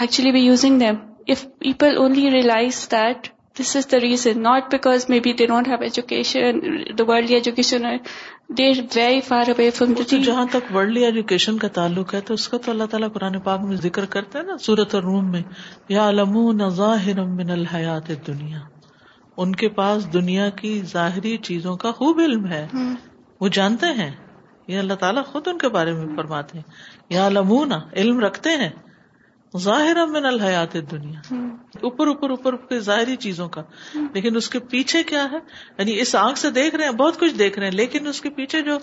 actually 0.00 0.30
be 0.32 0.38
be 0.40 0.46
using 0.46 0.78
them 0.80 0.94
if 1.34 1.44
people 1.58 1.96
only 1.96 2.30
realize 2.30 2.86
that 2.92 3.28
this 3.60 3.74
is 3.76 3.86
the 3.90 3.96
the 3.96 4.00
reason 4.04 4.42
not 4.42 4.70
because 4.70 5.06
they 5.24 5.46
don't 5.46 5.68
have 5.68 5.76
education 5.82 6.58
education 6.98 7.84
very 8.58 9.20
far 9.28 9.48
away 9.50 9.68
from 9.78 9.92
جہاں 10.24 10.44
تک 10.52 10.74
world 10.74 10.96
education 11.02 11.58
کا 11.58 11.68
تعلق 11.78 12.14
ہے 12.14 12.20
تو 12.20 12.26
تو 12.26 12.34
اس 12.34 12.48
کا 12.48 12.58
اللہ 12.70 12.90
تعالیٰ 12.90 13.12
قرآن 13.12 13.38
پاک 13.44 13.60
میں 13.68 13.76
ذکر 13.86 14.04
کرتا 14.16 14.38
ہے 14.38 14.44
نا 14.44 14.56
سورت 14.66 14.94
اور 14.94 15.02
روم 15.02 15.30
میں 15.32 15.42
یا 15.96 16.08
علم 16.08 16.36
الحیات 17.48 18.10
دنیا 18.26 18.58
ان 19.44 19.54
کے 19.62 19.68
پاس 19.80 20.12
دنیا 20.12 20.48
کی 20.60 20.80
ظاہری 20.92 21.36
چیزوں 21.48 21.76
کا 21.86 21.92
خوب 22.02 22.20
علم 22.24 22.46
ہے 22.52 22.66
وہ 23.40 23.48
جانتے 23.58 23.86
ہیں 24.02 24.10
یہ 24.68 24.78
اللہ 24.78 24.94
تعالیٰ 25.00 25.24
خود 25.24 25.48
ان 25.48 25.58
کے 25.64 25.68
بارے 25.78 25.92
میں 25.94 26.06
فرماتے 26.16 26.58
ہیں 26.58 26.95
یا 27.10 27.28
لمونا 27.28 27.78
علم 27.96 28.20
رکھتے 28.20 28.50
ہیں 28.62 28.68
ظاہر 29.64 29.96
من 30.12 30.24
الحیات 30.26 30.72
دنیا 30.90 31.34
اوپر 31.88 32.06
اوپر 32.06 32.30
اوپر 32.30 32.56
کے 32.70 32.78
ظاہری 32.88 33.14
چیزوں 33.24 33.48
کا 33.56 33.62
لیکن 34.14 34.36
اس 34.36 34.48
کے 34.50 34.58
پیچھے 34.72 35.02
کیا 35.10 35.22
ہے 35.32 35.38
یعنی 35.78 35.98
اس 36.00 36.14
آنکھ 36.22 36.38
سے 36.38 36.50
دیکھ 36.58 36.74
رہے 36.76 36.84
ہیں 36.84 36.92
بہت 37.02 37.18
کچھ 37.20 37.34
دیکھ 37.38 37.58
رہے 37.58 37.66
ہیں 37.68 37.74
لیکن 37.74 38.06
اس 38.12 38.20
کے 38.20 38.30
پیچھے 38.40 38.60
جو 38.68 38.76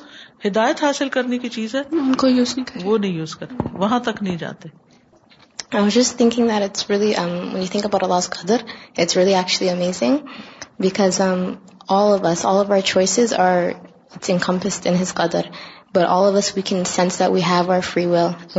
ہدایت 0.46 0.84
حاصل 0.84 1.10
کرنے 1.18 1.38
کی 1.44 1.50
چیز 1.58 1.76
ہے 1.76 1.82
ان 2.06 2.14
کو 2.24 2.28
یوز 2.28 2.58
نہیں 2.58 2.86
وہ 2.88 2.98
نہیں 2.98 3.14
یوز 3.18 3.36
کرتے 3.42 3.70
وہاں 3.84 4.00
تک 4.10 4.24
نہیں 4.24 4.38
جاتے 4.46 4.68
I 5.78 5.82
was 5.86 5.96
just 5.96 6.18
thinking 6.20 6.48
that 6.50 6.62
it's 6.62 6.88
really, 6.88 7.16
um, 7.16 7.52
when 7.52 7.62
you 7.64 7.68
think 7.68 7.86
about 7.86 8.04
Allah's 8.04 8.28
Qadr, 8.34 8.58
it's 8.96 9.16
really 9.16 9.34
actually 9.34 9.70
amazing 9.70 10.20
because 10.80 11.20
um, 11.20 11.40
all 11.90 12.14
of 12.14 12.26
us, 12.32 12.44
all 12.50 12.60
of 12.60 12.70
our 12.70 12.84
choices 12.90 13.34
are 13.46 13.74
it's 14.20 14.30
encompassed 14.30 14.86
in 14.86 14.94
His 14.94 15.14
Qadr. 15.22 15.42
But 15.96 16.06
also 16.10 16.52
weak 16.56 16.72
in 16.74 16.84
sense 16.90 17.22
we 17.26 17.72
are 17.72 17.80
free 17.88 18.06
wills 18.06 18.58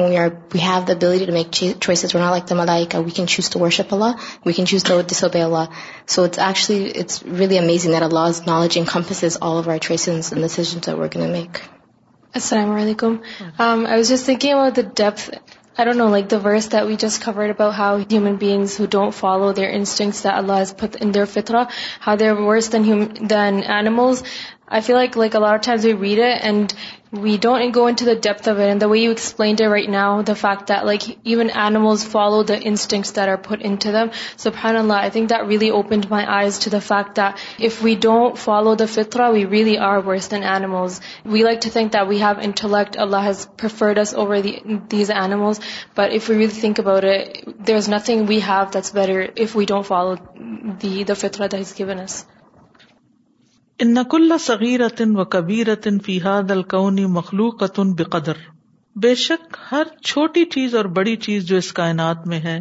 we 27.15 27.39
don't 27.39 27.71
go 27.71 27.87
into 27.87 28.05
the 28.05 28.17
depth 28.17 28.49
of 28.49 28.59
it. 28.59 28.69
And 28.69 28.83
the 28.83 28.89
way 28.89 29.01
you 29.01 29.13
explained 29.13 29.61
it 29.61 29.69
right 29.69 29.89
now, 29.89 30.23
the 30.23 30.35
fact 30.35 30.67
that 30.67 31.07
even 31.23 31.51
animals 31.51 32.03
follow 32.03 32.43
the 32.43 32.61
instincts 32.61 33.13
that 33.13 33.29
are 33.29 33.39
put 33.39 33.63
into 33.63 33.93
them, 33.93 34.11
subhanAllah, 34.37 34.97
I 34.97 35.11
think 35.11 35.29
that 35.29 35.47
really 35.47 35.71
opened 35.71 36.11
my 36.11 36.25
eyes 36.31 36.61
to 36.61 36.71
the 36.71 36.81
fact 36.81 37.15
that 37.15 37.39
if 37.59 37.83
we 37.83 37.95
don't 37.95 38.37
follow 38.37 38.75
the 38.75 38.85
fitrah, 38.85 39.33
we 39.33 39.45
really 39.45 39.79
are 39.79 40.01
worse 40.01 40.27
than 40.27 40.43
animals. 40.43 41.01
We 41.25 41.45
like 41.45 41.61
to 41.61 41.71
think 41.71 41.93
that 41.93 42.09
we 42.09 42.19
have 42.19 42.41
intellect, 42.41 42.97
Allah 42.97 43.21
has 43.21 43.47
preferred 43.47 43.99
us 43.99 44.13
over 44.13 44.43
these 44.43 45.11
animals, 45.11 45.61
but 45.95 46.13
if 46.13 46.29
we 46.29 46.37
really 46.37 46.61
think 46.65 46.81
about 46.81 47.05
it, 47.05 47.47
there's 47.65 47.89
nothing 47.89 48.27
we 48.27 48.41
have 48.41 48.73
that's 48.73 48.91
better 48.91 49.29
if 49.37 49.55
we 49.55 49.67
don't 49.67 49.87
follow 49.87 50.17
the 50.17 51.15
fitrah 51.25 51.49
that 51.49 51.59
He's 51.59 51.75
given 51.75 52.01
us. 52.01 52.25
ان 53.85 53.99
کل 54.11 54.33
صغیر 54.41 54.81
و 55.15 55.25
کبیر 55.33 55.69
فیحاد 56.05 56.51
القلوق 56.51 57.63
بے 57.97 58.05
قدر 58.13 58.37
بے 59.03 59.15
شک 59.23 59.57
ہر 59.73 59.89
چھوٹی 60.11 60.45
چیز 60.55 60.75
اور 60.81 60.85
بڑی 60.99 61.15
چیز 61.25 61.45
جو 61.49 61.57
اس 61.63 61.73
کائنات 61.81 62.27
میں 62.33 62.39
ہے 62.45 62.59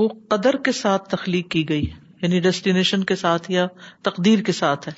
وہ 0.00 0.08
قدر 0.30 0.56
کے 0.64 0.72
ساتھ 0.80 1.08
تخلیق 1.10 1.48
کی 1.50 1.68
گئی 1.68 1.86
یعنی 2.22 2.40
ڈیسٹینیشن 2.48 3.04
کے 3.12 3.16
ساتھ 3.22 3.50
یا 3.50 3.66
تقدیر 4.08 4.42
کے 4.48 4.52
ساتھ 4.58 4.88
ہے 4.88 4.92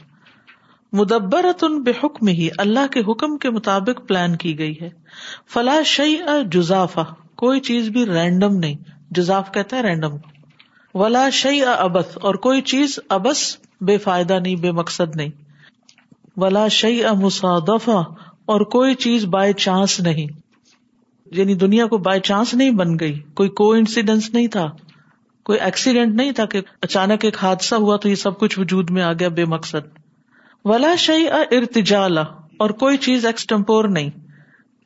مدبرتن 1.01 1.77
حکم 2.03 2.29
ہی 2.41 2.49
اللہ 2.67 2.87
کے 2.93 3.01
حکم 3.11 3.37
کے 3.45 3.51
مطابق 3.59 4.01
پلان 4.09 4.37
کی 4.47 4.59
گئی 4.59 4.75
ہے 4.81 4.89
فلا 5.55 5.81
شعی 5.97 6.17
ازاف 6.37 6.99
کوئی 7.45 7.61
چیز 7.71 7.89
بھی 7.99 8.05
رینڈم 8.11 8.57
نہیں 8.67 8.95
جزاف 9.21 9.53
کہتا 9.55 9.77
ہے 9.77 9.83
رینڈم 9.91 10.17
ولا 11.03 11.29
شعی 11.43 11.63
ابس 11.77 12.17
اور 12.27 12.35
کوئی 12.49 12.63
چیز 12.75 12.99
ابس 13.19 13.45
بے 13.85 13.97
فائدہ 13.99 14.39
نہیں 14.43 14.57
بے 14.57 14.71
مقصد 14.73 15.17
نہیں 15.17 15.31
ولا 16.41 16.67
شعی 16.77 17.01
مصادفہ 17.21 18.03
اور 18.53 18.61
کوئی 18.73 18.95
چیز 19.05 19.25
بائی 19.35 19.53
چانس 19.59 19.99
نہیں 20.01 20.27
یعنی 21.39 21.55
دنیا 21.63 21.87
کو 21.87 21.99
بائی 22.09 22.21
چانس 22.25 22.55
نہیں 22.55 22.71
بن 22.81 22.99
گئی 23.01 23.15
کوئی 23.37 23.49
کو 23.61 23.71
انسیڈینس 23.79 24.31
نہیں 24.35 24.47
تھا 24.57 24.67
کوئی 25.47 25.59
ایکسیڈینٹ 25.65 26.15
نہیں 26.17 26.33
تھا 26.37 26.45
کہ 26.53 26.61
اچانک 26.83 27.25
ایک 27.25 27.37
حادثہ 27.43 27.75
ہوا 27.85 27.97
تو 28.03 28.09
یہ 28.09 28.15
سب 28.23 28.39
کچھ 28.39 28.59
وجود 28.59 28.91
میں 28.91 29.03
آ 29.03 29.13
گیا 29.19 29.29
بے 29.39 29.45
مقصد 29.55 29.95
ولا 30.69 30.95
شعی 30.99 31.27
ارتجالا 31.59 32.23
اور 32.65 32.71
کوئی 32.85 32.97
چیز 33.07 33.27
ایکسٹمپور 33.27 33.85
نہیں 33.99 34.11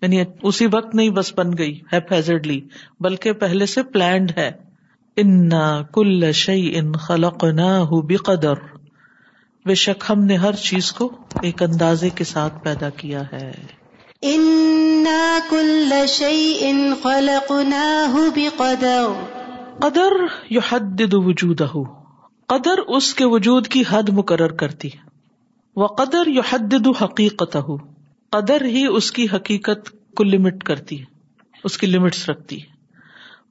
یعنی 0.02 0.20
اسی 0.48 0.66
وقت 0.72 0.94
نہیں 0.94 1.08
بس 1.18 1.32
بن 1.36 1.56
گئی 1.58 1.78
ہیزلی 1.92 2.60
بلکہ 3.04 3.32
پہلے 3.44 3.66
سے 3.74 3.82
پلانڈ 3.92 4.32
ہے 4.36 4.50
ان 5.22 5.48
کل 5.94 6.30
شعی 6.42 6.70
ان 6.78 6.92
خلق 7.06 7.44
نہ 7.54 7.68
بقدر 8.08 8.54
بے 9.66 9.74
شک 9.80 10.04
ہم 10.08 10.20
نے 10.24 10.36
ہر 10.42 10.52
چیز 10.66 10.90
کو 10.98 11.08
ایک 11.46 11.62
اندازے 11.62 12.08
کے 12.18 12.24
ساتھ 12.24 12.54
پیدا 12.64 12.88
کیا 13.00 13.22
ہے 13.32 13.50
قدر 19.84 20.16
یو 20.56 20.60
حد 20.70 21.02
وجود 21.26 21.62
قدر 22.54 22.78
اس 22.98 23.12
کے 23.20 23.24
وجود 23.34 23.66
کی 23.74 23.82
حد 23.88 24.08
مقرر 24.20 24.52
کرتی 24.62 24.88
وہ 25.82 25.86
قدر 26.00 26.28
یو 26.38 26.42
حد 26.50 26.74
حقیقت 27.02 27.56
ہو 27.68 27.76
قدر 28.36 28.64
ہی 28.76 28.86
اس 28.86 29.12
کی 29.18 29.26
حقیقت 29.32 29.90
کو 30.16 30.24
لمٹ 30.24 30.62
کرتی 30.70 31.00
ہے 31.00 31.58
اس 31.68 31.78
کی 31.78 31.86
لمٹس 31.86 32.28
رکھتی 32.28 32.58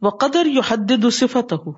وہ 0.01 0.09
قدر 0.25 0.45
یو 0.57 0.61
حد 0.69 0.91
صفت 1.21 1.53
ہو 1.65 1.71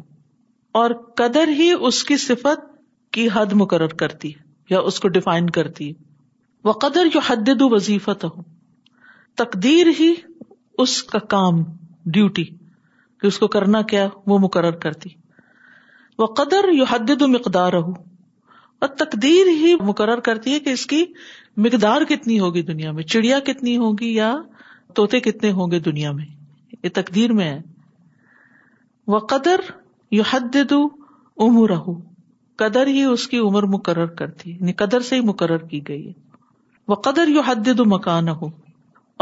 اور 0.79 0.91
قدر 1.17 1.47
ہی 1.59 1.71
اس 1.87 2.03
کی 2.09 2.17
صفت 2.31 2.69
کی 3.13 3.27
حد 3.35 3.53
مقرر 3.59 3.93
کرتی 4.01 4.31
یا 4.69 4.79
اس 4.89 4.99
کو 4.99 5.07
ڈیفائن 5.15 5.49
کرتی 5.55 5.91
وہ 6.63 6.73
قدر 6.83 7.07
جو 7.13 7.19
حد 7.29 7.49
وظیفت 7.71 8.23
ہو 8.25 8.41
تقدیر 9.37 9.87
ہی 9.99 10.13
اس 10.83 11.01
کا 11.13 11.19
کام 11.33 11.63
ڈیوٹی 12.13 12.43
کہ 13.21 13.27
اس 13.27 13.37
کو 13.39 13.47
کرنا 13.55 13.81
کیا 13.91 14.07
وہ 14.27 14.37
مقرر 14.43 14.75
کرتی 14.85 15.09
وہ 16.19 16.25
قدر 16.37 16.71
یو 16.73 16.83
حد 16.89 17.09
مقدار 17.33 17.73
ہو 17.73 17.91
اور 18.83 18.87
تقدیر 18.99 19.47
ہی 19.61 19.73
مقرر 19.87 20.19
کرتی 20.27 20.53
ہے 20.53 20.59
کہ 20.65 20.69
اس 20.69 20.85
کی 20.93 21.03
مقدار 21.65 22.03
کتنی 22.09 22.39
ہوگی 22.39 22.61
دنیا 22.69 22.91
میں 22.91 23.03
چڑیا 23.13 23.39
کتنی 23.45 23.75
ہوگی 23.77 24.13
یا 24.15 24.33
توتے 24.95 25.19
کتنے 25.27 25.51
ہوں 25.59 25.71
گے 25.71 25.79
دنیا 25.89 26.11
میں 26.11 26.25
یہ 26.83 26.89
تقدیر 26.93 27.33
میں 27.39 27.49
ہے 27.49 27.59
وہ 29.13 29.19
قدر 29.33 29.59
یو 30.17 30.23
حد 30.33 30.55
امور 30.65 31.69
ہو 31.87 31.99
قدر 32.61 32.87
ہی 32.95 33.03
اس 33.03 33.27
کی 33.27 33.37
عمر 33.47 33.63
مقرر 33.77 34.05
کرتی 34.17 34.51
ہے 34.51 34.55
یعنی 34.57 34.73
قدر 34.79 35.05
سے 35.09 35.15
ہی 35.15 35.21
مقرر 35.29 35.61
کی 35.69 35.79
گئی 35.87 36.07
ہے 36.07 36.11
وہ 36.91 36.95
قدر 37.07 37.27
یو 37.37 37.41
حد 37.47 37.67
مکان 37.93 38.29
ہو 38.41 38.49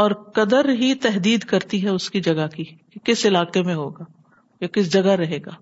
اور 0.04 0.10
قدر 0.38 0.68
ہی 0.80 0.94
تحدید 1.06 1.44
کرتی 1.52 1.82
ہے 1.84 1.88
اس 1.98 2.08
کی 2.10 2.20
جگہ 2.26 2.46
کی 2.56 2.64
کہ 2.74 3.00
کس 3.10 3.24
علاقے 3.30 3.62
میں 3.68 3.74
ہوگا 3.78 4.04
یا 4.60 4.68
کس 4.76 4.92
جگہ 4.92 5.16
رہے 5.22 5.38
گا 5.46 5.54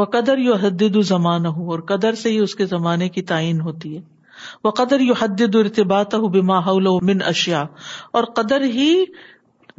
وہ 0.00 0.04
قدر 0.16 0.38
یو 0.46 0.54
حد 0.64 0.82
زمانہ 1.12 1.48
ہو 1.58 1.70
اور 1.74 1.80
قدر 1.92 2.14
سے 2.22 2.30
ہی 2.32 2.38
اس 2.46 2.54
کے 2.60 2.66
زمانے 2.72 3.08
کی 3.18 3.22
تعین 3.34 3.60
ہوتی 3.68 3.94
ہے 3.96 4.02
وہ 4.64 4.70
قدر 4.80 5.00
یو 5.10 5.14
حد 5.20 5.42
ارتباط 5.66 6.14
ہو 6.24 6.28
بے 6.36 6.40
حول 6.72 6.88
من 7.12 7.22
اشیا 7.34 7.64
اور 8.18 8.24
قدر 8.40 8.64
ہی 8.80 8.88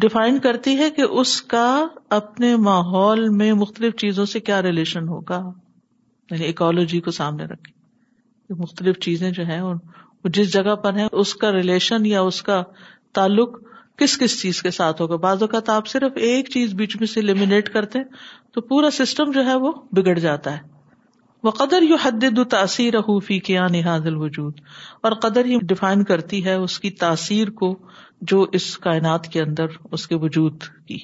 ڈیفائن 0.05 0.39
کرتی 0.47 0.77
ہے 0.77 0.89
کہ 0.99 1.07
اس 1.25 1.33
کا 1.55 1.65
اپنے 2.19 2.55
ماحول 2.71 3.27
میں 3.41 3.53
مختلف 3.65 3.95
چیزوں 4.05 4.25
سے 4.35 4.39
کیا 4.49 4.61
ریلیشن 4.69 5.07
ہوگا 5.15 5.43
یعنی 6.31 6.47
اکالوجی 6.49 6.99
کو 7.07 7.11
سامنے 7.15 7.45
رکھے 7.45 8.53
مختلف 8.61 8.99
چیزیں 9.05 9.29
جو 9.39 9.45
ہیں 9.47 9.61
جس 10.33 10.51
جگہ 10.53 10.75
پر 10.83 10.93
ہیں 10.97 11.07
اس 11.21 11.33
کا 11.41 11.51
ریلیشن 11.53 12.05
یا 12.05 12.21
اس 12.29 12.41
کا 12.43 12.61
تعلق 13.17 13.57
کس 13.99 14.17
کس 14.19 14.41
چیز 14.41 14.61
کے 14.61 14.71
ساتھ 14.77 15.01
ہوگا 15.01 15.15
بعض 15.25 15.41
اوقات 15.43 15.69
آپ 15.69 15.87
صرف 15.87 16.13
ایک 16.29 16.49
چیز 16.53 16.73
بیچ 16.81 16.95
میں 16.99 17.07
سے 17.07 17.21
لمینیٹ 17.21 17.69
کرتے 17.73 17.99
تو 18.53 18.61
پورا 18.71 18.89
سسٹم 19.03 19.31
جو 19.35 19.45
ہے 19.45 19.55
وہ 19.65 19.71
بگڑ 19.99 20.17
جاتا 20.19 20.53
ہے 20.55 20.73
وہ 21.43 21.51
قدر 21.59 21.83
یو 21.89 21.95
حد 22.03 22.25
تاثیر 22.49 22.97
حوفی 23.07 23.39
کیا 23.49 23.67
یہاں 23.73 23.97
الوجود 24.05 24.59
اور 25.07 25.11
قدر 25.25 25.45
یہ 25.45 25.59
ڈیفائن 25.71 26.03
کرتی 26.11 26.43
ہے 26.45 26.53
اس 26.63 26.79
کی 26.79 26.89
تاثیر 27.03 27.49
کو 27.61 27.73
جو 28.31 28.45
اس 28.59 28.77
کائنات 28.87 29.27
کے 29.33 29.41
اندر 29.41 29.77
اس 29.97 30.07
کے 30.07 30.15
وجود 30.21 30.63
کی 30.87 30.97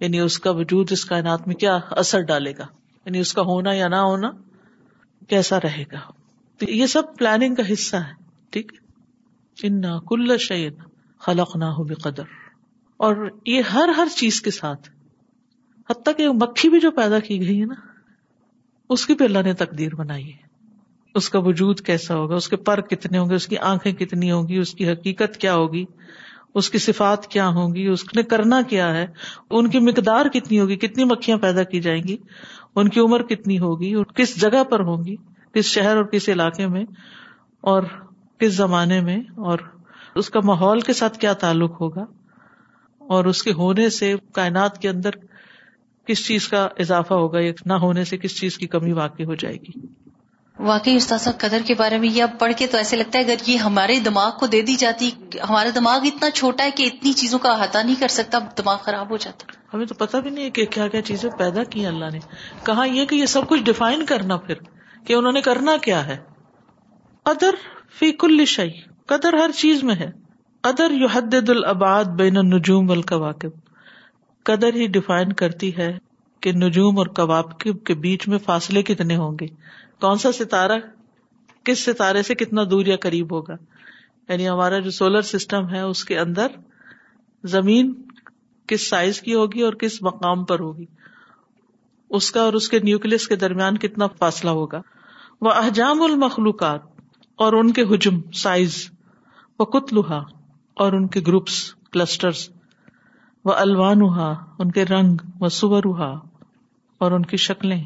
یعنی 0.00 0.20
اس 0.20 0.38
کا 0.46 0.50
وجود 0.60 0.92
اس 0.92 1.04
کائنات 1.04 1.46
میں 1.46 1.54
کیا 1.64 1.78
اثر 2.04 2.20
ڈالے 2.32 2.52
گا 2.58 2.66
یعنی 3.06 3.18
اس 3.20 3.32
کا 3.34 3.42
ہونا 3.48 3.72
یا 3.72 3.88
نہ 3.94 4.02
ہونا 4.10 4.30
کیسا 5.28 5.58
رہے 5.64 5.84
گا 5.92 6.00
یہ 6.68 6.86
سب 6.86 7.14
پلاننگ 7.18 7.54
کا 7.54 7.62
حصہ 7.72 7.96
ہے 8.08 8.12
ٹھیک 8.56 8.72
کل 10.08 10.32
خلق 11.26 11.56
نہ 11.56 11.64
ہو 11.78 11.84
بے 11.88 11.94
قدر 12.02 12.30
اور 13.06 13.16
مکھی 16.42 16.68
بھی 16.70 16.80
جو 16.80 16.90
پیدا 16.98 17.18
کی 17.28 17.38
گئی 17.46 17.60
ہے 17.60 17.66
نا 17.66 17.74
اس 18.96 19.06
کی 19.06 19.14
بھی 19.14 19.24
اللہ 19.24 19.42
نے 19.44 19.52
تقدیر 19.64 19.94
بنائی 19.96 20.26
ہے 20.30 20.42
اس 21.20 21.28
کا 21.30 21.38
وجود 21.48 21.80
کیسا 21.86 22.16
ہوگا 22.16 22.36
اس 22.36 22.48
کے 22.48 22.56
پر 22.70 22.80
کتنے 22.94 23.18
ہوں 23.18 23.30
گے 23.30 23.34
اس 23.34 23.46
کی 23.46 23.58
آنکھیں 23.72 23.92
کتنی 23.98 24.30
ہوگی 24.32 24.56
اس 24.64 24.74
کی 24.74 24.88
حقیقت 24.90 25.36
کیا 25.44 25.54
ہوگی 25.54 25.84
اس 26.60 26.70
کی 26.70 26.78
صفات 26.88 27.26
کیا 27.30 27.48
ہوں 27.58 27.74
گی 27.74 27.86
اس 27.92 28.04
نے 28.16 28.22
کرنا 28.34 28.62
کیا 28.70 28.92
ہے 28.96 29.06
ان 29.60 29.70
کی 29.70 29.78
مقدار 29.90 30.28
کتنی 30.34 30.60
ہوگی 30.60 30.76
کتنی 30.86 31.04
مکھیاں 31.14 31.38
پیدا 31.46 31.62
کی 31.72 31.80
جائیں 31.88 32.02
گی 32.08 32.16
ان 32.80 32.88
کی 32.94 33.00
عمر 33.00 33.22
کتنی 33.26 33.58
ہوگی 33.58 33.92
اور 33.94 34.04
کس 34.16 34.34
جگہ 34.40 34.62
پر 34.70 34.80
ہوں 34.86 35.04
گی 35.04 35.14
کس 35.54 35.64
شہر 35.74 35.96
اور 35.96 36.04
کس 36.12 36.28
علاقے 36.28 36.66
میں 36.68 36.84
اور 37.72 37.82
کس 38.40 38.52
زمانے 38.56 39.00
میں 39.08 39.16
اور 39.50 39.58
اس 40.22 40.30
کا 40.30 40.40
ماحول 40.44 40.80
کے 40.88 40.92
ساتھ 41.00 41.18
کیا 41.20 41.32
تعلق 41.44 41.80
ہوگا 41.80 42.04
اور 43.14 43.24
اس 43.32 43.42
کے 43.42 43.52
ہونے 43.60 43.88
سے 43.98 44.14
کائنات 44.34 44.80
کے 44.82 44.88
اندر 44.88 45.14
کس 46.06 46.26
چیز 46.26 46.48
کا 46.48 46.68
اضافہ 46.86 47.14
ہوگا 47.24 47.40
یا 47.40 47.52
نہ 47.66 47.74
ہونے 47.86 48.04
سے 48.12 48.16
کس 48.24 48.38
چیز 48.40 48.58
کی 48.58 48.66
کمی 48.76 48.92
واقع 49.02 49.22
ہو 49.26 49.34
جائے 49.44 49.54
گی 49.66 49.78
واقعی 50.62 50.98
صاحب 51.00 51.38
قدر 51.40 51.62
کے 51.66 51.74
بارے 51.78 51.96
میں 51.98 52.08
یہ 52.08 52.22
اب 52.22 52.38
پڑھ 52.38 52.52
کے 52.58 52.66
تو 52.70 52.76
ایسے 52.78 52.96
لگتا 52.96 53.18
ہے 53.18 53.24
اگر 53.24 53.36
یہ 53.48 53.56
ہمارے 53.58 53.98
دماغ 54.04 54.30
کو 54.40 54.46
دے 54.46 54.60
دی 54.66 54.74
جاتی 54.78 55.10
ہمارا 55.48 55.68
دماغ 55.74 56.04
اتنا 56.06 56.30
چھوٹا 56.34 56.64
ہے 56.64 56.70
کہ 56.76 56.86
اتنی 56.92 57.12
چیزوں 57.20 57.38
کا 57.46 57.52
احاطہ 57.52 57.78
نہیں 57.84 57.94
کر 58.00 58.08
سکتا 58.16 58.38
دماغ 58.58 58.76
خراب 58.82 59.10
ہو 59.10 59.16
جاتا 59.24 59.46
ہمیں 59.74 59.86
تو 59.86 59.94
پتا 60.04 60.18
بھی 60.26 60.30
نہیں 60.30 60.50
کہ 60.58 60.64
کیا 60.76 60.86
کیا 60.88 61.02
چیزیں 61.08 61.28
پیدا 61.38 61.64
کی 61.70 61.86
اللہ 61.86 62.10
نے 62.12 62.18
کہا 62.66 62.84
یہ 62.88 63.04
کہ 63.04 63.14
یہ 63.14 63.26
سب 63.34 63.48
کچھ 63.48 63.62
ڈیفائن 63.64 64.04
کرنا 64.12 64.36
پھر 64.46 64.58
کہ 65.06 65.12
انہوں 65.14 65.32
نے 65.32 65.40
کرنا 65.50 65.76
کیا 65.86 66.06
ہے 66.06 66.16
قدر 67.30 67.54
فی 67.98 68.12
کل 68.24 68.44
شعی 68.54 68.70
قدر 69.14 69.34
ہر 69.42 69.50
چیز 69.56 69.82
میں 69.90 69.94
ہے 70.00 70.10
قدر 70.68 70.90
یو 71.00 71.06
حد 71.12 71.34
العباد 71.50 72.14
بین 72.22 72.36
النجوم 72.38 72.90
والکواکب 72.90 73.58
قدر 74.50 74.74
ہی 74.74 74.86
ڈیفائن 74.94 75.32
کرتی 75.42 75.76
ہے 75.76 75.96
کہ 76.42 76.52
نجوم 76.52 76.98
اور 76.98 77.06
کواکب 77.16 77.84
کے 77.86 77.94
بیچ 78.06 78.26
میں 78.28 78.38
فاصلے 78.46 78.82
کتنے 78.88 79.16
ہوں 79.16 79.36
گے 79.40 79.46
کون 80.00 80.18
سا 80.18 80.30
ستارہ 80.32 80.78
کس 81.64 81.84
ستارے 81.84 82.22
سے 82.22 82.34
کتنا 82.34 82.62
دور 82.70 82.86
یا 82.86 82.96
قریب 83.00 83.32
ہوگا 83.34 83.56
یعنی 84.28 84.48
ہمارا 84.48 84.78
جو 84.86 84.90
سولر 85.00 85.22
سسٹم 85.34 85.68
ہے 85.70 85.80
اس 85.80 86.04
کے 86.04 86.18
اندر 86.18 86.56
زمین 87.54 87.92
کس 88.68 88.88
سائز 88.88 89.20
کی 89.20 89.34
ہوگی 89.34 89.62
اور 89.62 89.72
کس 89.82 90.00
مقام 90.02 90.44
پر 90.50 90.60
ہوگی 90.60 90.84
اس 92.18 92.30
کا 92.32 92.40
اور 92.42 92.52
اس 92.60 92.68
کے 92.68 92.78
نیوکلس 92.84 93.26
کے 93.28 93.36
درمیان 93.36 93.78
کتنا 93.78 94.06
فاصلہ 94.18 94.50
ہوگا 94.58 94.80
وہ 95.46 95.50
احجام 95.50 96.02
المخلوقات 96.02 96.82
اور 97.44 97.52
ان 97.58 97.72
کے 97.78 97.82
ہجم 97.94 98.20
سائز 98.42 98.76
وہ 99.58 99.64
کتلوہا 99.78 100.22
اور 100.84 100.92
ان 100.92 101.06
کے 101.16 101.20
گروپس 101.26 101.58
کلسٹرس 101.92 102.48
وہ 103.44 103.52
الوانوہا 103.64 104.32
ان 104.60 104.70
کے 104.78 104.84
رنگ 104.84 105.20
و 105.40 105.48
سورہا 105.60 106.12
اور 107.04 107.12
ان 107.12 107.24
کی 107.32 107.36
شکلیں 107.48 107.82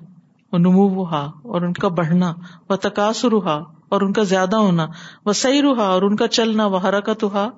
وہ 0.53 0.59
نمو 0.59 0.83
نموا 0.89 1.27
اور 1.55 1.63
ان 1.63 1.73
کا 1.83 1.89
بڑھنا 1.97 2.33
وہ 2.71 2.77
تکاس 2.85 3.25
روحا 3.33 3.57
اور 3.97 4.01
ان 4.07 4.13
کا 4.19 4.23
زیادہ 4.31 4.57
ہونا 4.67 4.87
وہ 5.27 5.33
صحیح 5.41 5.63
رہا 5.63 5.87
اور 5.97 6.03
ان 6.03 6.17
کا 6.23 6.29
چلنا 6.37 6.67
وہ 6.75 6.79
حرکت 6.89 7.23
ہوا 7.25 7.49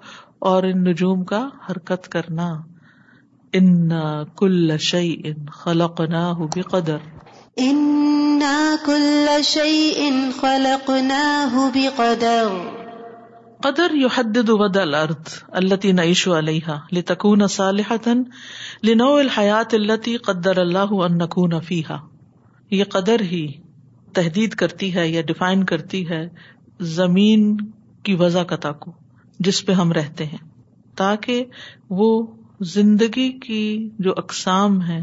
اور 0.50 0.62
ان 0.70 0.82
نجوم 0.84 1.22
کا 1.32 1.42
حرکت 1.70 2.08
کرنا 2.14 2.48
ان 3.60 3.88
کل 4.38 4.76
شعی 4.88 5.14
ان 5.28 5.44
خلق 5.60 6.00
نہ 6.10 6.22
ہو 6.40 6.46
بے 6.54 6.62
قدر 6.74 6.98
ان 7.68 8.42
کل 8.86 9.28
شعی 9.52 9.90
ان 10.08 10.20
خلق 10.40 10.90
نہ 11.12 11.58
قدر 13.62 13.94
یو 14.02 14.08
حد 14.14 14.36
ود 14.48 14.76
الرد 14.76 15.28
العشو 15.96 16.38
علیہ 16.38 16.76
لکون 16.96 17.46
سال 17.56 17.80
حتن 17.90 18.22
لینو 18.90 19.14
الحیات 19.16 19.74
التی 19.80 20.16
قدر 20.30 20.58
اللہ 20.60 20.94
یہ 22.70 22.84
قدر 22.90 23.20
ہی 23.30 23.46
تحدید 24.14 24.54
کرتی 24.62 24.94
ہے 24.94 25.08
یا 25.08 25.22
ڈیفائن 25.26 25.64
کرتی 25.70 26.08
ہے 26.08 26.22
زمین 26.96 27.56
کی 28.08 28.16
کتا 28.48 28.70
کو 28.84 28.92
جس 29.46 29.64
پہ 29.66 29.72
ہم 29.80 29.92
رہتے 29.92 30.24
ہیں 30.26 30.38
تاکہ 30.96 31.42
وہ 31.98 32.10
زندگی 32.74 33.28
کی 33.46 33.62
جو 34.06 34.12
اقسام 34.24 34.80
ہے 34.88 35.00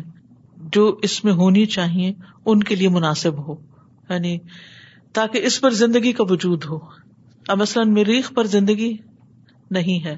جو 0.75 0.85
اس 1.07 1.23
میں 1.25 1.33
ہونی 1.41 1.65
چاہیے 1.75 2.11
ان 2.51 2.63
کے 2.69 2.75
لیے 2.75 2.89
مناسب 2.99 3.45
ہو 3.47 3.55
یعنی 4.09 4.37
تاکہ 5.19 5.45
اس 5.47 5.59
پر 5.61 5.71
زندگی 5.83 6.11
کا 6.19 6.23
وجود 6.29 6.65
ہو 6.69 6.79
اب 7.53 7.57
مثلاً 7.61 7.93
مریخ 7.93 8.31
پر 8.35 8.47
زندگی 8.57 8.93
نہیں 9.77 10.03
ہے 10.05 10.15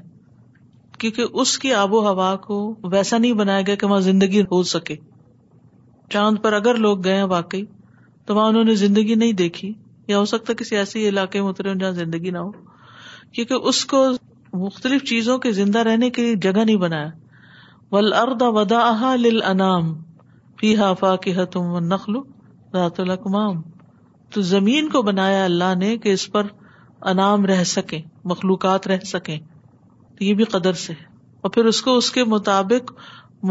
کیونکہ 0.99 1.39
اس 1.41 1.57
کی 1.59 1.73
آب 1.83 1.93
و 1.99 2.07
ہوا 2.07 2.35
کو 2.47 2.57
ویسا 2.91 3.17
نہیں 3.17 3.33
بنایا 3.41 3.61
گیا 3.67 3.75
کہ 3.83 3.87
وہاں 3.87 3.99
زندگی 4.11 4.41
ہو 4.51 4.61
سکے 4.75 4.95
چاند 6.13 6.37
پر 6.43 6.53
اگر 6.53 6.75
لوگ 6.85 7.03
گئے 7.05 7.21
واقعی 7.33 7.65
تو 8.25 8.35
وہاں 8.35 8.47
انہوں 8.49 8.63
نے 8.69 8.75
زندگی 8.83 9.15
نہیں 9.23 9.33
دیکھی 9.43 9.73
یا 10.07 10.19
ہو 10.19 10.25
سکتا 10.31 10.53
کسی 10.59 10.77
ایسے 10.81 11.07
علاقے 11.09 11.41
میں 11.41 11.49
اترے 11.49 11.73
جہاں 11.81 11.91
زندگی 12.01 12.31
نہ 12.35 12.37
ہو 12.45 12.51
کیونکہ 13.35 13.67
اس 13.71 13.83
کو 13.93 14.05
مختلف 14.65 15.03
چیزوں 15.09 15.37
کے 15.43 15.51
زندہ 15.59 15.79
رہنے 15.87 16.09
کے 16.17 16.21
لیے 16.21 16.35
جگہ 16.47 16.63
نہیں 16.65 16.77
بنایا 16.85 17.09
ول 17.91 18.13
ودا 18.55 19.15
فی 20.59 20.75
تم 21.51 21.77
نقل 21.93 22.19
کو 24.93 25.01
بنایا 25.09 25.43
اللہ 25.43 25.75
نے 25.79 25.95
کہ 26.05 26.13
اس 26.17 26.31
پر 26.31 26.47
انعام 27.11 27.45
رہ 27.51 27.63
سکے 27.73 27.99
مخلوقات 28.33 28.87
رہ 28.87 29.05
سکے 29.13 29.37
یہ 30.25 30.33
بھی 30.41 30.45
قدر 30.55 30.73
سے 30.85 30.93
اور 31.41 31.49
پھر 31.57 31.65
اس 31.65 31.81
کو 31.81 31.95
اس 31.97 32.11
کے 32.11 32.23
مطابق 32.33 32.91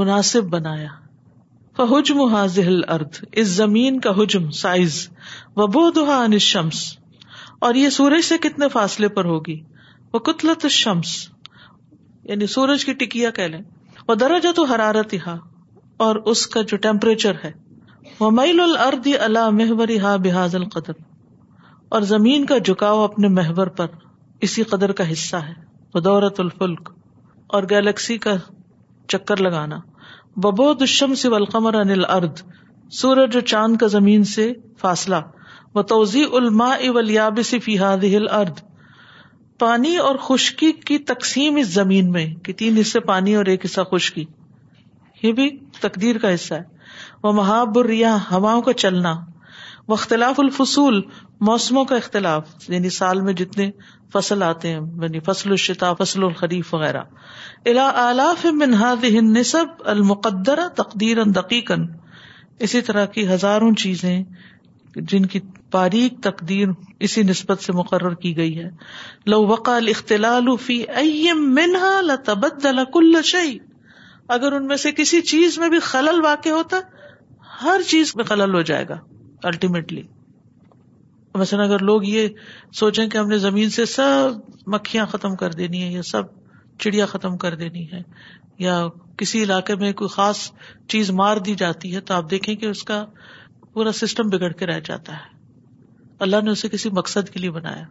مناسب 0.01 0.51
بنایا 0.57 0.89
حجم 1.87 2.21
حاضل 2.35 2.81
ارد 2.93 3.17
اس 3.41 3.47
زمین 3.49 3.99
کا 4.05 4.11
حجم 4.17 4.49
سائز 4.61 4.95
و 5.57 5.67
بو 5.75 5.89
دہا 5.97 6.23
شمس 6.41 6.83
اور 7.67 7.75
یہ 7.75 7.91
سورج 7.97 8.25
سے 8.25 8.39
کتنے 8.43 8.69
فاصلے 8.73 9.09
پر 9.19 9.25
ہوگی 9.25 9.61
وہ 10.13 10.19
کتلت 10.31 10.67
شمس 10.79 11.13
یعنی 12.31 12.47
سورج 12.55 12.85
کی 12.85 12.93
ٹکیا 13.05 13.31
کہہ 13.37 13.47
لیں 13.53 13.61
وہ 14.09 14.15
درجہ 14.15 14.53
تو 14.57 14.65
حرارت 14.75 15.15
یہاں 15.15 15.37
اور 16.07 16.17
اس 16.33 16.47
کا 16.55 16.63
جو 16.69 16.77
ٹیمپریچر 16.87 17.37
ہے 17.45 17.51
وہ 18.21 18.31
میل 18.31 18.61
الرد 18.61 19.07
اللہ 19.21 19.49
محور 19.61 19.97
ہا 20.03 20.17
بحاظ 20.25 20.55
القدر 20.57 21.03
اور 21.97 22.03
زمین 22.15 22.47
کا 22.47 22.59
جھکاؤ 22.65 23.03
اپنے 23.05 23.29
محور 23.41 23.67
پر 23.81 23.87
اسی 24.47 24.63
قدر 24.73 24.93
کا 25.01 25.11
حصہ 25.13 25.37
ہے 25.49 25.55
وہ 25.95 26.01
دورت 26.01 26.41
الفلک 26.41 26.91
اور 27.57 27.63
گیلیکسی 27.71 28.19
کا 28.27 28.37
چکر 29.13 29.41
لگانا 29.43 29.79
دشم 30.81 31.15
سے 31.21 31.31
فاصلہ 34.81 35.17
اب 35.75 35.93
الب 36.33 37.39
صفیہ 37.45 37.87
دل 38.03 38.29
ارد 38.39 38.59
پانی 39.59 39.95
اور 40.09 40.17
خشکی 40.23 40.67
کی 40.87 40.97
تقسیم 41.13 41.57
اس 41.63 41.69
زمین 41.69 42.11
میں 42.13 42.27
کہ 42.45 42.51
تین 42.59 42.73
حصے 42.79 43.01
پانی 43.09 43.33
اور 43.37 43.47
ایک 43.55 43.61
حصہ 43.65 43.81
خشکی 43.93 44.25
یہ 45.23 45.33
بھی 45.41 45.47
تقدیر 45.81 46.19
کا 46.23 46.29
حصہ 46.35 46.55
ہے 46.55 46.63
وہ 47.23 47.31
محاب 47.41 47.77
ریا 47.89 48.15
ہواؤں 48.31 48.63
کا 48.63 48.73
چلنا 48.85 49.13
وہ 49.89 49.95
اختلاف 49.95 50.37
الفصول 50.41 50.97
موسموں 51.47 51.85
کا 51.91 51.97
اختلاف 51.97 52.69
یعنی 52.69 52.89
سال 52.91 53.21
میں 53.23 53.33
جتنے 53.41 53.71
فصل 54.13 54.43
آتے 54.43 54.69
ہیں 54.73 54.81
یعنی 55.03 55.19
فصل 55.27 55.51
الشتا 55.51 55.93
فصل 55.99 56.23
فصل 56.39 56.57
وغیرہ 56.77 57.03
الا 57.73 57.85
آلاف 58.11 58.47
من 58.63 58.73
هذه 58.81 59.21
النسب 59.25 59.69
نصب 59.69 59.89
المقدر 59.93 60.63
تقدیر 60.81 61.21
اسی 62.67 62.81
طرح 62.91 63.07
کی 63.17 63.27
ہزاروں 63.31 63.71
چیزیں 63.85 64.13
جن 65.13 65.27
کی 65.35 65.41
باریک 65.77 66.19
تقدیر 66.23 66.75
اسی 67.09 67.23
نسبت 67.31 67.63
سے 67.69 67.73
مقرر 67.81 68.15
کی 68.25 68.37
گئی 68.37 68.59
ہے 68.59 68.69
لو 69.35 69.41
فی 69.63 69.89
اختلاء 69.97 70.37
منها 70.43 72.03
لتبدل 72.11 72.85
كل 72.93 73.25
شيء 73.33 73.57
اگر 74.39 74.53
ان 74.61 74.67
میں 74.73 74.77
سے 74.89 74.93
کسی 75.03 75.21
چیز 75.35 75.59
میں 75.59 75.69
بھی 75.77 75.85
خلل 75.93 76.23
واقع 76.29 76.59
ہوتا 76.61 76.81
ہر 77.63 77.91
چیز 77.95 78.15
میں 78.17 78.25
خلل 78.33 78.55
ہو 78.55 78.63
جائے 78.73 78.89
گا 78.89 78.99
الٹیمیٹلی 79.53 80.03
مثلاً 81.35 81.63
اگر 81.69 81.83
لوگ 81.85 82.05
یہ 82.09 82.29
سوچیں 82.77 83.07
کہ 83.09 83.19
ہم 83.19 83.29
نے 83.29 83.39
زمین 83.39 83.71
سے 83.71 83.85
سب 83.95 84.41
مکھیاں 84.75 85.07
ختم 85.07 85.35
کر 85.37 85.53
دینی 85.61 85.83
ہے 85.85 85.91
یا 85.93 86.03
سب 86.11 86.23
چڑیا 86.83 87.07
ختم 87.07 87.37
کر 87.45 87.55
دینی 87.63 87.85
ہے 87.93 88.03
یا 88.65 88.79
کسی 89.19 89.43
علاقے 89.43 89.75
میں 89.81 89.93
کوئی 90.01 90.09
خاص 90.13 90.51
چیز 90.89 91.11
مار 91.21 91.37
دی 91.49 91.55
جاتی 91.63 91.95
ہے 91.95 92.01
تو 92.11 92.15
آپ 92.15 92.31
دیکھیں 92.31 92.55
کہ 92.57 92.67
اس 92.67 92.83
کا 92.91 93.05
پورا 93.73 93.93
سسٹم 94.01 94.29
بگڑ 94.29 94.51
کے 94.63 94.67
رہ 94.67 94.81
جاتا 94.85 95.13
ہے 95.17 95.37
اللہ 96.27 96.41
نے 96.45 96.51
اسے 96.51 96.69
کسی 96.69 96.91
مقصد 96.93 97.29
کے 97.31 97.41
لیے 97.41 97.51
بنایا 97.59 97.85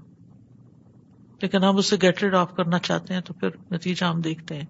لیکن 1.41 1.63
ہم 1.63 1.77
اسے 1.77 1.95
گیٹ 2.01 2.23
ریڈ 2.23 2.35
آف 2.35 2.53
کرنا 2.55 2.79
چاہتے 2.89 3.13
ہیں 3.13 3.21
تو 3.25 3.33
پھر 3.39 3.49
نتیجہ 3.71 4.05
ہم 4.05 4.21
دیکھتے 4.21 4.55
ہیں 4.59 4.65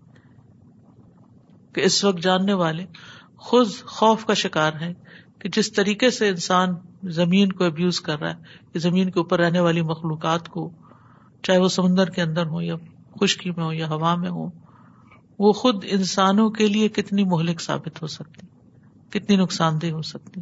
کہ 1.75 1.81
اس 1.85 2.03
وقت 2.03 2.19
جاننے 2.23 2.53
والے 2.63 2.85
خود 3.49 3.69
خوف 3.95 4.25
کا 4.25 4.33
شکار 4.43 4.73
ہیں 4.81 4.93
کہ 5.47 5.51
جس 5.59 5.71
طریقے 5.73 6.09
سے 6.11 6.27
انسان 6.29 6.69
زمین 7.17 7.51
کو 7.59 7.63
ابیوز 7.65 7.99
کر 8.07 8.19
رہا 8.19 8.29
ہے 8.29 8.71
کہ 8.73 8.79
زمین 8.85 9.09
کے 9.11 9.19
اوپر 9.19 9.39
رہنے 9.39 9.59
والی 9.67 9.81
مخلوقات 9.91 10.47
کو 10.55 10.69
چاہے 11.43 11.57
وہ 11.63 11.67
سمندر 11.75 12.09
کے 12.15 12.21
اندر 12.21 12.45
ہو 12.55 12.61
یا 12.61 12.75
خشکی 13.21 13.51
میں 13.57 13.63
ہو 13.63 13.71
یا 13.73 13.87
ہوا 13.89 14.13
میں 14.23 14.29
ہو 14.37 14.47
وہ 15.45 15.51
خود 15.61 15.85
انسانوں 15.97 16.49
کے 16.57 16.67
لیے 16.73 16.89
کتنی 16.97 17.23
مہلک 17.35 17.61
ثابت 17.65 18.01
ہو 18.01 18.07
سکتی 18.17 18.47
کتنی 19.17 19.35
نقصان 19.43 19.81
دہ 19.81 19.91
ہو 19.91 20.01
سکتی 20.11 20.41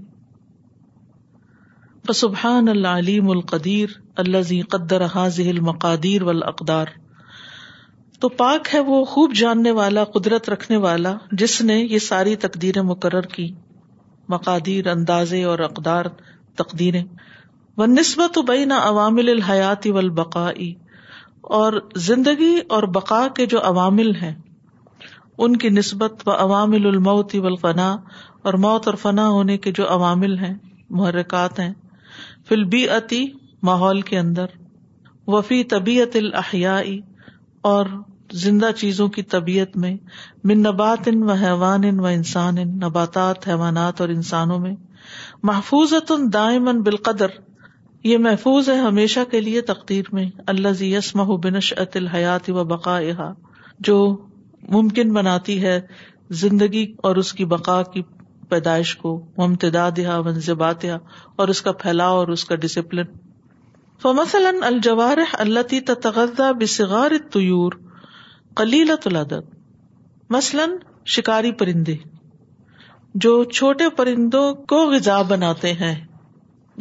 سبحان 2.21 2.69
اللہ 2.69 2.97
علیم 3.03 3.29
القدیر 3.35 3.89
اللہ 4.23 4.41
زی 4.53 4.59
قدر 4.73 5.05
حاضح 5.15 5.47
المقادیر 5.51 6.23
و 6.25 6.33
تو 8.21 8.29
پاک 8.41 8.73
ہے 8.73 8.79
وہ 8.89 9.03
خوب 9.13 9.33
جاننے 9.43 9.71
والا 9.81 10.03
قدرت 10.17 10.49
رکھنے 10.49 10.77
والا 10.87 11.13
جس 11.43 11.61
نے 11.69 11.77
یہ 11.79 11.97
ساری 12.09 12.35
تقدیریں 12.47 12.81
مقرر 12.93 13.25
کی 13.37 13.47
مقادیر 14.29 14.87
اندازے 14.91 15.43
اور 15.53 15.59
اقدار 15.69 16.05
تقدیریں 16.57 17.03
و 17.77 17.85
نسبت 17.85 18.37
عوامل 18.75 19.29
الحیاتی 19.29 19.91
و 19.91 19.97
البقاع 19.97 20.51
اور 21.59 21.73
زندگی 22.09 22.53
اور 22.75 22.83
بقا 22.97 23.27
کے 23.35 23.45
جو 23.53 23.61
عوامل 23.67 24.13
ہیں 24.21 24.33
ان 25.45 25.55
کی 25.63 25.69
نسبت 25.69 26.27
و 26.27 26.31
عوامل 26.35 26.85
الموتی 26.87 27.39
الفنا 27.45 27.91
اور 28.49 28.53
موت 28.67 28.87
اور 28.87 28.95
فنا 29.01 29.27
ہونے 29.29 29.57
کے 29.65 29.71
جو 29.79 29.89
عوامل 29.93 30.37
ہیں 30.39 30.53
محرکات 30.99 31.59
ہیں 31.59 31.71
فل 32.49 32.63
بی 32.75 32.87
عتی 32.97 33.25
ماحول 33.69 34.01
کے 34.09 34.17
اندر 34.19 34.57
وفی 35.33 35.63
طبیعت 35.75 36.15
الاحیائی 36.15 36.99
اور 37.73 37.85
زندہ 38.43 38.69
چیزوں 38.77 39.07
کی 39.15 39.21
طبیعت 39.33 39.75
میں 39.77 39.93
من 40.49 40.61
نبات 40.63 41.07
ان 41.07 41.23
و 41.29 41.33
حیوان 41.41 41.83
ان 41.89 41.99
و 41.99 42.05
انسان 42.05 42.57
ان 42.61 42.69
نباتات 42.83 43.47
حیوانات 43.47 44.01
اور 44.01 44.09
انسانوں 44.09 44.57
میں 44.59 44.73
محفوظ 45.49 45.93
دائمن 46.33 46.81
بال 46.83 46.95
قدر 47.09 47.29
یہ 48.03 48.17
محفوظ 48.23 48.69
ہے 48.69 48.75
ہمیشہ 48.79 49.19
کے 49.31 49.41
لیے 49.41 49.61
تقدیر 49.69 50.05
میں 50.13 50.25
اللہ 50.55 50.83
بنش 51.43 51.73
ات 51.83 51.95
الحیات 51.97 52.49
و 52.49 52.63
بقا 52.73 52.99
جو 53.87 53.97
ممکن 54.75 55.13
بناتی 55.13 55.61
ہے 55.63 55.79
زندگی 56.41 56.85
اور 57.07 57.15
اس 57.21 57.31
کی 57.33 57.45
بقا 57.55 57.81
کی 57.93 58.01
پیدائش 58.49 58.95
کو 58.97 59.17
ممتدا 59.37 59.87
یہا 59.97 60.17
ون 60.27 60.39
اور 61.35 61.47
اس 61.47 61.61
کا 61.61 61.71
پھیلاؤ 61.81 62.17
اور 62.17 62.27
اس 62.37 62.45
کا 62.45 62.55
ڈسپلن 62.65 63.13
فمثلاً 64.01 64.55
الجوارح 64.73 65.35
اللہ 65.39 65.61
تی 65.69 65.79
بصغار 66.59 67.11
بغار 67.33 67.83
کلیل 68.59 68.91
العدد 69.05 69.47
مثلاً 70.33 70.65
شکاری 71.13 71.51
پرندے 71.61 71.95
جو 73.23 73.31
چھوٹے 73.57 73.87
پرندوں 73.97 74.43
کو 74.71 74.77
غذا 74.91 75.21
بناتے 75.31 75.71
ہیں 75.81 75.95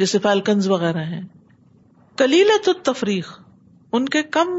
جیسے 0.02 0.18
فالکنز 0.26 0.68
وغیرہ 0.70 1.02
ہیں 1.14 1.20
کلیلت 2.18 2.68
التفریق 2.74 3.30
ان 3.98 4.04
کے 4.16 4.22
کم 4.36 4.52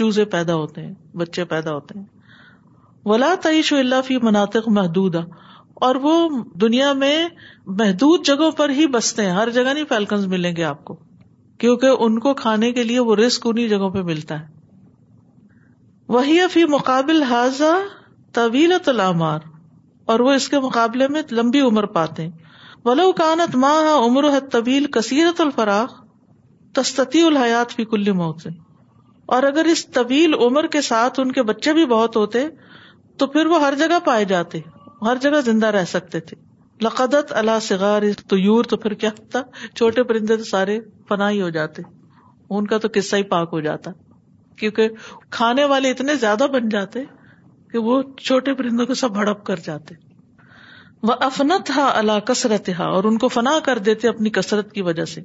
چوزے 0.00 0.24
پیدا 0.34 0.54
ہوتے 0.54 0.84
ہیں 0.86 0.92
بچے 1.22 1.44
پیدا 1.54 1.74
ہوتے 1.74 1.98
ہیں 1.98 2.04
ولا 3.12 3.34
تعیش 3.42 3.72
و 3.72 3.76
اللہ 3.76 4.02
فی 4.06 4.16
مناطق 4.22 4.68
محدود 4.80 5.16
اور 5.88 5.94
وہ 6.02 6.14
دنیا 6.64 6.92
میں 7.04 7.16
محدود 7.80 8.26
جگہوں 8.26 8.50
پر 8.60 8.70
ہی 8.80 8.86
بستے 8.98 9.26
ہیں 9.26 9.32
ہر 9.40 9.50
جگہ 9.58 9.72
نہیں 9.72 9.84
فیلکنز 9.94 10.26
ملیں 10.36 10.56
گے 10.56 10.64
آپ 10.74 10.84
کو 10.90 10.96
کیونکہ 11.64 12.04
ان 12.08 12.18
کو 12.26 12.34
کھانے 12.44 12.72
کے 12.78 12.82
لیے 12.92 13.00
وہ 13.10 13.16
رسک 13.26 13.46
انہیں 13.52 13.68
جگہوں 13.68 13.90
پہ 13.98 14.02
ملتا 14.12 14.40
ہے 14.40 14.56
وہی 16.14 16.36
فی 16.52 16.64
مقابل 16.72 17.22
حاضہ 17.30 17.72
طویل 18.34 18.72
تلامار 18.84 19.40
اور 20.12 20.20
وہ 20.26 20.32
اس 20.32 20.48
کے 20.48 20.58
مقابلے 20.60 21.08
میں 21.16 21.22
لمبی 21.38 21.60
عمر 21.60 21.86
پاتے 21.96 22.26
ولو 22.84 23.10
کانت 23.18 23.56
ماں 23.64 23.80
عمر 24.04 24.30
ہے 24.32 24.40
طویل 24.52 24.86
کثیرت 24.92 25.40
الفراخ 25.40 25.92
تستتی 26.74 27.22
الحیات 27.26 27.70
فی 27.76 27.84
کل 27.92 28.10
موت 28.22 28.46
اور 29.36 29.42
اگر 29.42 29.64
اس 29.72 29.86
طویل 29.98 30.34
عمر 30.46 30.66
کے 30.76 30.80
ساتھ 30.88 31.20
ان 31.20 31.32
کے 31.38 31.42
بچے 31.52 31.72
بھی 31.80 31.84
بہت 31.92 32.16
ہوتے 32.16 32.46
تو 33.18 33.26
پھر 33.36 33.46
وہ 33.54 33.60
ہر 33.64 33.74
جگہ 33.78 33.98
پائے 34.04 34.24
جاتے 34.34 34.58
ہر 35.06 35.16
جگہ 35.22 35.40
زندہ 35.44 35.66
رہ 35.78 35.84
سکتے 35.92 36.20
تھے 36.30 36.36
لقدت 36.84 37.32
اللہ 37.42 37.58
سگار 37.62 38.02
تو 38.68 38.76
پھر 38.76 38.94
کیا 39.04 39.10
ہوتا 39.18 39.42
چھوٹے 39.76 40.02
پرندے 40.12 40.36
تو 40.36 40.44
سارے 40.54 40.78
پنا 41.08 41.30
ہی 41.30 41.42
ہو 41.42 41.48
جاتے 41.60 41.82
ان 42.58 42.66
کا 42.66 42.78
تو 42.78 42.88
قصہ 42.94 43.16
ہی 43.16 43.22
پاک 43.36 43.48
ہو 43.52 43.60
جاتا 43.60 43.90
کیونکہ 44.60 44.88
کھانے 45.38 45.64
والے 45.72 45.90
اتنے 45.90 46.14
زیادہ 46.24 46.46
بن 46.52 46.68
جاتے 46.74 47.00
کہ 47.72 47.78
وہ 47.86 47.96
چھوٹے 48.20 48.54
پرندوں 48.60 48.86
کو 48.86 48.94
سب 49.04 49.12
بھڑپ 49.18 49.40
کر 49.46 49.58
جاتے 49.64 49.94
وہ 51.08 51.14
افنت 51.30 51.70
ہا 51.76 51.86
الکسرت 51.98 52.68
ہا 52.78 52.86
اور 52.98 53.02
ان 53.10 53.14
کو 53.24 53.28
فنا 53.38 53.54
کر 53.64 53.78
دیتے 53.88 54.02
اپنی 54.08 54.30
کسرت 54.38 54.68
کی 54.78 54.82
وجہ 54.88 55.04
سے 55.14 55.20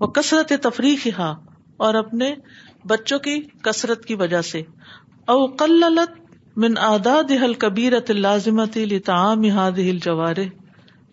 وہ 0.00 0.06
کسرت 0.18 0.50
تفریح 0.62 1.02
ہا 1.18 1.30
اور 1.86 1.92
اپنے 2.04 2.28
بچوں 2.92 3.18
کی 3.26 3.36
کسرت 3.68 4.00
کی 4.10 4.14
وجہ 4.22 4.40
سے 4.48 4.58
او 5.34 5.36
قلت 5.62 6.12
من 6.64 6.78
آداد 6.88 7.30
الازمت 8.08 8.76
الطام 8.82 9.44
ہا 9.58 9.68
دل 9.76 9.98
جوارے 10.06 10.46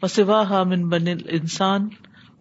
و 0.01 0.03
سوا 0.15 0.41
من 0.73 0.81
بن 0.89 1.07
انسان 1.13 1.81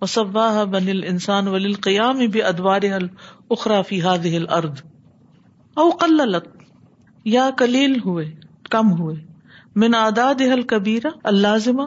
وصبا 0.02 0.46
بن 0.74 0.88
انسان 1.12 1.44
ولیل 1.54 1.74
قیام 1.88 2.18
بے 2.32 2.40
ارد 2.58 4.74
او 5.82 5.90
قللت 6.00 6.44
یا 7.36 7.48
کلیل 7.58 7.98
ہوئے 8.04 8.24
کم 8.70 8.90
ہوئے 8.98 9.14
من 9.82 9.94
آداد 10.00 10.40
اہل 10.46 10.62
کبیرہ 10.72 11.10
اللازمہ 11.30 11.82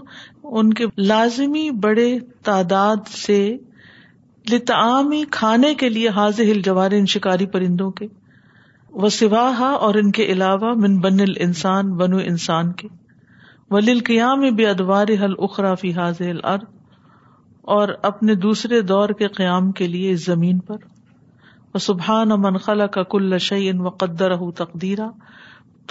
ان 0.61 0.73
کے 0.79 0.85
لازمی 1.11 1.69
بڑے 1.85 2.09
تعداد 2.47 3.07
سے 3.11 3.38
لتعامی 4.51 5.23
کھانے 5.38 5.73
کے 5.83 5.89
لیے 5.89 6.09
حاضر 6.17 6.51
ہل 6.51 6.61
جوارے 6.65 6.99
ان 6.99 7.05
شکاری 7.13 7.45
پرندوں 7.53 7.89
کے 7.99 8.07
وہ 9.03 9.09
سواہا 9.19 9.69
اور 9.88 9.95
ان 10.01 10.11
کے 10.19 10.25
علاوہ 10.33 10.73
من 10.88 10.97
بن 11.01 11.19
الانسان 11.27 11.93
بنو 11.97 12.17
انسان 12.25 12.71
کے 12.81 12.88
ولیل 13.71 13.99
قیام 14.09 14.45
بے 14.55 14.67
ادوار 14.67 15.07
حل 15.23 15.33
اخرا 15.47 15.73
فی 15.83 15.91
حاضل 15.93 16.39
اور 17.77 17.88
اپنے 18.11 18.35
دوسرے 18.47 18.81
دور 18.93 19.09
کے 19.21 19.27
قیام 19.41 19.71
کے 19.79 19.88
لیے 19.95 20.11
اس 20.11 20.25
زمین 20.25 20.59
پر 20.69 20.77
سبحان 21.84 22.32
امن 22.32 22.57
خلا 22.67 22.86
کا 22.95 23.03
کل 23.13 23.38
شعی 23.49 23.69
ان 23.69 23.78
مقدر 23.88 24.36
تقدیرہ 24.57 25.07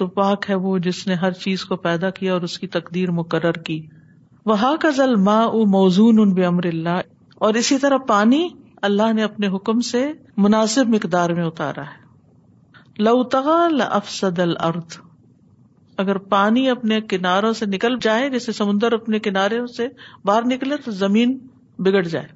تو 0.00 0.06
پاک 0.18 0.48
ہے 0.50 0.54
وہ 0.64 0.76
جس 0.86 1.06
نے 1.06 1.14
ہر 1.22 1.32
چیز 1.42 1.64
کو 1.64 1.76
پیدا 1.86 2.10
کیا 2.18 2.32
اور 2.32 2.42
اس 2.48 2.58
کی 2.58 2.66
تقدیر 2.76 3.10
مقرر 3.20 3.60
کی 3.68 3.80
وہاں 4.50 4.74
کا 4.80 4.90
ضلع 4.96 5.18
ماں 5.28 5.42
او 5.44 5.64
موزون 5.76 6.18
ان 6.22 6.32
بے 6.34 6.44
امر 6.46 6.66
اللہ 6.72 7.00
اور 7.46 7.54
اسی 7.62 7.78
طرح 7.78 7.98
پانی 8.08 8.46
اللہ 8.88 9.12
نے 9.12 9.22
اپنے 9.22 9.46
حکم 9.54 9.80
سے 9.90 10.06
مناسب 10.46 10.88
مقدار 10.94 11.30
میں 11.38 11.44
اتارا 11.44 11.82
ہے 11.90 12.04
لغ 13.02 13.46
لفسد 13.72 14.38
الارض 14.40 14.98
اگر 16.02 16.18
پانی 16.32 16.68
اپنے 16.70 17.00
کناروں 17.08 17.52
سے 17.58 17.66
نکل 17.74 17.96
جائے 18.02 18.28
جیسے 18.30 18.52
سمندر 18.52 18.92
اپنے 18.92 19.18
کنارے 19.26 19.66
سے 19.76 19.88
باہر 20.24 20.44
نکلے 20.46 20.76
تو 20.84 20.90
زمین 21.02 21.38
بگڑ 21.84 22.02
جائے 22.02 22.35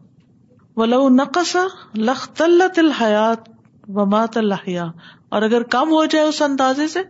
ولاء 0.80 1.06
نقسلط 1.14 2.40
الحیات 2.82 3.48
ومات 3.96 4.36
الحیا 4.42 4.84
اور 5.38 5.42
اگر 5.48 5.62
کم 5.74 5.90
ہو 5.96 6.04
جائے 6.14 6.24
اس 6.28 6.40
اندازے 6.42 6.86
سے 6.94 7.02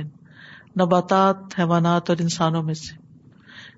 نباتات 0.81 1.57
حیوانات 1.59 2.09
اور 2.09 2.21
انسانوں 2.25 2.61
میں 2.69 2.73
سے 2.81 2.95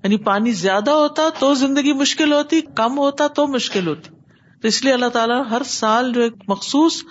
یعنی 0.03 0.17
پانی 0.29 0.51
زیادہ 0.65 0.91
ہوتا 1.03 1.27
تو 1.39 1.53
زندگی 1.65 1.93
مشکل 2.03 2.33
ہوتی 2.33 2.61
کم 2.81 2.97
ہوتا 3.05 3.27
تو 3.39 3.47
مشکل 3.57 3.87
ہوتی 3.87 4.13
تو 4.61 4.67
اس 4.73 4.83
لیے 4.83 4.93
اللہ 4.97 5.09
تعالیٰ 5.19 5.41
ہر 5.49 5.63
سال 5.77 6.11
جو 6.13 6.21
ایک 6.27 6.41
مخصوص 6.55 7.01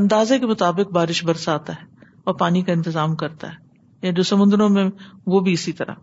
اندازے 0.00 0.38
کے 0.42 0.46
مطابق 0.54 0.92
بارش 0.98 1.24
برساتا 1.30 1.72
ہے 1.80 1.90
اور 2.24 2.34
پانی 2.42 2.62
کا 2.62 2.72
انتظام 2.72 3.14
کرتا 3.22 3.48
ہے 3.48 3.60
یا 4.02 4.06
یعنی 4.06 4.16
جو 4.16 4.22
سمندروں 4.28 4.68
میں 4.76 4.84
وہ 5.32 5.40
بھی 5.46 5.52
اسی 5.52 5.72
طرح 5.80 5.94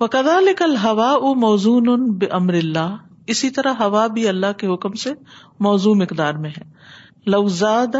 وقدا 0.00 0.38
لکل 0.40 0.76
ہوا 0.84 1.10
او 1.26 1.34
موزون 1.46 2.10
بے 2.18 2.26
امر 2.40 2.54
اللہ 2.54 2.96
اسی 3.34 3.50
طرح 3.56 3.82
ہوا 3.84 4.06
بھی 4.16 4.28
اللہ 4.28 4.52
کے 4.58 4.66
حکم 4.72 4.92
سے 5.04 5.10
موزوں 5.66 5.94
مقدار 6.02 6.34
میں 6.44 6.50
ہے 6.56 6.62
لوزاد 7.32 7.96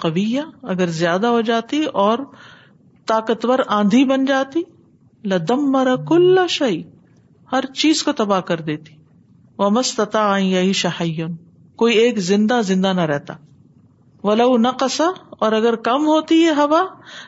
قویہ 0.00 0.40
اگر 0.74 0.88
زیادہ 0.98 1.26
ہو 1.36 1.40
جاتی 1.50 1.82
اور 2.04 2.18
طاقتور 3.12 3.58
آندھی 3.78 4.04
بن 4.10 4.24
جاتی 4.24 4.62
لدم 5.32 5.70
مرا 5.72 5.96
کل 6.08 6.38
شعی 6.58 6.82
ہر 7.52 7.64
چیز 7.82 8.02
کو 8.02 8.12
تباہ 8.20 8.40
کر 8.50 8.60
دیتی 8.68 8.94
و 9.64 9.70
مست 9.78 10.16
آئی 10.20 10.72
شہ 10.82 11.02
کوئی 11.82 11.96
ایک 11.98 12.18
زندہ 12.32 12.60
زندہ 12.66 12.92
نہ 12.96 13.00
رہتا 13.12 13.34
نقصا 14.34 15.06
اور 15.44 15.52
اگر 15.52 15.76
کم 15.88 16.06
ہوتی 16.06 16.42
ہے 16.44 16.52
ہوا 16.56 16.82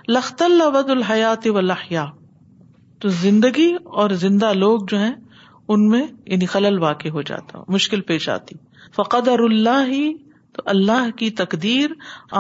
لخت 0.09 0.43
ود 0.75 0.91
الحیات 0.91 1.47
ولہیا 1.55 2.05
تو 3.01 3.09
زندگی 3.23 3.73
اور 4.03 4.11
زندہ 4.23 4.53
لوگ 4.55 4.81
جو 4.91 4.99
ہیں 5.01 5.15
ان 5.75 5.89
میں 5.89 6.03
یعنی 6.27 6.47
خلل 6.55 6.79
واقع 6.83 7.09
ہو 7.15 7.23
جاتا 7.31 7.61
مشکل 7.77 8.01
پیش 8.11 8.29
آتی 8.35 8.55
اللہ 9.13 9.85
ہی 9.89 10.05
تو 10.57 10.63
اللہ 10.73 11.11
کی 11.19 11.29
تقدیر 11.41 11.91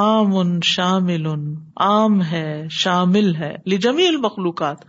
عام 0.02 0.36
ان 0.38 0.58
شامل 0.68 1.26
ان 1.32 1.54
عام 1.86 2.22
ہے 2.30 2.48
شامل 2.82 3.34
ہے 3.36 3.54
لجمی 3.74 4.06
المخلوقات 4.08 4.84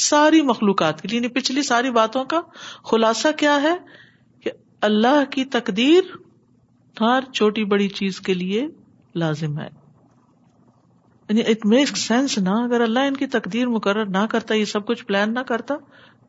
ساری 0.00 0.40
مخلوقات 0.50 1.00
کے 1.02 1.08
لیے 1.08 1.16
یعنی 1.18 1.28
پچھلی 1.40 1.62
ساری 1.72 1.90
باتوں 2.00 2.24
کا 2.34 2.40
خلاصہ 2.90 3.28
کیا 3.38 3.60
ہے 3.62 3.74
کہ 4.42 4.50
اللہ 4.90 5.22
کی 5.32 5.44
تقدیر 5.58 6.10
ہر 7.00 7.30
چھوٹی 7.34 7.64
بڑی 7.74 7.88
چیز 8.00 8.20
کے 8.28 8.34
لیے 8.34 8.66
لازم 9.20 9.58
ہے 9.60 9.68
یعنی 11.28 11.40
اٹ 11.50 11.64
میک 11.72 11.96
سینس 11.96 12.38
نہ 12.46 12.50
اگر 12.64 12.80
اللہ 12.80 13.06
ان 13.08 13.16
کی 13.16 13.26
تقدیر 13.36 13.68
مقرر 13.68 14.24
کرتا 14.30 14.54
یہ 14.54 14.64
سب 14.74 14.86
کچھ 14.86 15.04
پلان 15.06 15.34
نہ 15.34 15.40
کرتا 15.48 15.74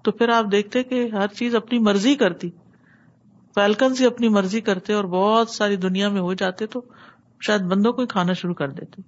تو 0.03 0.11
پھر 0.11 0.29
آپ 0.35 0.45
دیکھتے 0.51 0.83
کہ 0.83 1.05
ہر 1.13 1.27
چیز 1.37 1.55
اپنی 1.55 1.79
مرضی 1.87 2.15
کرتی 2.23 2.49
فیلکنس 3.55 4.01
ہی 4.01 4.05
اپنی 4.05 4.27
مرضی 4.37 4.61
کرتے 4.69 4.93
اور 4.93 5.03
بہت 5.17 5.49
ساری 5.49 5.75
دنیا 5.85 6.09
میں 6.09 6.21
ہو 6.21 6.33
جاتے 6.41 6.65
تو 6.75 6.81
شاید 7.47 7.61
بندوں 7.73 7.91
کو 7.93 8.01
ہی 8.01 8.07
کھانا 8.13 8.33
شروع 8.41 8.53
کر 8.61 8.69
دیتے 8.79 9.01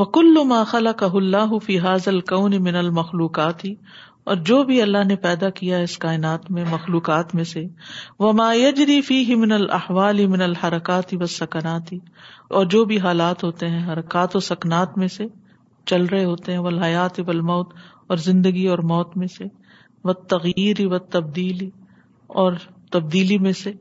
وکل 0.00 0.26
وک 0.36 0.38
الماخلاق 0.40 1.02
اللہ 1.14 1.58
فی 1.64 1.78
حاظل 1.86 2.20
کو 2.32 2.46
من 2.58 2.76
المخلوقات 2.82 3.64
اور 4.28 4.36
جو 4.48 4.62
بھی 4.68 4.80
اللہ 4.82 5.04
نے 5.08 5.14
پیدا 5.26 5.48
کیا 5.60 5.78
اس 5.80 5.96
کائنات 5.98 6.50
میں 6.56 6.64
مخلوقات 6.70 7.34
میں 7.34 7.44
سے 7.52 7.62
وہ 8.18 8.32
مایجری 8.40 9.00
فی 9.02 9.22
ہی 9.28 9.34
من 9.44 9.52
ال 9.52 10.26
من 10.32 10.42
الحرکاتی 10.42 11.16
و 11.20 11.26
سکناتی 11.36 11.98
اور 12.58 12.64
جو 12.74 12.84
بھی 12.90 12.98
حالات 13.00 13.44
ہوتے 13.44 13.68
ہیں 13.70 13.86
حرکات 13.92 14.36
و 14.36 14.40
سکنات 14.50 14.98
میں 14.98 15.08
سے 15.16 15.26
چل 15.90 16.04
رہے 16.12 16.24
ہوتے 16.24 16.52
ہیں 16.52 16.58
و 16.58 17.40
موت 17.52 17.72
اور 18.12 18.16
زندگی 18.28 18.66
اور 18.68 18.78
موت 18.92 19.16
میں 19.16 19.26
سے 19.38 19.44
و 20.04 20.12
تغیر 20.34 20.84
و 20.86 20.98
تبدیلی 21.16 21.70
اور 22.42 22.52
تبدیلی 22.92 23.38
میں 23.46 23.52
سے 23.62 23.72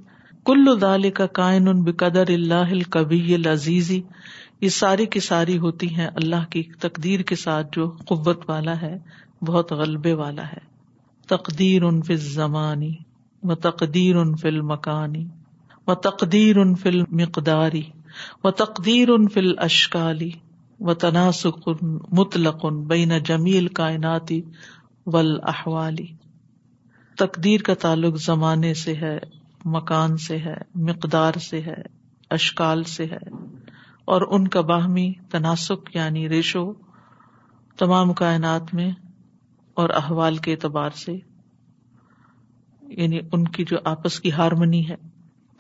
کل 0.46 0.70
دال 0.82 1.10
کا 1.18 1.26
کائن 1.40 1.68
ان 1.68 1.84
بقدر 1.84 2.30
اللہ 2.34 2.70
القبی 2.72 3.34
العزیزی 3.36 4.02
یہ 4.62 4.70
ساری 4.78 5.06
کی 5.16 5.20
ساری 5.30 5.58
ہوتی 5.58 5.94
ہیں 5.96 6.08
اللہ 6.16 6.46
کی 6.52 6.64
تقدیر 6.82 7.22
کے 7.32 7.36
ساتھ 7.46 7.68
جو 7.76 7.90
قوت 8.08 8.50
والا 8.50 8.82
ہے 8.82 8.98
بہت 9.48 9.72
غلبے 9.82 10.14
والا 10.22 10.46
ہے 10.48 10.60
تقدیر 11.30 11.84
ان 11.90 12.02
فل 12.08 12.26
زمانی 12.34 12.92
و 13.48 13.56
تقدیر 13.68 14.16
ان 14.22 14.34
فل 14.42 14.62
مکانی 14.72 15.26
و 15.88 15.94
تقدیر 16.08 16.58
ان 16.62 16.74
فل 16.82 17.02
مقداری 17.22 17.82
و 18.44 18.52
تقدیر 18.62 19.10
ان 19.18 19.28
فل 19.34 19.52
اشکالی 19.66 20.30
و 20.86 20.94
تناسق 21.04 21.70
مطلق 22.18 22.66
بین 22.90 23.18
جمیل 23.26 23.68
کائناتی 23.80 24.42
ول 25.14 25.30
احوالی 25.54 26.08
تقدیر 27.20 27.62
کا 27.68 27.74
تعلق 27.84 28.16
زمانے 28.26 28.74
سے 28.84 28.96
ہے 29.02 29.18
مکان 29.76 30.16
سے 30.28 30.38
ہے 30.46 30.56
مقدار 30.90 31.38
سے 31.50 31.62
ہے 31.66 31.82
اشکال 32.38 32.84
سے 32.96 33.06
ہے 33.12 33.18
اور 34.14 34.22
ان 34.38 34.48
کا 34.54 34.62
باہمی 34.70 35.12
تناسک 35.32 35.96
یعنی 35.96 36.28
ریشو 36.30 36.72
تمام 37.80 38.14
کائنات 38.22 38.74
میں 38.74 38.90
اور 39.82 39.90
احوال 39.98 40.38
کے 40.46 40.52
اعتبار 40.52 40.96
سے 41.00 41.14
یعنی 43.02 43.20
ان 43.38 43.44
کی 43.58 43.66
جو 43.72 43.78
آپس 43.92 44.20
کی 44.20 44.32
ہارمنی 44.38 44.82
ہے 44.88 44.96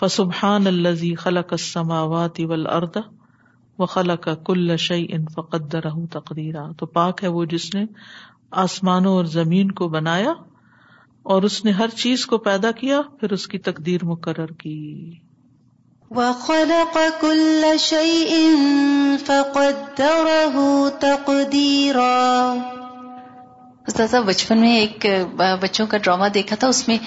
فسبحان 0.01 0.67
الزی 0.71 1.13
خلق 1.25 1.51
السماوات 1.57 2.39
والارض 2.51 2.97
وخلق 3.83 4.25
كل 4.47 4.75
شيء 4.85 5.19
فقدره 5.35 5.91
تقديرا 6.15 6.63
تو 6.81 6.87
پاک 6.97 7.23
ہے 7.27 7.31
وہ 7.35 7.43
جس 7.53 7.67
نے 7.75 7.83
آسمانوں 8.63 9.13
اور 9.19 9.29
زمین 9.35 9.71
کو 9.81 9.87
بنایا 9.93 10.33
اور 11.35 11.47
اس 11.51 11.59
نے 11.65 11.75
ہر 11.77 11.95
چیز 12.03 12.25
کو 12.33 12.37
پیدا 12.49 12.71
کیا 12.81 12.99
پھر 13.21 13.35
اس 13.37 13.47
کی 13.53 13.59
تقدیر 13.69 14.03
مقرر 14.11 14.51
کی 14.65 14.75
وخلق 16.19 16.99
كل 17.23 17.71
شيء 17.85 18.41
فقدره 19.29 20.67
تقديرا 21.07 22.11
استاذہ 23.89 24.17
بچپن 24.25 24.57
میں 24.61 24.75
ایک 24.79 25.05
بچوں 25.61 25.85
کا 25.91 25.97
ڈراما 26.05 26.27
دیکھا 26.33 26.55
تھا 26.59 26.67
اس 26.73 26.81
میں 26.87 26.97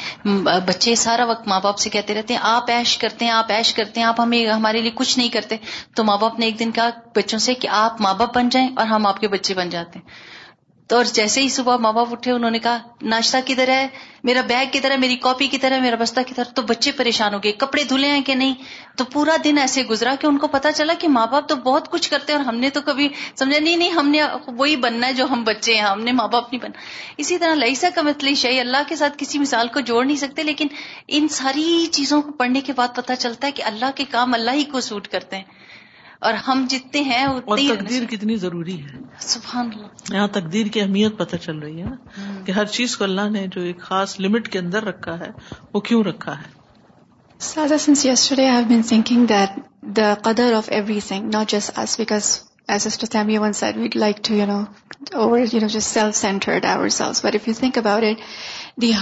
بچے 0.71 0.95
سارا 1.03 1.25
وقت 1.31 1.47
ماں 1.49 1.61
باپ 1.67 1.79
سے 1.83 1.91
کہتے 1.97 2.15
رہتے 2.15 2.35
ہیں 2.35 2.41
آپ 2.53 2.71
ایش 2.77 2.97
کرتے 3.03 3.25
ہیں 3.25 3.33
آپ 3.33 3.53
ایش 3.57 3.73
کرتے 3.75 4.01
ہیں 4.01 4.07
آپ 4.07 4.21
ہمیں 4.21 4.39
ہمارے 4.47 4.81
لیے 4.87 4.91
کچھ 5.01 5.19
نہیں 5.19 5.29
کرتے 5.37 5.57
تو 5.97 6.05
ماں 6.11 6.17
باپ 6.25 6.39
نے 6.39 6.47
ایک 6.47 6.59
دن 6.59 6.71
کہا 6.81 6.89
بچوں 7.17 7.39
سے 7.49 7.55
کہ 7.65 7.69
آپ 7.85 8.01
ماں 8.07 8.15
باپ 8.23 8.35
بن 8.37 8.49
جائیں 8.57 8.69
اور 8.77 8.87
ہم 8.95 9.07
آپ 9.13 9.21
کے 9.21 9.29
بچے 9.37 9.55
بن 9.63 9.71
جاتے 9.77 9.99
ہیں 9.99 10.21
تو 10.89 10.97
اور 10.97 11.05
جیسے 11.17 11.41
ہی 11.43 11.49
صبح 11.55 11.77
ماں 11.83 11.93
باپ 11.93 12.13
اٹھے 12.13 12.31
انہوں 12.33 12.51
نے 12.51 12.59
کہا 12.59 12.79
ناشتہ 13.11 13.37
کدھر 13.47 13.69
ہے 13.69 13.87
میرا 14.29 14.41
بیگ 14.49 14.71
کدھر 14.73 14.91
ہے 14.91 14.97
میری 15.03 15.17
کاپی 15.27 15.47
کدھر 15.53 15.73
ہے 15.73 15.79
میرا 15.81 15.97
بستہ 16.01 16.21
کدھر 16.29 16.49
تو 16.55 16.63
بچے 16.71 16.93
پریشان 16.97 17.35
ہو 17.35 17.39
گئے 17.43 17.53
کپڑے 17.59 17.85
دھلے 17.93 18.11
ہیں 18.11 18.21
کہ 18.27 18.35
نہیں 18.35 18.55
تو 18.97 19.05
پورا 19.13 19.37
دن 19.45 19.59
ایسے 19.59 19.83
گزرا 19.91 20.15
کہ 20.21 20.27
ان 20.27 20.39
کو 20.39 20.49
پتا 20.57 20.73
چلا 20.73 20.93
کہ 21.01 21.09
ماں 21.17 21.27
باپ 21.33 21.49
تو 21.49 21.57
بہت 21.69 21.91
کچھ 21.91 22.11
کرتے 22.11 22.33
ہیں 22.33 22.39
اور 22.39 22.47
ہم 22.49 22.57
نے 22.61 22.71
تو 22.71 22.81
کبھی 22.87 23.09
سمجھا 23.39 23.59
نہیں 23.59 23.77
نہیں 23.77 23.91
ہم 23.99 24.09
نے 24.09 24.23
وہی 24.57 24.77
بننا 24.87 25.07
ہے 25.09 25.13
جو 25.21 25.27
ہم 25.31 25.45
بچے 25.47 25.75
ہیں 25.75 25.83
ہم 25.83 26.01
نے 26.05 26.13
ماں 26.21 26.29
باپ 26.33 26.53
نہیں 26.53 26.63
بننا 26.63 26.81
اسی 27.25 27.39
طرح 27.39 27.55
لئیسا 27.65 27.89
کا 27.95 28.31
شہی 28.37 28.61
اللہ 28.61 28.89
کے 28.89 28.97
ساتھ 28.97 29.19
کسی 29.19 29.39
مثال 29.39 29.69
کو 29.75 29.81
جوڑ 29.93 30.05
نہیں 30.05 30.17
سکتے 30.25 30.43
لیکن 30.43 30.67
ان 31.19 31.29
ساری 31.41 31.69
چیزوں 31.93 32.21
کو 32.23 32.33
پڑھنے 32.39 32.61
کے 32.67 32.73
بعد 32.77 32.95
پتا 32.97 33.17
چلتا 33.17 33.47
ہے 33.47 33.53
کہ 33.53 33.63
اللہ 33.73 33.97
کے 33.97 34.05
کام 34.11 34.35
اللہ 34.35 34.55
ہی 34.55 34.65
کو 34.73 34.81
سوٹ 34.91 35.09
کرتے 35.17 35.37
ہیں 35.37 35.61
اور 36.29 36.35
ہم 36.47 36.65
جتنے 36.71 37.01
ہیں 37.03 37.23
اور 37.27 37.41
تقدیر 37.59 38.05
کتنی 38.11 38.35
ضروری 38.43 38.75
ہے 38.81 38.99
سبحان 39.29 39.71
اللہ 39.75 40.15
یہاں 40.17 40.27
تقدیر 40.35 40.67
کی 40.75 40.81
اہمیت 40.81 41.17
پتہ 41.19 41.37
چل 41.47 41.59
رہی 41.65 41.81
ہے 41.83 41.87
نا 41.89 42.27
کہ 42.47 42.53
ہر 42.59 42.65
چیز 42.77 42.97
کو 42.97 43.05
اللہ 43.05 43.31
نے 43.37 43.47
جو 43.57 43.61
ایک 43.71 43.81
خاص 43.89 44.15
لمٹ 44.27 44.49
کے 44.53 44.59
اندر 44.59 44.85
رکھا 44.91 45.19
ہے 45.21 45.31
وہ 45.73 45.81
کیوں 45.89 46.03
رکھا 46.11 46.35
ہے 46.41 46.51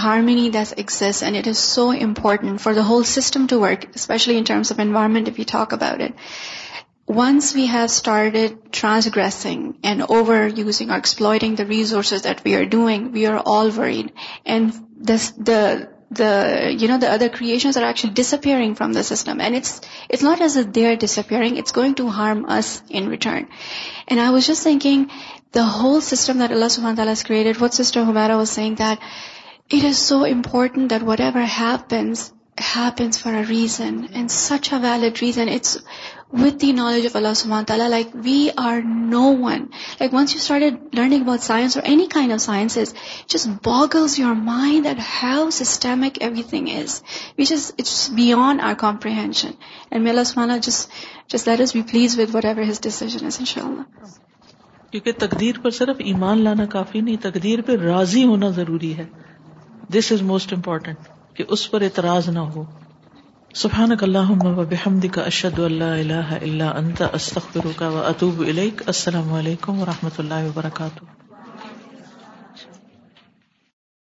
harmony 0.03 0.49
this 0.55 0.73
X 0.77 1.23
and 1.23 1.37
it 1.37 1.47
is 1.47 1.57
so 1.57 1.89
important 2.01 2.61
for 2.61 2.73
the 2.73 2.85
whole 2.89 3.03
system 3.15 3.45
to 3.49 3.59
work 3.61 3.85
especially 3.93 4.41
Once 7.11 7.53
we 7.53 7.65
have 7.65 7.91
started 7.91 8.71
transgressing 8.71 9.77
and 9.83 10.01
overusing 10.01 10.91
or 10.91 10.95
exploiting 10.95 11.55
the 11.55 11.65
resources 11.65 12.21
that 12.21 12.41
we 12.45 12.55
are 12.55 12.65
doing, 12.65 13.11
we 13.11 13.25
are 13.25 13.41
all 13.45 13.69
worried. 13.69 14.13
And 14.45 14.73
the 14.97 15.87
other 16.17 17.29
creations 17.29 17.75
are 17.75 17.83
actually 17.83 18.13
disappearing 18.13 18.75
from 18.75 18.93
the 18.93 19.03
system. 19.03 19.41
And 19.41 19.55
it's 19.55 20.21
not 20.21 20.39
as 20.39 20.55
if 20.55 20.71
they're 20.71 20.95
disappearing. 20.95 21.57
It's 21.57 21.73
going 21.73 21.95
to 21.95 22.07
harm 22.07 22.45
us 22.45 22.81
in 22.89 23.09
return. 23.09 23.49
And 24.07 24.19
I 24.19 24.31
was 24.31 24.47
just 24.47 24.63
thinking, 24.63 25.11
the 25.51 25.65
whole 25.65 25.99
system 25.99 26.37
that 26.37 26.53
Allah 26.53 26.67
subhanahu 26.67 26.97
wa 26.97 27.03
ta'ala 27.03 27.11
has 27.11 27.23
created, 27.23 27.59
what 27.59 27.73
Sister 27.73 28.01
Humaira 28.01 28.37
was 28.37 28.49
saying, 28.49 28.75
that 28.75 28.99
it 29.69 29.83
is 29.83 29.97
so 29.97 30.23
important 30.23 30.95
that 30.95 31.01
whatever 31.01 31.41
happens, 31.41 32.33
happens 32.57 33.17
for 33.17 33.35
a 33.35 33.43
reason, 33.43 34.11
and 34.13 34.31
such 34.31 34.71
a 34.71 34.79
valid 34.79 35.21
reason. 35.21 35.49
It's 35.49 35.77
let 36.39 36.59
the 36.61 36.71
knowledge 36.71 37.05
of 37.05 37.15
Allah 37.15 38.11
please 38.11 38.59
His 40.19 41.01
ان 53.03 53.45
شاء 53.45 53.63
اللہ 53.63 53.81
کیونکہ 54.91 55.11
تقدیر 55.19 55.59
پر 55.63 55.69
صرف 55.71 55.95
ایمان 56.03 56.41
لانا 56.43 56.65
کافی 56.71 57.01
نہیں 57.01 57.15
تقدیر 57.21 57.61
پہ 57.67 57.75
راضی 57.83 58.23
ہونا 58.27 58.49
ضروری 58.61 58.95
ہے 58.97 59.05
دس 59.97 60.11
از 60.11 60.21
موسٹ 60.31 60.53
امپورٹینٹ 60.53 61.07
کہ 61.37 61.43
اس 61.55 61.69
پر 61.71 61.81
اعتراض 61.81 62.29
نہ 62.29 62.39
ہو 62.55 62.63
سبحانک 63.59 64.03
اللہ 64.03 64.29
السلام 68.87 69.33
علیکم 69.39 69.79
و 69.79 69.85
رحمۃ 69.85 70.19
اللہ 70.19 70.47
وبرکاتہ 70.47 71.20